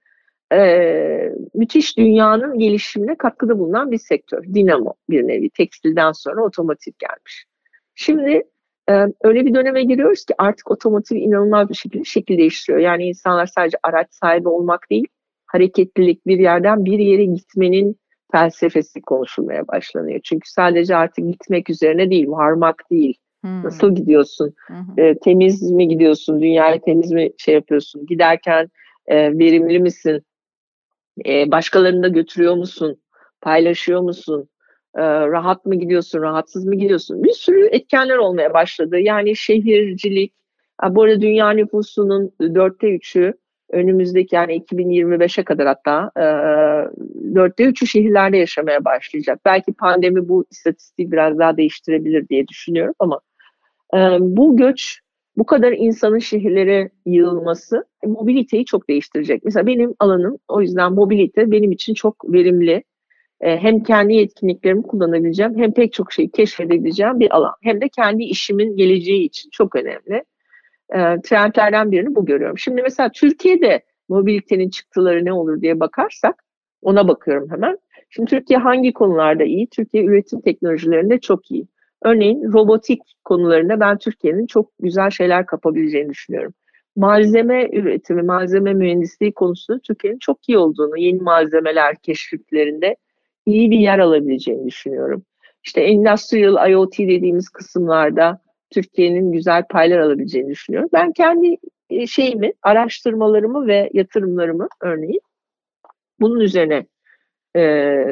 [0.52, 4.44] e, müthiş dünyanın gelişimine katkıda bulunan bir sektör.
[4.44, 5.50] Dinamo bir nevi.
[5.50, 7.44] Tekstilden sonra otomotiv gelmiş.
[7.94, 8.42] Şimdi
[9.24, 12.78] öyle bir döneme giriyoruz ki artık otomotiv inanılmaz bir şekilde şekil değiştiriyor.
[12.78, 15.06] Yani insanlar sadece araç sahibi olmak değil,
[15.46, 17.99] hareketlilik bir yerden bir yere gitmenin
[18.32, 20.20] felsefesi konuşulmaya başlanıyor.
[20.24, 23.14] Çünkü sadece artık gitmek üzerine değil, varmak değil.
[23.40, 23.64] Hmm.
[23.64, 24.54] Nasıl gidiyorsun?
[24.66, 24.98] Hmm.
[25.04, 26.40] E, temiz mi gidiyorsun?
[26.40, 28.06] Dünyayı temiz mi şey yapıyorsun?
[28.06, 28.70] Giderken
[29.06, 30.22] e, verimli misin?
[31.26, 33.00] E, başkalarını da götürüyor musun?
[33.40, 34.48] Paylaşıyor musun?
[34.96, 36.22] E, rahat mı gidiyorsun?
[36.22, 37.24] Rahatsız mı gidiyorsun?
[37.24, 38.98] Bir sürü etkenler olmaya başladı.
[38.98, 40.34] Yani şehircilik,
[40.88, 43.34] bu arada dünya nüfusunun dörtte üçü
[43.72, 46.24] önümüzdeki yani 2025'e kadar hatta e,
[47.34, 49.40] dörtte üçü şehirlerde yaşamaya başlayacak.
[49.44, 53.20] Belki pandemi bu istatistiği biraz daha değiştirebilir diye düşünüyorum ama
[53.94, 55.00] e, bu göç
[55.36, 59.44] bu kadar insanın şehirlere yığılması mobiliteyi çok değiştirecek.
[59.44, 62.84] Mesela benim alanım o yüzden mobilite benim için çok verimli.
[63.40, 67.54] E, hem kendi yetkinliklerimi kullanabileceğim hem pek çok şeyi keşfedebileceğim bir alan.
[67.62, 70.24] Hem de kendi işimin geleceği için çok önemli
[70.94, 72.58] e, trendlerden birini bu görüyorum.
[72.58, 76.44] Şimdi mesela Türkiye'de mobilitenin çıktıları ne olur diye bakarsak
[76.82, 77.78] ona bakıyorum hemen.
[78.10, 79.68] Şimdi Türkiye hangi konularda iyi?
[79.68, 81.66] Türkiye üretim teknolojilerinde çok iyi.
[82.02, 86.54] Örneğin robotik konularında ben Türkiye'nin çok güzel şeyler kapabileceğini düşünüyorum.
[86.96, 92.96] Malzeme üretimi, malzeme mühendisliği konusunda Türkiye'nin çok iyi olduğunu, yeni malzemeler keşiflerinde
[93.46, 95.22] iyi bir yer alabileceğini düşünüyorum.
[95.64, 98.40] İşte industrial IoT dediğimiz kısımlarda
[98.70, 100.88] Türkiye'nin güzel paylar alabileceğini düşünüyorum.
[100.92, 101.56] Ben kendi
[101.90, 105.20] e, şeyimi, araştırmalarımı ve yatırımlarımı örneğin
[106.20, 106.86] bunun üzerine
[107.56, 107.62] e,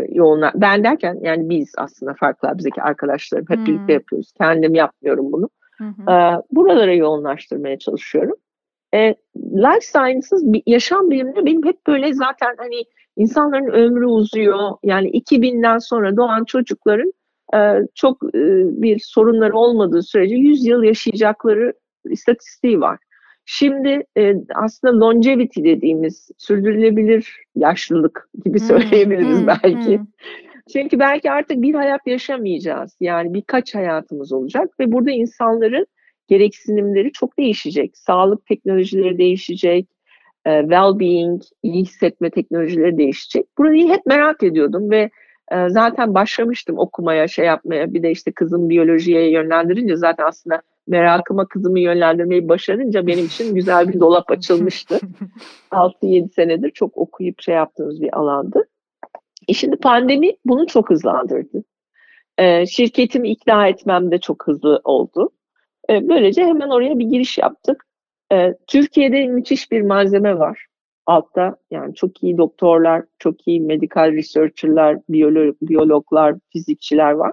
[0.08, 0.52] yoğunlar.
[0.54, 3.66] Ben derken yani biz aslında farklı bizdeki arkadaşlarım hep hmm.
[3.66, 4.32] birlikte yapıyoruz.
[4.38, 5.48] Kendim yapmıyorum bunu.
[5.76, 6.08] Hmm.
[6.08, 8.34] E, buralara yoğunlaştırmaya çalışıyorum.
[8.94, 12.84] E, life sciences, yaşam bilimleri benim hep böyle zaten hani
[13.16, 14.70] insanların ömrü uzuyor.
[14.82, 17.12] Yani 2000'den sonra doğan çocukların
[17.94, 18.40] çok e,
[18.82, 21.72] bir sorunları olmadığı sürece 100 yıl yaşayacakları
[22.10, 22.98] istatistiği var.
[23.44, 29.98] Şimdi e, aslında longevity dediğimiz sürdürülebilir yaşlılık gibi hmm, söyleyebiliriz hmm, belki.
[29.98, 30.06] Hmm.
[30.72, 32.96] Çünkü belki artık bir hayat yaşamayacağız.
[33.00, 35.86] Yani birkaç hayatımız olacak ve burada insanların
[36.28, 37.98] gereksinimleri çok değişecek.
[37.98, 39.88] Sağlık teknolojileri değişecek,
[40.46, 43.46] well-being, iyi hissetme teknolojileri değişecek.
[43.58, 45.10] Burayı hep merak ediyordum ve
[45.52, 47.94] ee, zaten başlamıştım okumaya, şey yapmaya.
[47.94, 53.88] Bir de işte kızım biyolojiye yönlendirince zaten aslında merakıma kızımı yönlendirmeyi başarınca benim için güzel
[53.88, 54.98] bir dolap açılmıştı.
[55.70, 58.68] 6-7 senedir çok okuyup şey yaptığımız bir alandı.
[59.48, 61.64] E şimdi pandemi bunu çok hızlandırdı.
[62.38, 65.30] Ee, şirketimi ikna etmem de çok hızlı oldu.
[65.90, 67.86] Ee, böylece hemen oraya bir giriş yaptık.
[68.32, 70.67] Ee, Türkiye'de müthiş bir malzeme var
[71.08, 77.32] altta yani çok iyi doktorlar, çok iyi medical researcher'lar, biyolog, biyologlar, fizikçiler var.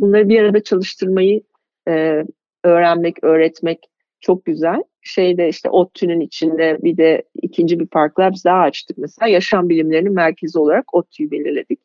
[0.00, 1.42] Bunları bir arada çalıştırmayı
[1.88, 2.24] e,
[2.64, 4.82] öğrenmek, öğretmek çok güzel.
[5.02, 9.28] Şeyde işte ODTÜ'nün içinde bir de ikinci bir park labs daha açtık mesela.
[9.28, 11.80] Yaşam bilimlerinin merkezi olarak ODTÜ'yü belirledik.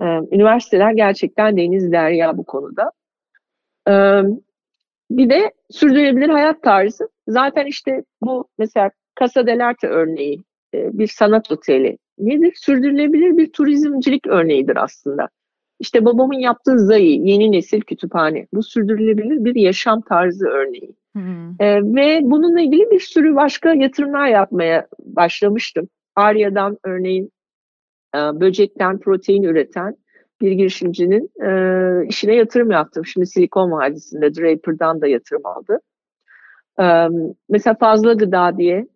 [0.00, 2.90] Ee, üniversiteler gerçekten deniz derya bu konuda.
[3.88, 4.22] Ee,
[5.10, 7.08] bir de sürdürülebilir hayat tarzı.
[7.28, 10.42] Zaten işte bu mesela Casa dell'Arte örneği e,
[10.74, 12.52] bir sanat oteli nedir?
[12.56, 15.28] Sürdürülebilir bir turizmcilik örneğidir aslında.
[15.80, 18.46] İşte babamın yaptığı Zayi, yeni nesil kütüphane.
[18.54, 20.94] Bu sürdürülebilir bir yaşam tarzı örneği.
[21.12, 21.50] Hmm.
[21.60, 25.88] Ee, ve bununla ilgili bir sürü başka yatırımlar yapmaya başlamıştım.
[26.16, 27.30] Arya'dan örneğin
[28.14, 29.96] e, böcekten protein üreten
[30.40, 33.06] bir girişimcinin e, işine yatırım yaptım.
[33.06, 35.78] Şimdi Silikon Vadisi'nde Draper'dan da yatırım aldı.
[36.80, 36.84] E,
[37.48, 38.86] mesela Fazla Gıda diye e,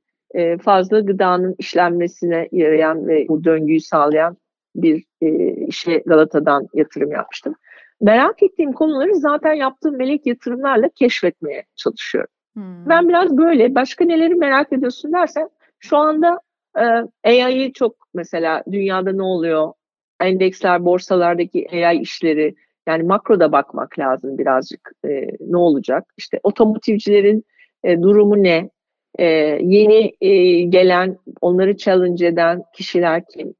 [0.63, 4.37] fazla gıdanın işlenmesine yarayan ve bu döngüyü sağlayan
[4.77, 7.55] bir e, işe Galata'dan yatırım yapmıştım.
[8.01, 12.31] Merak ettiğim konuları zaten yaptığım melek yatırımlarla keşfetmeye çalışıyorum.
[12.55, 12.89] Hmm.
[12.89, 15.49] Ben biraz böyle başka neleri merak ediyorsun dersen
[15.79, 16.41] şu anda
[16.79, 16.85] e,
[17.25, 19.73] AI'yi çok mesela dünyada ne oluyor?
[20.21, 22.55] Endeksler, borsalardaki AI işleri
[22.89, 26.05] yani makroda bakmak lazım birazcık e, ne olacak?
[26.17, 27.45] İşte otomotivcilerin
[27.85, 28.71] e, durumu ne?
[29.19, 29.25] E,
[29.63, 33.55] yeni e, gelen, onları challenge eden kişiler kim?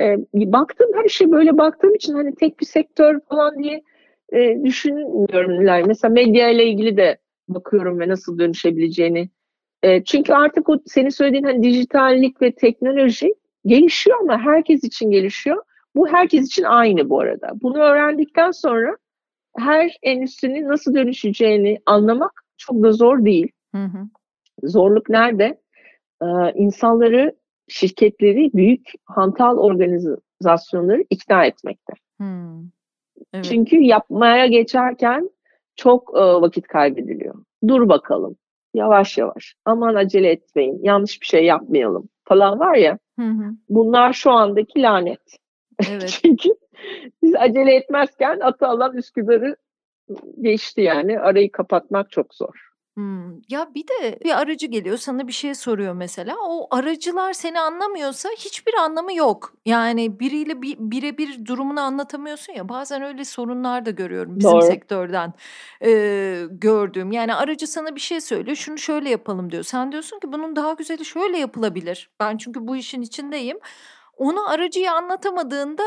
[0.00, 3.82] E, baktım her şey böyle baktığım için hani tek bir sektör falan diye
[4.32, 5.86] e, düşünmüyorum.
[5.86, 7.18] Mesela medya ile ilgili de
[7.48, 9.28] bakıyorum ve nasıl dönüşebileceğini.
[9.82, 13.34] E, çünkü artık o senin söylediğin hani dijitallik ve teknoloji
[13.66, 15.62] gelişiyor ama herkes için gelişiyor.
[15.94, 17.50] Bu herkes için aynı bu arada.
[17.62, 18.96] Bunu öğrendikten sonra
[19.58, 23.48] her endüstrinin nasıl dönüşeceğini anlamak çok da zor değil.
[23.74, 23.98] Hı hı.
[24.68, 25.60] Zorluk nerede?
[26.22, 27.36] Ee, insanları
[27.68, 31.92] şirketleri, büyük hantal organizasyonları ikna etmekte.
[32.16, 32.62] Hmm.
[33.32, 33.44] Evet.
[33.44, 35.30] Çünkü yapmaya geçerken
[35.76, 37.34] çok e, vakit kaybediliyor.
[37.68, 38.36] Dur bakalım,
[38.74, 42.98] yavaş yavaş, aman acele etmeyin, yanlış bir şey yapmayalım falan var ya.
[43.18, 43.54] Hı hı.
[43.68, 45.38] Bunlar şu andaki lanet.
[45.90, 46.08] Evet.
[46.22, 46.48] Çünkü
[47.22, 49.56] biz acele etmezken atı alan Üsküdar'ı
[50.40, 51.20] geçti yani.
[51.20, 52.73] Arayı kapatmak çok zor.
[52.96, 53.42] Hımm.
[53.48, 56.36] Ya, bir de bir aracı geliyor, sana bir şey soruyor mesela.
[56.40, 59.54] O aracılar seni anlamıyorsa hiçbir anlamı yok.
[59.66, 64.62] Yani biriyle bi birebir durumunu anlatamıyorsun ya, bazen öyle sorunlar da görüyorum bizim Doğru.
[64.62, 65.32] sektörden,
[65.84, 67.12] eee, gördüğüm.
[67.12, 69.62] Yani aracı sana bir şey söylüyor, "Şunu şöyle yapalım." diyor.
[69.62, 73.58] Sen diyorsun ki, "Bunun daha güzeli şöyle yapılabilir." Ben çünkü bu işin içindeyim.
[74.16, 75.82] Onu aracıya anlatamadığında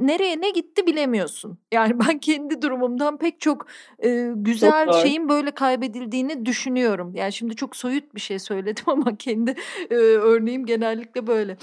[0.00, 1.58] nereye ne gitti bilemiyorsun.
[1.72, 3.66] Yani ben kendi durumumdan pek çok,
[4.02, 4.06] Çok
[4.36, 5.00] güzel doğru.
[5.02, 7.12] şeyin böyle kaybedildiğini düşünüyorum.
[7.14, 9.54] Yani şimdi çok soyut bir şey söyledim ama kendi,
[9.90, 11.56] eee, örneğim genellikle böyle.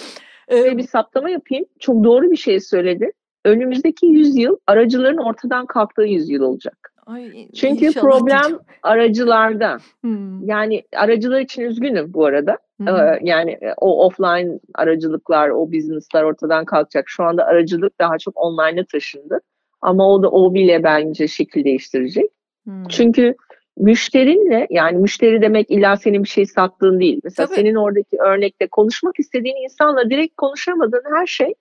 [0.52, 1.66] Eee bir saptama yapayım.
[1.80, 3.14] Çok doğru bir şey söyledin.
[3.46, 6.94] Önümüzdeki yüzyıl aracıların ortadan kalktığı yüzyıl olacak.
[7.06, 9.78] Ay, Çünkü inşallah problem aracılarda.
[10.02, 10.48] Hımm.
[10.48, 12.58] Yani aracılar için üzgünüm bu arada.
[12.82, 12.86] Hı.
[12.90, 17.06] Eee, yani, eee, o offline aracılıklar, o business'lar ortadan kalkacak.
[17.08, 19.40] Şu anda aracılık daha çok online'a taşındı.
[19.82, 22.26] Ama o da o bile bence şekil değiştirecek.
[22.68, 22.88] Hımm.
[22.90, 23.36] Çünkü
[23.78, 27.20] müşterinle, yani müşteri demek illa senin bir şey sattığın değil.
[27.24, 27.56] Mesela Tabii.
[27.56, 31.54] senin oradaki örnekte konuşmak istediğin insanla direkt konuşamadığın her şey,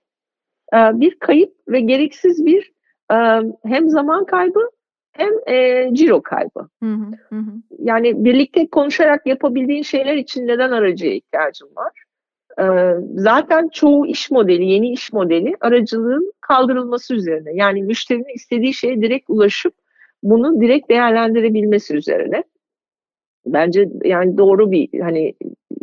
[0.75, 2.73] eee, bir kayıp ve gereksiz bir,
[3.12, 4.61] emm, hem zaman kaybı
[5.15, 6.69] hem, eee, ciro kaybı.
[6.82, 7.07] Hı hı.
[7.36, 7.43] Hı.
[7.78, 11.93] Yani birlikte konuşarak yapabildiğin şeyler için neden aracıya ihtiyacın var?
[12.61, 17.51] Eee, zaten çoğu iş modeli, yeni iş modeli aracılığın kaldırılması üzerine.
[17.55, 19.74] Yani müşterinin istediği şeye direkt ulaşıp
[20.23, 22.45] bunu direkt değerlendirebilmesi üzerine.
[23.47, 25.35] Bence yani doğru bir, hani,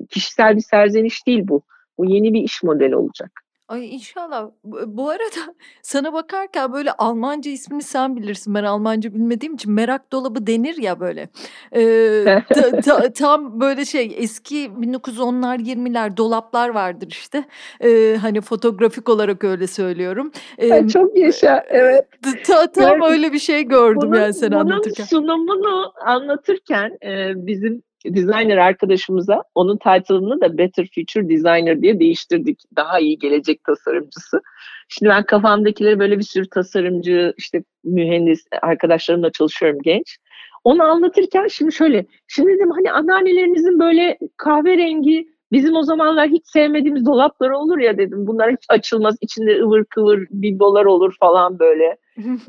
[0.10, 1.64] kişisel bir serzeniş değil bu.
[1.98, 3.32] Bu yeni bir iş modeli olacak.
[3.72, 4.50] Ay, inşallah.
[4.64, 8.54] Bu bu arada sana bakarken böyle Almanca ismini sen bilirsin.
[8.56, 11.30] Ben Almanca bilmediğim için merak dolabı denir ya böyle.
[11.76, 17.44] Eee, ta ta tam böyle şey eski 1910'lar 20'ler dolaplar vardır işte.
[17.84, 20.32] Eee, hani fotoğrafik olarak öyle söylüyorum.
[20.62, 22.06] Ay, Emm, çok yaşa, evet.
[22.48, 23.12] ta tam Evet.
[23.12, 25.04] öyle bir şey gördüm Bunun yani sen bunun anlatırken.
[25.04, 32.60] sunumunu anlatırken, eee, bizim designer arkadaşımıza onun title'ını da Better Future Designer diye değiştirdik.
[32.76, 34.42] Daha iyi gelecek tasarımcısı.
[34.90, 40.18] Şimdi ben kafamdakileri böyle bir sürü tasarımcı, işte mühendis arkadaşlarımla çalışıyorum genç.
[40.64, 47.06] Onu anlatırken şimdi şöyle, şimdi dedim hani anneannelerinizin böyle kahverengi, bizim o zamanlar hiç sevmediğimiz
[47.06, 48.28] dolapları olur ya dedim.
[48.28, 51.98] Bunlar hiç açılmaz, içinde ıvır kıvır biblolar olur falan böyle.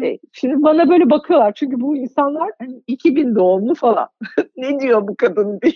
[0.02, 4.08] E, şimdi bana böyle bakıyorlar çünkü bu insanlar hani 2000 doğumlu falan.
[4.56, 5.72] Ne diyor bu kadın diye.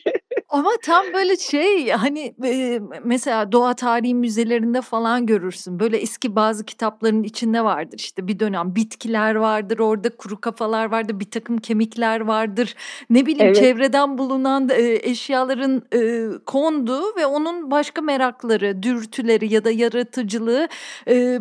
[0.48, 5.80] Ama tam böyle şey hani, eee, mesela doğa tarihi müzelerinde falan görürsün.
[5.80, 11.20] Böyle eski bazı kitapların içinde vardır işte bir dönem bitkiler vardır, orada kuru kafalar vardır,
[11.20, 12.74] birtakım kemikler vardır.
[13.10, 13.56] Ne bileyim Evet.
[13.56, 20.68] çevreden bulunan, eee, eşyaların, eee, konduğu ve onun başka merakları, dürtüleri ya da yaratıcılığı,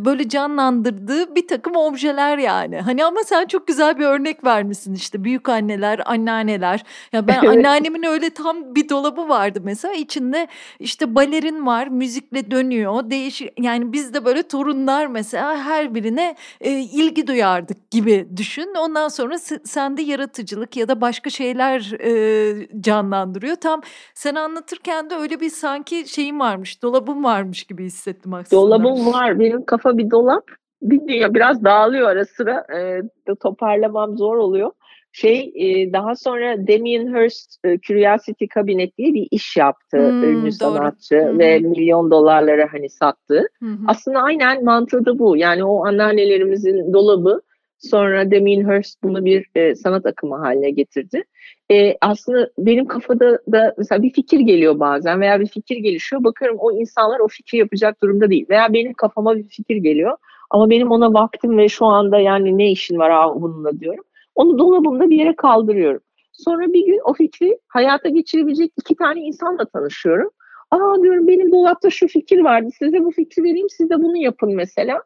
[0.05, 2.81] böyle canlandırdığı birtakım objeler yani.
[2.81, 6.83] Hani ama sen çok güzel bir örnek vermişsin işte büyükanneler, anneanneler.
[7.13, 9.93] Ya ben anneannemin öyle tam bir dolabı vardı mesela.
[9.93, 10.47] İçinde
[10.79, 13.09] işte balerin var, müzikle dönüyor.
[13.09, 18.73] Değişik yani biz de böyle torunlar mesela her birine, eee, ilgi duyardık gibi düşün.
[18.79, 23.55] Ondan sonra sende yaratıcılık ya da başka şeyler, eee, canlandırıyor.
[23.55, 23.81] Tam
[24.13, 28.61] sen anlatırken de öyle bir sanki şeyim varmış, dolabım varmış gibi hissettim aslında.
[28.61, 29.39] Dolabım var.
[29.39, 30.64] Benim kafa bir dolap.
[30.89, 32.65] Bilmiyor, biraz dağılıyor ara sıra.
[32.73, 33.01] Eee,
[33.41, 34.71] toparlamam zor oluyor.
[35.11, 39.97] Şey, eee, daha sonra Damien Hirst, eee, Curiosity Cabinet diye bir iş yaptı.
[39.97, 40.51] Hımm, Ünlü doğru.
[40.51, 43.47] sanatçı Hı ve milyon dolarlara hani sattı.
[43.59, 43.67] Hı.
[43.87, 45.37] Aslında aynen mantığı da bu.
[45.37, 47.41] Yani o anneannelerimizin dolabı
[47.79, 51.23] sonra Damien Hirst bunu bir, eee, sanat akımı haline getirdi.
[51.69, 56.23] Eee, aslında benim kafada da mesela bir fikir geliyor bazen veya bir fikir gelişiyor.
[56.23, 60.17] Bakıyorum o insanlar o fikri yapacak durumda değil veya benim kafama bir fikir geliyor
[60.51, 64.03] ama benim ona vaktim ve şu anda yani ne işin var a bununla diyorum.
[64.35, 66.01] Onu dolabımda bir yere kaldırıyorum.
[66.33, 70.29] Sonra bir gün o fikri hayata geçirebilecek 2 tane insanla tanışıyorum.
[70.71, 72.69] "A!" diyorum, "Benim dolapta şu fikir vardı.
[72.79, 75.03] Size bu fikri vereyim, siz de bunu yapın." mesela.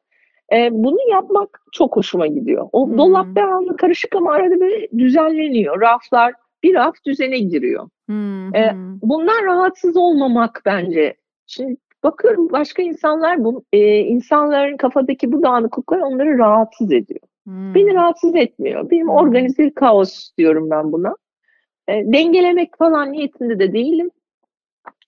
[0.52, 2.70] Eee, bunu yapmak çok hoşuma gidiyor.
[2.72, 3.36] O dolap Hımm.
[3.36, 5.82] devamlı karışık ama arada böyle düzenleniyor.
[5.82, 6.34] Raflar,
[6.64, 7.90] bir raf düzene giriyor.
[8.56, 8.76] Eee, hı.
[9.04, 11.16] bundan rahatsız olmamak bence.
[11.48, 17.20] Şimdi bakıyorum başka insanlar bu eee, insanların kafadaki bu dağınıklıklar onları rahatsız ediyor.
[17.48, 17.96] Beni Hımm.
[17.96, 18.90] rahatsız etmiyor.
[18.90, 19.12] Benim Hı.
[19.12, 21.16] organize kaos diyorum ben buna.
[21.90, 24.12] Eee, dengelemek falan niyetinde de değilim.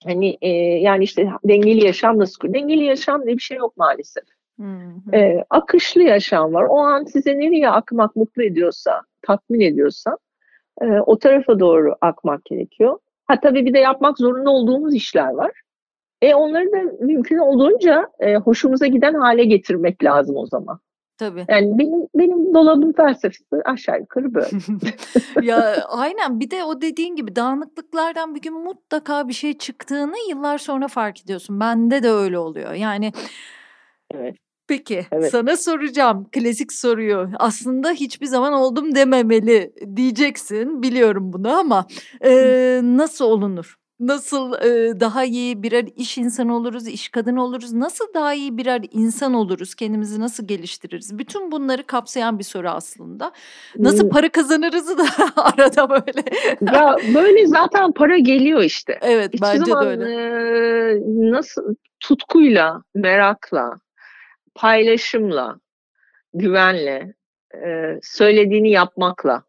[0.03, 0.49] Hani e,
[0.79, 2.53] yani işte dengeli yaşam nasıl?
[2.53, 4.23] Dengeli yaşam diye bir şey yok maalesef.
[5.13, 6.65] E, akışlı yaşam var.
[6.69, 10.17] O an size nereye akmak mutlu ediyorsa, tatmin ediyorsa
[10.81, 12.99] e, o tarafa doğru akmak gerekiyor.
[13.25, 15.51] Ha tabii bir de yapmak zorunda olduğumuz işler var.
[16.21, 20.79] E onları da mümkün olduğunca e, hoşumuza giden hale getirmek lazım o zaman.
[21.17, 21.45] Tabii.
[21.49, 24.47] Yani benim benim dolabım felsefesi aşağı yukarı böyle.
[25.41, 30.57] ya aynen bir de o dediğin gibi dağınıklıklardan bir gün mutlaka bir şey çıktığını yıllar
[30.57, 31.59] sonra fark ediyorsun.
[31.59, 32.73] Bende de öyle oluyor.
[32.73, 33.11] Yani
[34.13, 34.35] Evet.
[34.67, 35.31] Peki evet.
[35.31, 37.29] sana soracağım klasik soruyu.
[37.39, 40.83] Aslında hiçbir zaman oldum dememeli diyeceksin.
[40.83, 41.85] Biliyorum bunu ama
[42.25, 42.31] e,
[42.83, 43.80] nasıl olunur?
[44.01, 47.73] Nasıl e, daha iyi birer iş insanı oluruz, iş kadını oluruz?
[47.73, 49.75] Nasıl daha iyi birer insan oluruz?
[49.75, 51.19] Kendimizi nasıl geliştiririz?
[51.19, 53.31] Bütün bunları kapsayan bir soru aslında.
[53.77, 55.03] Nasıl para kazanırızı da
[55.35, 56.23] arada böyle.
[56.73, 58.99] ya böyle zaten para geliyor işte.
[59.01, 60.13] Evet Hiç bence zaman, de öyle.
[60.13, 61.01] E,
[61.31, 63.73] nasıl tutkuyla, merakla,
[64.55, 65.59] paylaşımla,
[66.33, 67.13] güvenle,
[67.65, 69.43] e, söylediğini yapmakla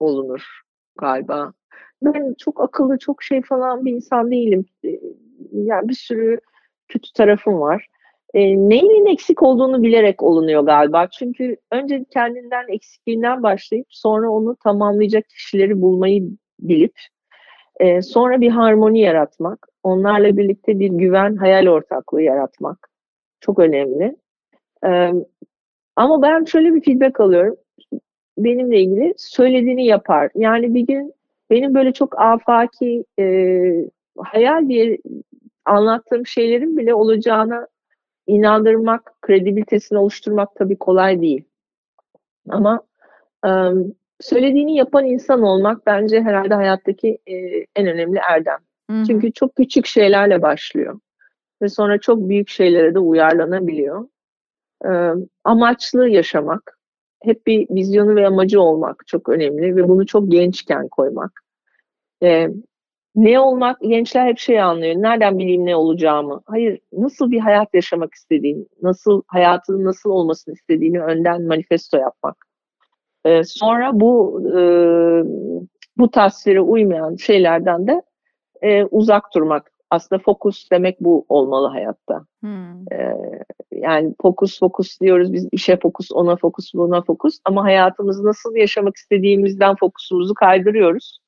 [0.00, 0.60] olunur
[0.98, 1.52] galiba.
[2.02, 4.64] Ben çok akıllı, çok şey falan bir insan değilim.
[5.52, 6.40] Yani bir sürü
[6.88, 7.86] kötü tarafım var.
[8.34, 11.08] E, neyin eksik olduğunu bilerek olunuyor galiba.
[11.18, 16.94] Çünkü önce kendinden eksikliğinden başlayıp sonra onu tamamlayacak kişileri bulmayı bilip
[17.80, 22.90] e, sonra bir harmoni yaratmak, onlarla birlikte bir güven, hayal ortaklığı yaratmak
[23.40, 24.16] çok önemli.
[24.86, 25.12] E,
[25.96, 27.56] ama ben şöyle bir feedback alıyorum.
[28.38, 30.30] Benimle ilgili söylediğini yapar.
[30.34, 31.15] Yani bir gün
[31.50, 33.24] benim böyle çok afaki e,
[34.18, 34.98] hayal diye
[35.64, 37.66] anlattığım şeylerin bile olacağına
[38.26, 41.44] inandırmak, kredibilitesini oluşturmak tabii kolay değil.
[42.48, 42.80] Ama
[43.46, 43.50] e,
[44.20, 47.34] söylediğini yapan insan olmak bence herhalde hayattaki e,
[47.76, 48.58] en önemli erdem.
[48.90, 49.04] Hı hı.
[49.06, 51.00] Çünkü çok küçük şeylerle başlıyor
[51.62, 54.08] ve sonra çok büyük şeylere de uyarlanabiliyor.
[54.84, 54.90] E,
[55.44, 56.75] amaçlı yaşamak,
[57.22, 61.40] hep bir vizyonu ve amacı olmak çok önemli ve bunu çok gençken koymak.
[62.22, 62.48] E,
[63.16, 66.42] ne olmak, gençler hep şey anlıyor, nereden bileyim ne olacağımı.
[66.46, 72.46] Hayır, nasıl bir hayat yaşamak istediğini, nasıl hayatının nasıl olmasını istediğini önden manifesto yapmak.
[73.24, 74.60] E, sonra bu e,
[75.98, 78.02] bu tasvire uymayan şeylerden de
[78.62, 79.72] e, uzak durmak.
[79.90, 82.24] Aslında fokus demek bu olmalı hayatta.
[82.40, 82.92] Hmm.
[82.92, 83.16] E,
[83.72, 88.96] yani fokus fokus diyoruz biz işe fokus, ona fokus, buna fokus ama hayatımızı nasıl yaşamak
[88.96, 91.18] istediğimizden fokusumuzu kaydırıyoruz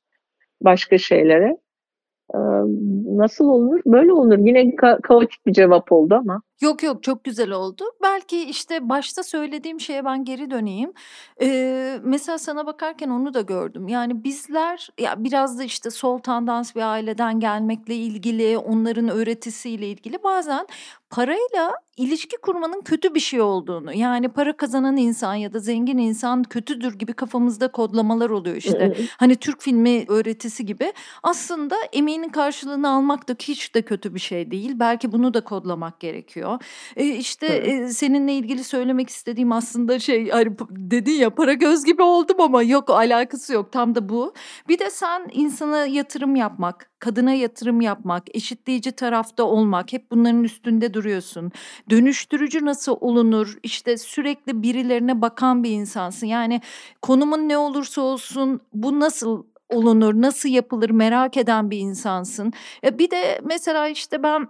[0.62, 1.58] başka şeylere.
[2.34, 2.38] Ee,
[3.16, 3.80] nasıl olur?
[3.86, 4.38] Böyle olur.
[4.38, 6.42] Yine ka- kaotik bir cevap oldu ama.
[6.60, 7.84] Yok yok çok güzel oldu.
[8.02, 10.92] Belki işte başta söylediğim şeye ben geri döneyim.
[11.40, 13.88] Ee, mesela sana bakarken onu da gördüm.
[13.88, 20.22] Yani bizler ya biraz da işte sol tandans bir aileden gelmekle ilgili, onların öğretisiyle ilgili
[20.22, 20.66] bazen
[21.10, 26.42] parayla ilişki kurmanın kötü bir şey olduğunu yani para kazanan insan ya da zengin insan
[26.42, 28.78] kötüdür gibi kafamızda kodlamalar oluyor işte.
[29.18, 30.92] hani Türk filmi öğretisi gibi.
[31.22, 34.72] Aslında emeğinin karşılığını almak da hiç de kötü bir şey değil.
[34.74, 36.47] Belki bunu da kodlamak gerekiyor.
[36.96, 42.02] E, işte e, seninle ilgili söylemek istediğim aslında şey hani dedin ya para göz gibi
[42.02, 44.34] oldum ama yok alakası yok tam da bu.
[44.68, 50.94] Bir de sen insana yatırım yapmak, kadına yatırım yapmak, eşitleyici tarafta olmak hep bunların üstünde
[50.94, 51.52] duruyorsun.
[51.90, 53.58] Dönüştürücü nasıl olunur?
[53.62, 56.26] İşte sürekli birilerine bakan bir insansın.
[56.26, 56.60] Yani
[57.02, 62.52] konumun ne olursa olsun bu nasıl olunur, nasıl yapılır merak eden bir insansın.
[62.84, 64.48] E bir de mesela işte ben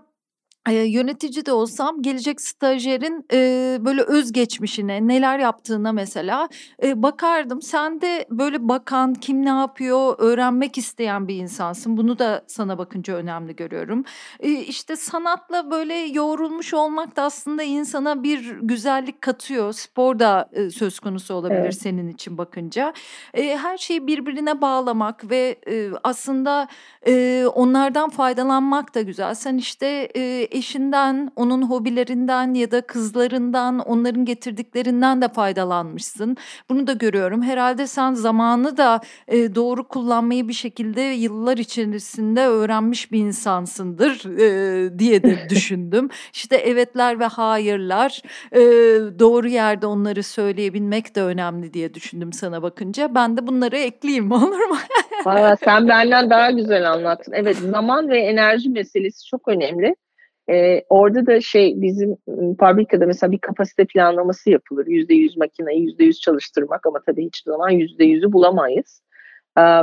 [0.73, 6.49] Yönetici de olsam gelecek stajyerin, eee, böyle özgeçmişine, neler yaptığına mesela,
[6.83, 7.63] eee, bakardım.
[7.63, 11.97] Sen de böyle bakan, kim ne yapıyor öğrenmek isteyen bir insansın.
[11.97, 14.05] Bunu da sana bakınca önemli görüyorum.
[14.43, 19.73] Eee, işte sanatla böyle yoğrulmuş olmak da aslında insana bir güzellik katıyor.
[19.73, 21.75] Spor da, eee, söz konusu olabilir Evet.
[21.83, 22.93] senin için bakınca.
[23.37, 26.69] Eee, her şeyi birbirine bağlamak ve, eee, aslında,
[27.07, 29.35] eee, onlardan faydalanmak da güzel.
[29.35, 36.37] Sen işte, eee, eşinden, onun hobilerinden ya da kızlarından, onların getirdiklerinden de faydalanmışsın.
[36.71, 37.43] Bunu da görüyorum.
[37.43, 44.99] Herhalde sen zamanı da e, doğru kullanmayı bir şekilde yıllar içerisinde öğrenmiş bir insansındır e,
[44.99, 46.09] diye de düşündüm.
[46.33, 48.23] İşte evetler ve hayırlar,
[48.53, 48.61] e,
[49.19, 53.15] doğru yerde onları söyleyebilmek de önemli diye düşündüm sana bakınca.
[53.15, 54.77] Ben de bunları ekleyeyim olur mu?
[55.27, 57.33] Valla sen benden daha güzel anlattın.
[57.33, 59.95] Evet zaman ve enerji meselesi çok önemli.
[60.51, 62.17] Ee, orada da şey bizim
[62.61, 64.87] fabrikada mesela bir kapasite planlaması yapılır.
[64.87, 69.03] Yüzde yüz makineyi yüzde yüz çalıştırmak ama tabii hiçbir zaman yüzde yüzü bulamayız.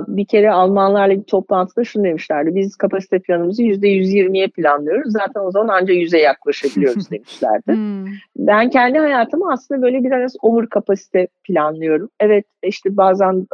[0.07, 2.55] Bir kere Almanlarla bir toplantıda şunu demişlerdi.
[2.55, 5.11] Biz kapasite planımızı %120'ye planlıyoruz.
[5.11, 7.73] Zaten o zaman ancak 100'e yaklaşabiliyoruz demişlerdi.
[7.73, 8.05] hmm.
[8.37, 12.09] Ben kendi hayatımı aslında böyle biraz over kapasite planlıyorum.
[12.19, 13.47] Evet işte bazen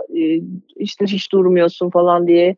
[0.75, 2.55] işte hiç durmuyorsun falan diye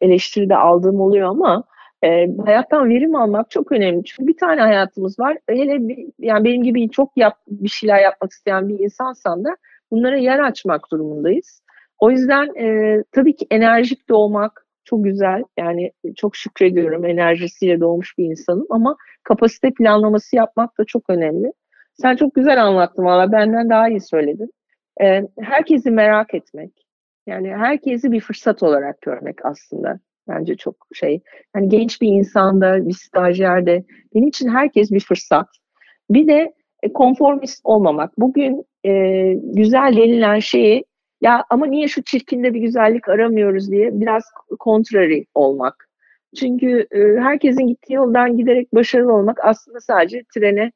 [0.00, 1.64] eleştiri de aldığım oluyor ama
[2.04, 4.04] e, hayattan verim almak çok önemli.
[4.04, 5.38] Çünkü bir tane hayatımız var.
[5.48, 9.56] Hele bir, yani benim gibi çok yap, bir şeyler yapmak isteyen bir insansan da
[9.90, 11.62] bunlara yer açmak durumundayız.
[11.98, 15.42] O yüzden e, tabii ki enerjik doğmak çok güzel.
[15.58, 21.52] Yani çok şükrediyorum enerjisiyle doğmuş bir insanım ama kapasite planlaması yapmak da çok önemli.
[22.02, 24.50] Sen çok güzel anlattın valla benden daha iyi söyledin.
[25.02, 26.70] E, herkesi merak etmek.
[27.26, 29.98] Yani herkesi bir fırsat olarak görmek aslında.
[30.28, 31.20] Bence çok şey.
[31.56, 33.84] Yani genç bir insanda, bir stajyerde
[34.14, 35.46] benim için herkes bir fırsat.
[36.10, 36.52] Bir de
[36.82, 38.18] e, konformist olmamak.
[38.18, 38.92] Bugün e,
[39.34, 40.84] güzel denilen şeyi
[41.20, 44.24] ya ama niye şu çirkinde bir güzellik aramıyoruz diye biraz
[44.64, 45.88] contrary olmak.
[46.36, 50.72] Çünkü e, herkesin gittiği yoldan giderek başarılı olmak aslında sadece trene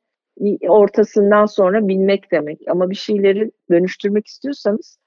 [0.68, 2.60] ortasından sonra binmek demek.
[2.68, 4.97] Ama bir şeyleri dönüştürmek istiyorsanız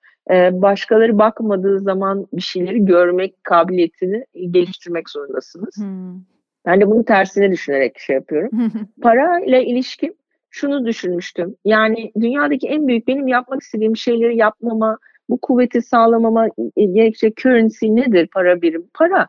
[0.52, 5.78] başkaları bakmadığı zaman bir şeyleri görmek kabiliyetini geliştirmek zorundasınız.
[5.78, 6.22] Hmm.
[6.66, 8.50] Ben de bunu tersine düşünerek şey yapıyorum.
[9.02, 10.14] Para ile ilişkim
[10.50, 11.56] şunu düşünmüştüm.
[11.66, 14.98] Yani dünyadaki en büyük benim yapmak istediğim şeyleri yapmama,
[15.30, 18.90] bu kuvveti sağlamama gerekecek currency nedir para birim?
[18.94, 19.28] Para.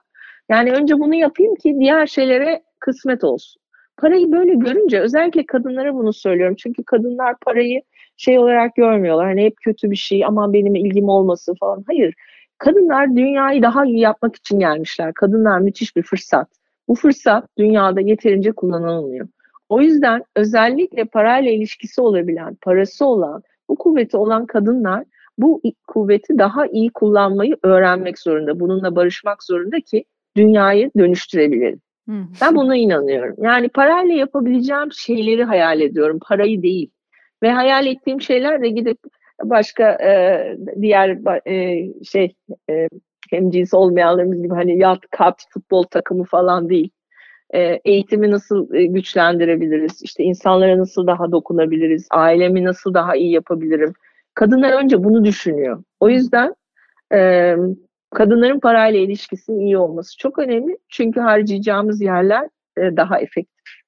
[0.49, 3.63] Yani önce bunu yapayım ki diğer şeylere kısmet olsun.
[3.97, 6.57] Parayı böyle görünce özellikle kadınlara bunu söylüyorum.
[6.59, 7.83] Çünkü kadınlar parayı
[8.17, 9.27] şey olarak görmüyorlar.
[9.27, 11.85] Hani hep kötü bir şey ama benim ilgim olması falan.
[11.87, 12.15] Hayır.
[12.59, 15.15] Kadınlar dünyayı daha iyi yapmak için gelmişler.
[15.15, 16.49] Kadınlar müthiş bir fırsat.
[16.89, 19.29] Bu fırsat dünyada yeterince kullanılmıyor.
[19.69, 25.05] O yüzden özellikle parayla ilişkisi olabilen, parası olan, bu kuvveti olan kadınlar
[25.39, 28.61] bu kuvveti daha iyi kullanmayı öğrenmek zorunda.
[28.61, 30.05] Bununla barışmak zorunda ki
[30.37, 31.81] dünyayı dönüştürebilelim.
[32.41, 33.37] Ben buna inanıyorum.
[33.39, 36.19] Yani parayla yapabileceğim şeyleri hayal ediyorum.
[36.29, 36.91] Parayı değil.
[37.43, 38.99] Ve hayal ettiğim şeyler de gidip
[39.43, 42.35] başka e, diğer e, şey
[42.71, 42.89] e,
[43.31, 46.91] hem cins olmayanlarımız gibi hani yat, kat, futbol takımı falan değil.
[47.55, 50.03] E, eğitimi nasıl e, güçlendirebiliriz?
[50.03, 52.07] İşte insanlara nasıl daha dokunabiliriz?
[52.11, 53.93] Ailemi nasıl daha iyi yapabilirim?
[54.35, 55.83] Kadınlar önce bunu düşünüyor.
[56.01, 56.55] O yüzden
[57.15, 57.55] e,
[58.15, 60.79] kadınların parayla ilişkisinin iyi olması çok önemli.
[60.89, 63.82] Çünkü harcayacağımız yerler e, daha efektif.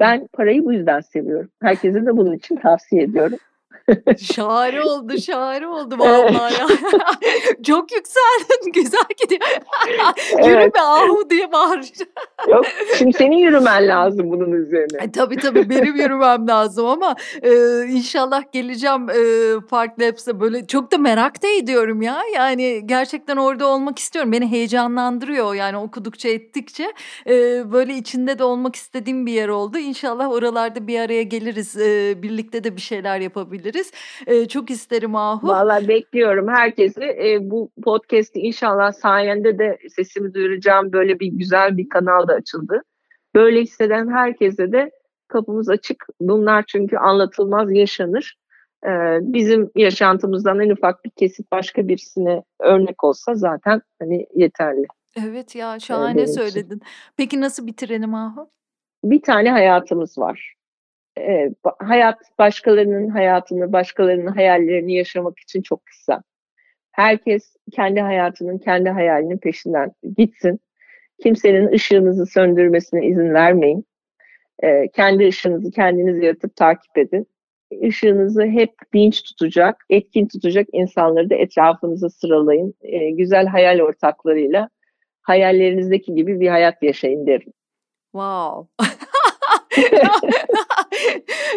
[0.00, 1.50] Ben parayı bu yüzden seviyorum.
[1.62, 3.38] Herkese de bunun için tavsiye ediyorum.
[4.18, 6.66] Şahane oldu, şahane oldu vallahi ya.
[7.66, 9.40] Çok yükseldin, güzel gidiyor.
[10.38, 10.46] Evet.
[10.46, 12.10] Yürü be ahu diye bağıracağım.
[12.48, 12.64] Yok,
[12.98, 15.04] şimdi senin yürümen lazım bunun üzerine.
[15.04, 19.20] E, tabii tabii benim yürümem lazım ama e, inşallah geleceğim e,
[19.70, 22.18] Park Labs'e böyle çok da merak da ediyorum ya.
[22.34, 24.32] Yani gerçekten orada olmak istiyorum.
[24.32, 26.92] Beni heyecanlandırıyor yani okudukça ettikçe.
[27.26, 27.32] E,
[27.72, 29.78] böyle içinde de olmak istediğim bir yer oldu.
[29.78, 31.76] İnşallah oralarda bir araya geliriz.
[31.76, 33.92] E, birlikte de bir şeyler yapabiliriz ederiz.
[34.26, 35.48] E, çok isterim Ahu.
[35.48, 37.02] Valla bekliyorum herkesi.
[37.02, 40.92] E, bu podcast'i inşallah sayende de sesimi duyuracağım.
[40.92, 42.82] Böyle bir güzel bir kanal da açıldı.
[43.34, 44.90] Böyle hisseden herkese de
[45.28, 46.04] kapımız açık.
[46.20, 48.36] Bunlar çünkü anlatılmaz yaşanır.
[48.86, 54.86] Ee, bizim yaşantımızdan en ufak bir kesit başka birisine örnek olsa zaten hani yeterli.
[55.26, 56.82] Evet ya şahane söyledin.
[57.16, 58.50] Peki nasıl bitirelim Ahu?
[59.04, 60.55] Bir tane hayatımız var
[61.18, 66.22] e, hayat başkalarının hayatını, başkalarının hayallerini yaşamak için çok kısa.
[66.92, 70.60] Herkes kendi hayatının, kendi hayalinin peşinden gitsin.
[71.22, 73.86] Kimsenin ışığınızı söndürmesine izin vermeyin.
[74.62, 77.26] E, kendi ışığınızı kendiniz yaratıp takip edin.
[77.70, 82.74] Işığınızı hep dinç tutacak, etkin tutacak insanları da etrafınıza sıralayın.
[82.82, 84.68] E, güzel hayal ortaklarıyla
[85.22, 87.52] hayallerinizdeki gibi bir hayat yaşayın derim.
[88.12, 88.86] Wow.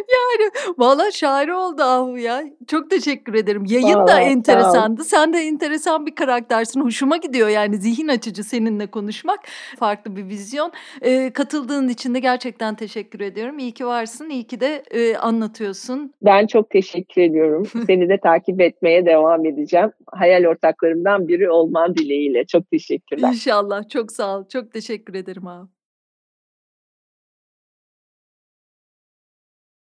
[0.10, 2.44] yani valla şair oldu Ahu ya.
[2.68, 3.66] Çok teşekkür ederim.
[3.66, 5.04] Yayın Vallahi, da enteresandı.
[5.04, 6.82] Sen de enteresan bir karaktersin.
[6.82, 9.40] Hoşuma gidiyor yani zihin açıcı seninle konuşmak.
[9.80, 10.72] Farklı bir vizyon.
[11.02, 13.60] Ee, katıldığın için de gerçekten teşekkür ediyorum.
[13.60, 14.30] İyi ki varsın.
[14.30, 16.14] İyi ki de e, anlatıyorsun.
[16.22, 17.66] Ben çok teşekkür ediyorum.
[17.88, 19.91] Seni de takip etmeye devam edeceğim.
[20.12, 22.46] Hayal ortaklarımdan biri olman dileğiyle.
[22.46, 23.28] Çok teşekkürler.
[23.28, 23.90] İnşallah.
[23.90, 24.44] Çok sağ ol.
[24.50, 25.79] Çok teşekkür ederim abi.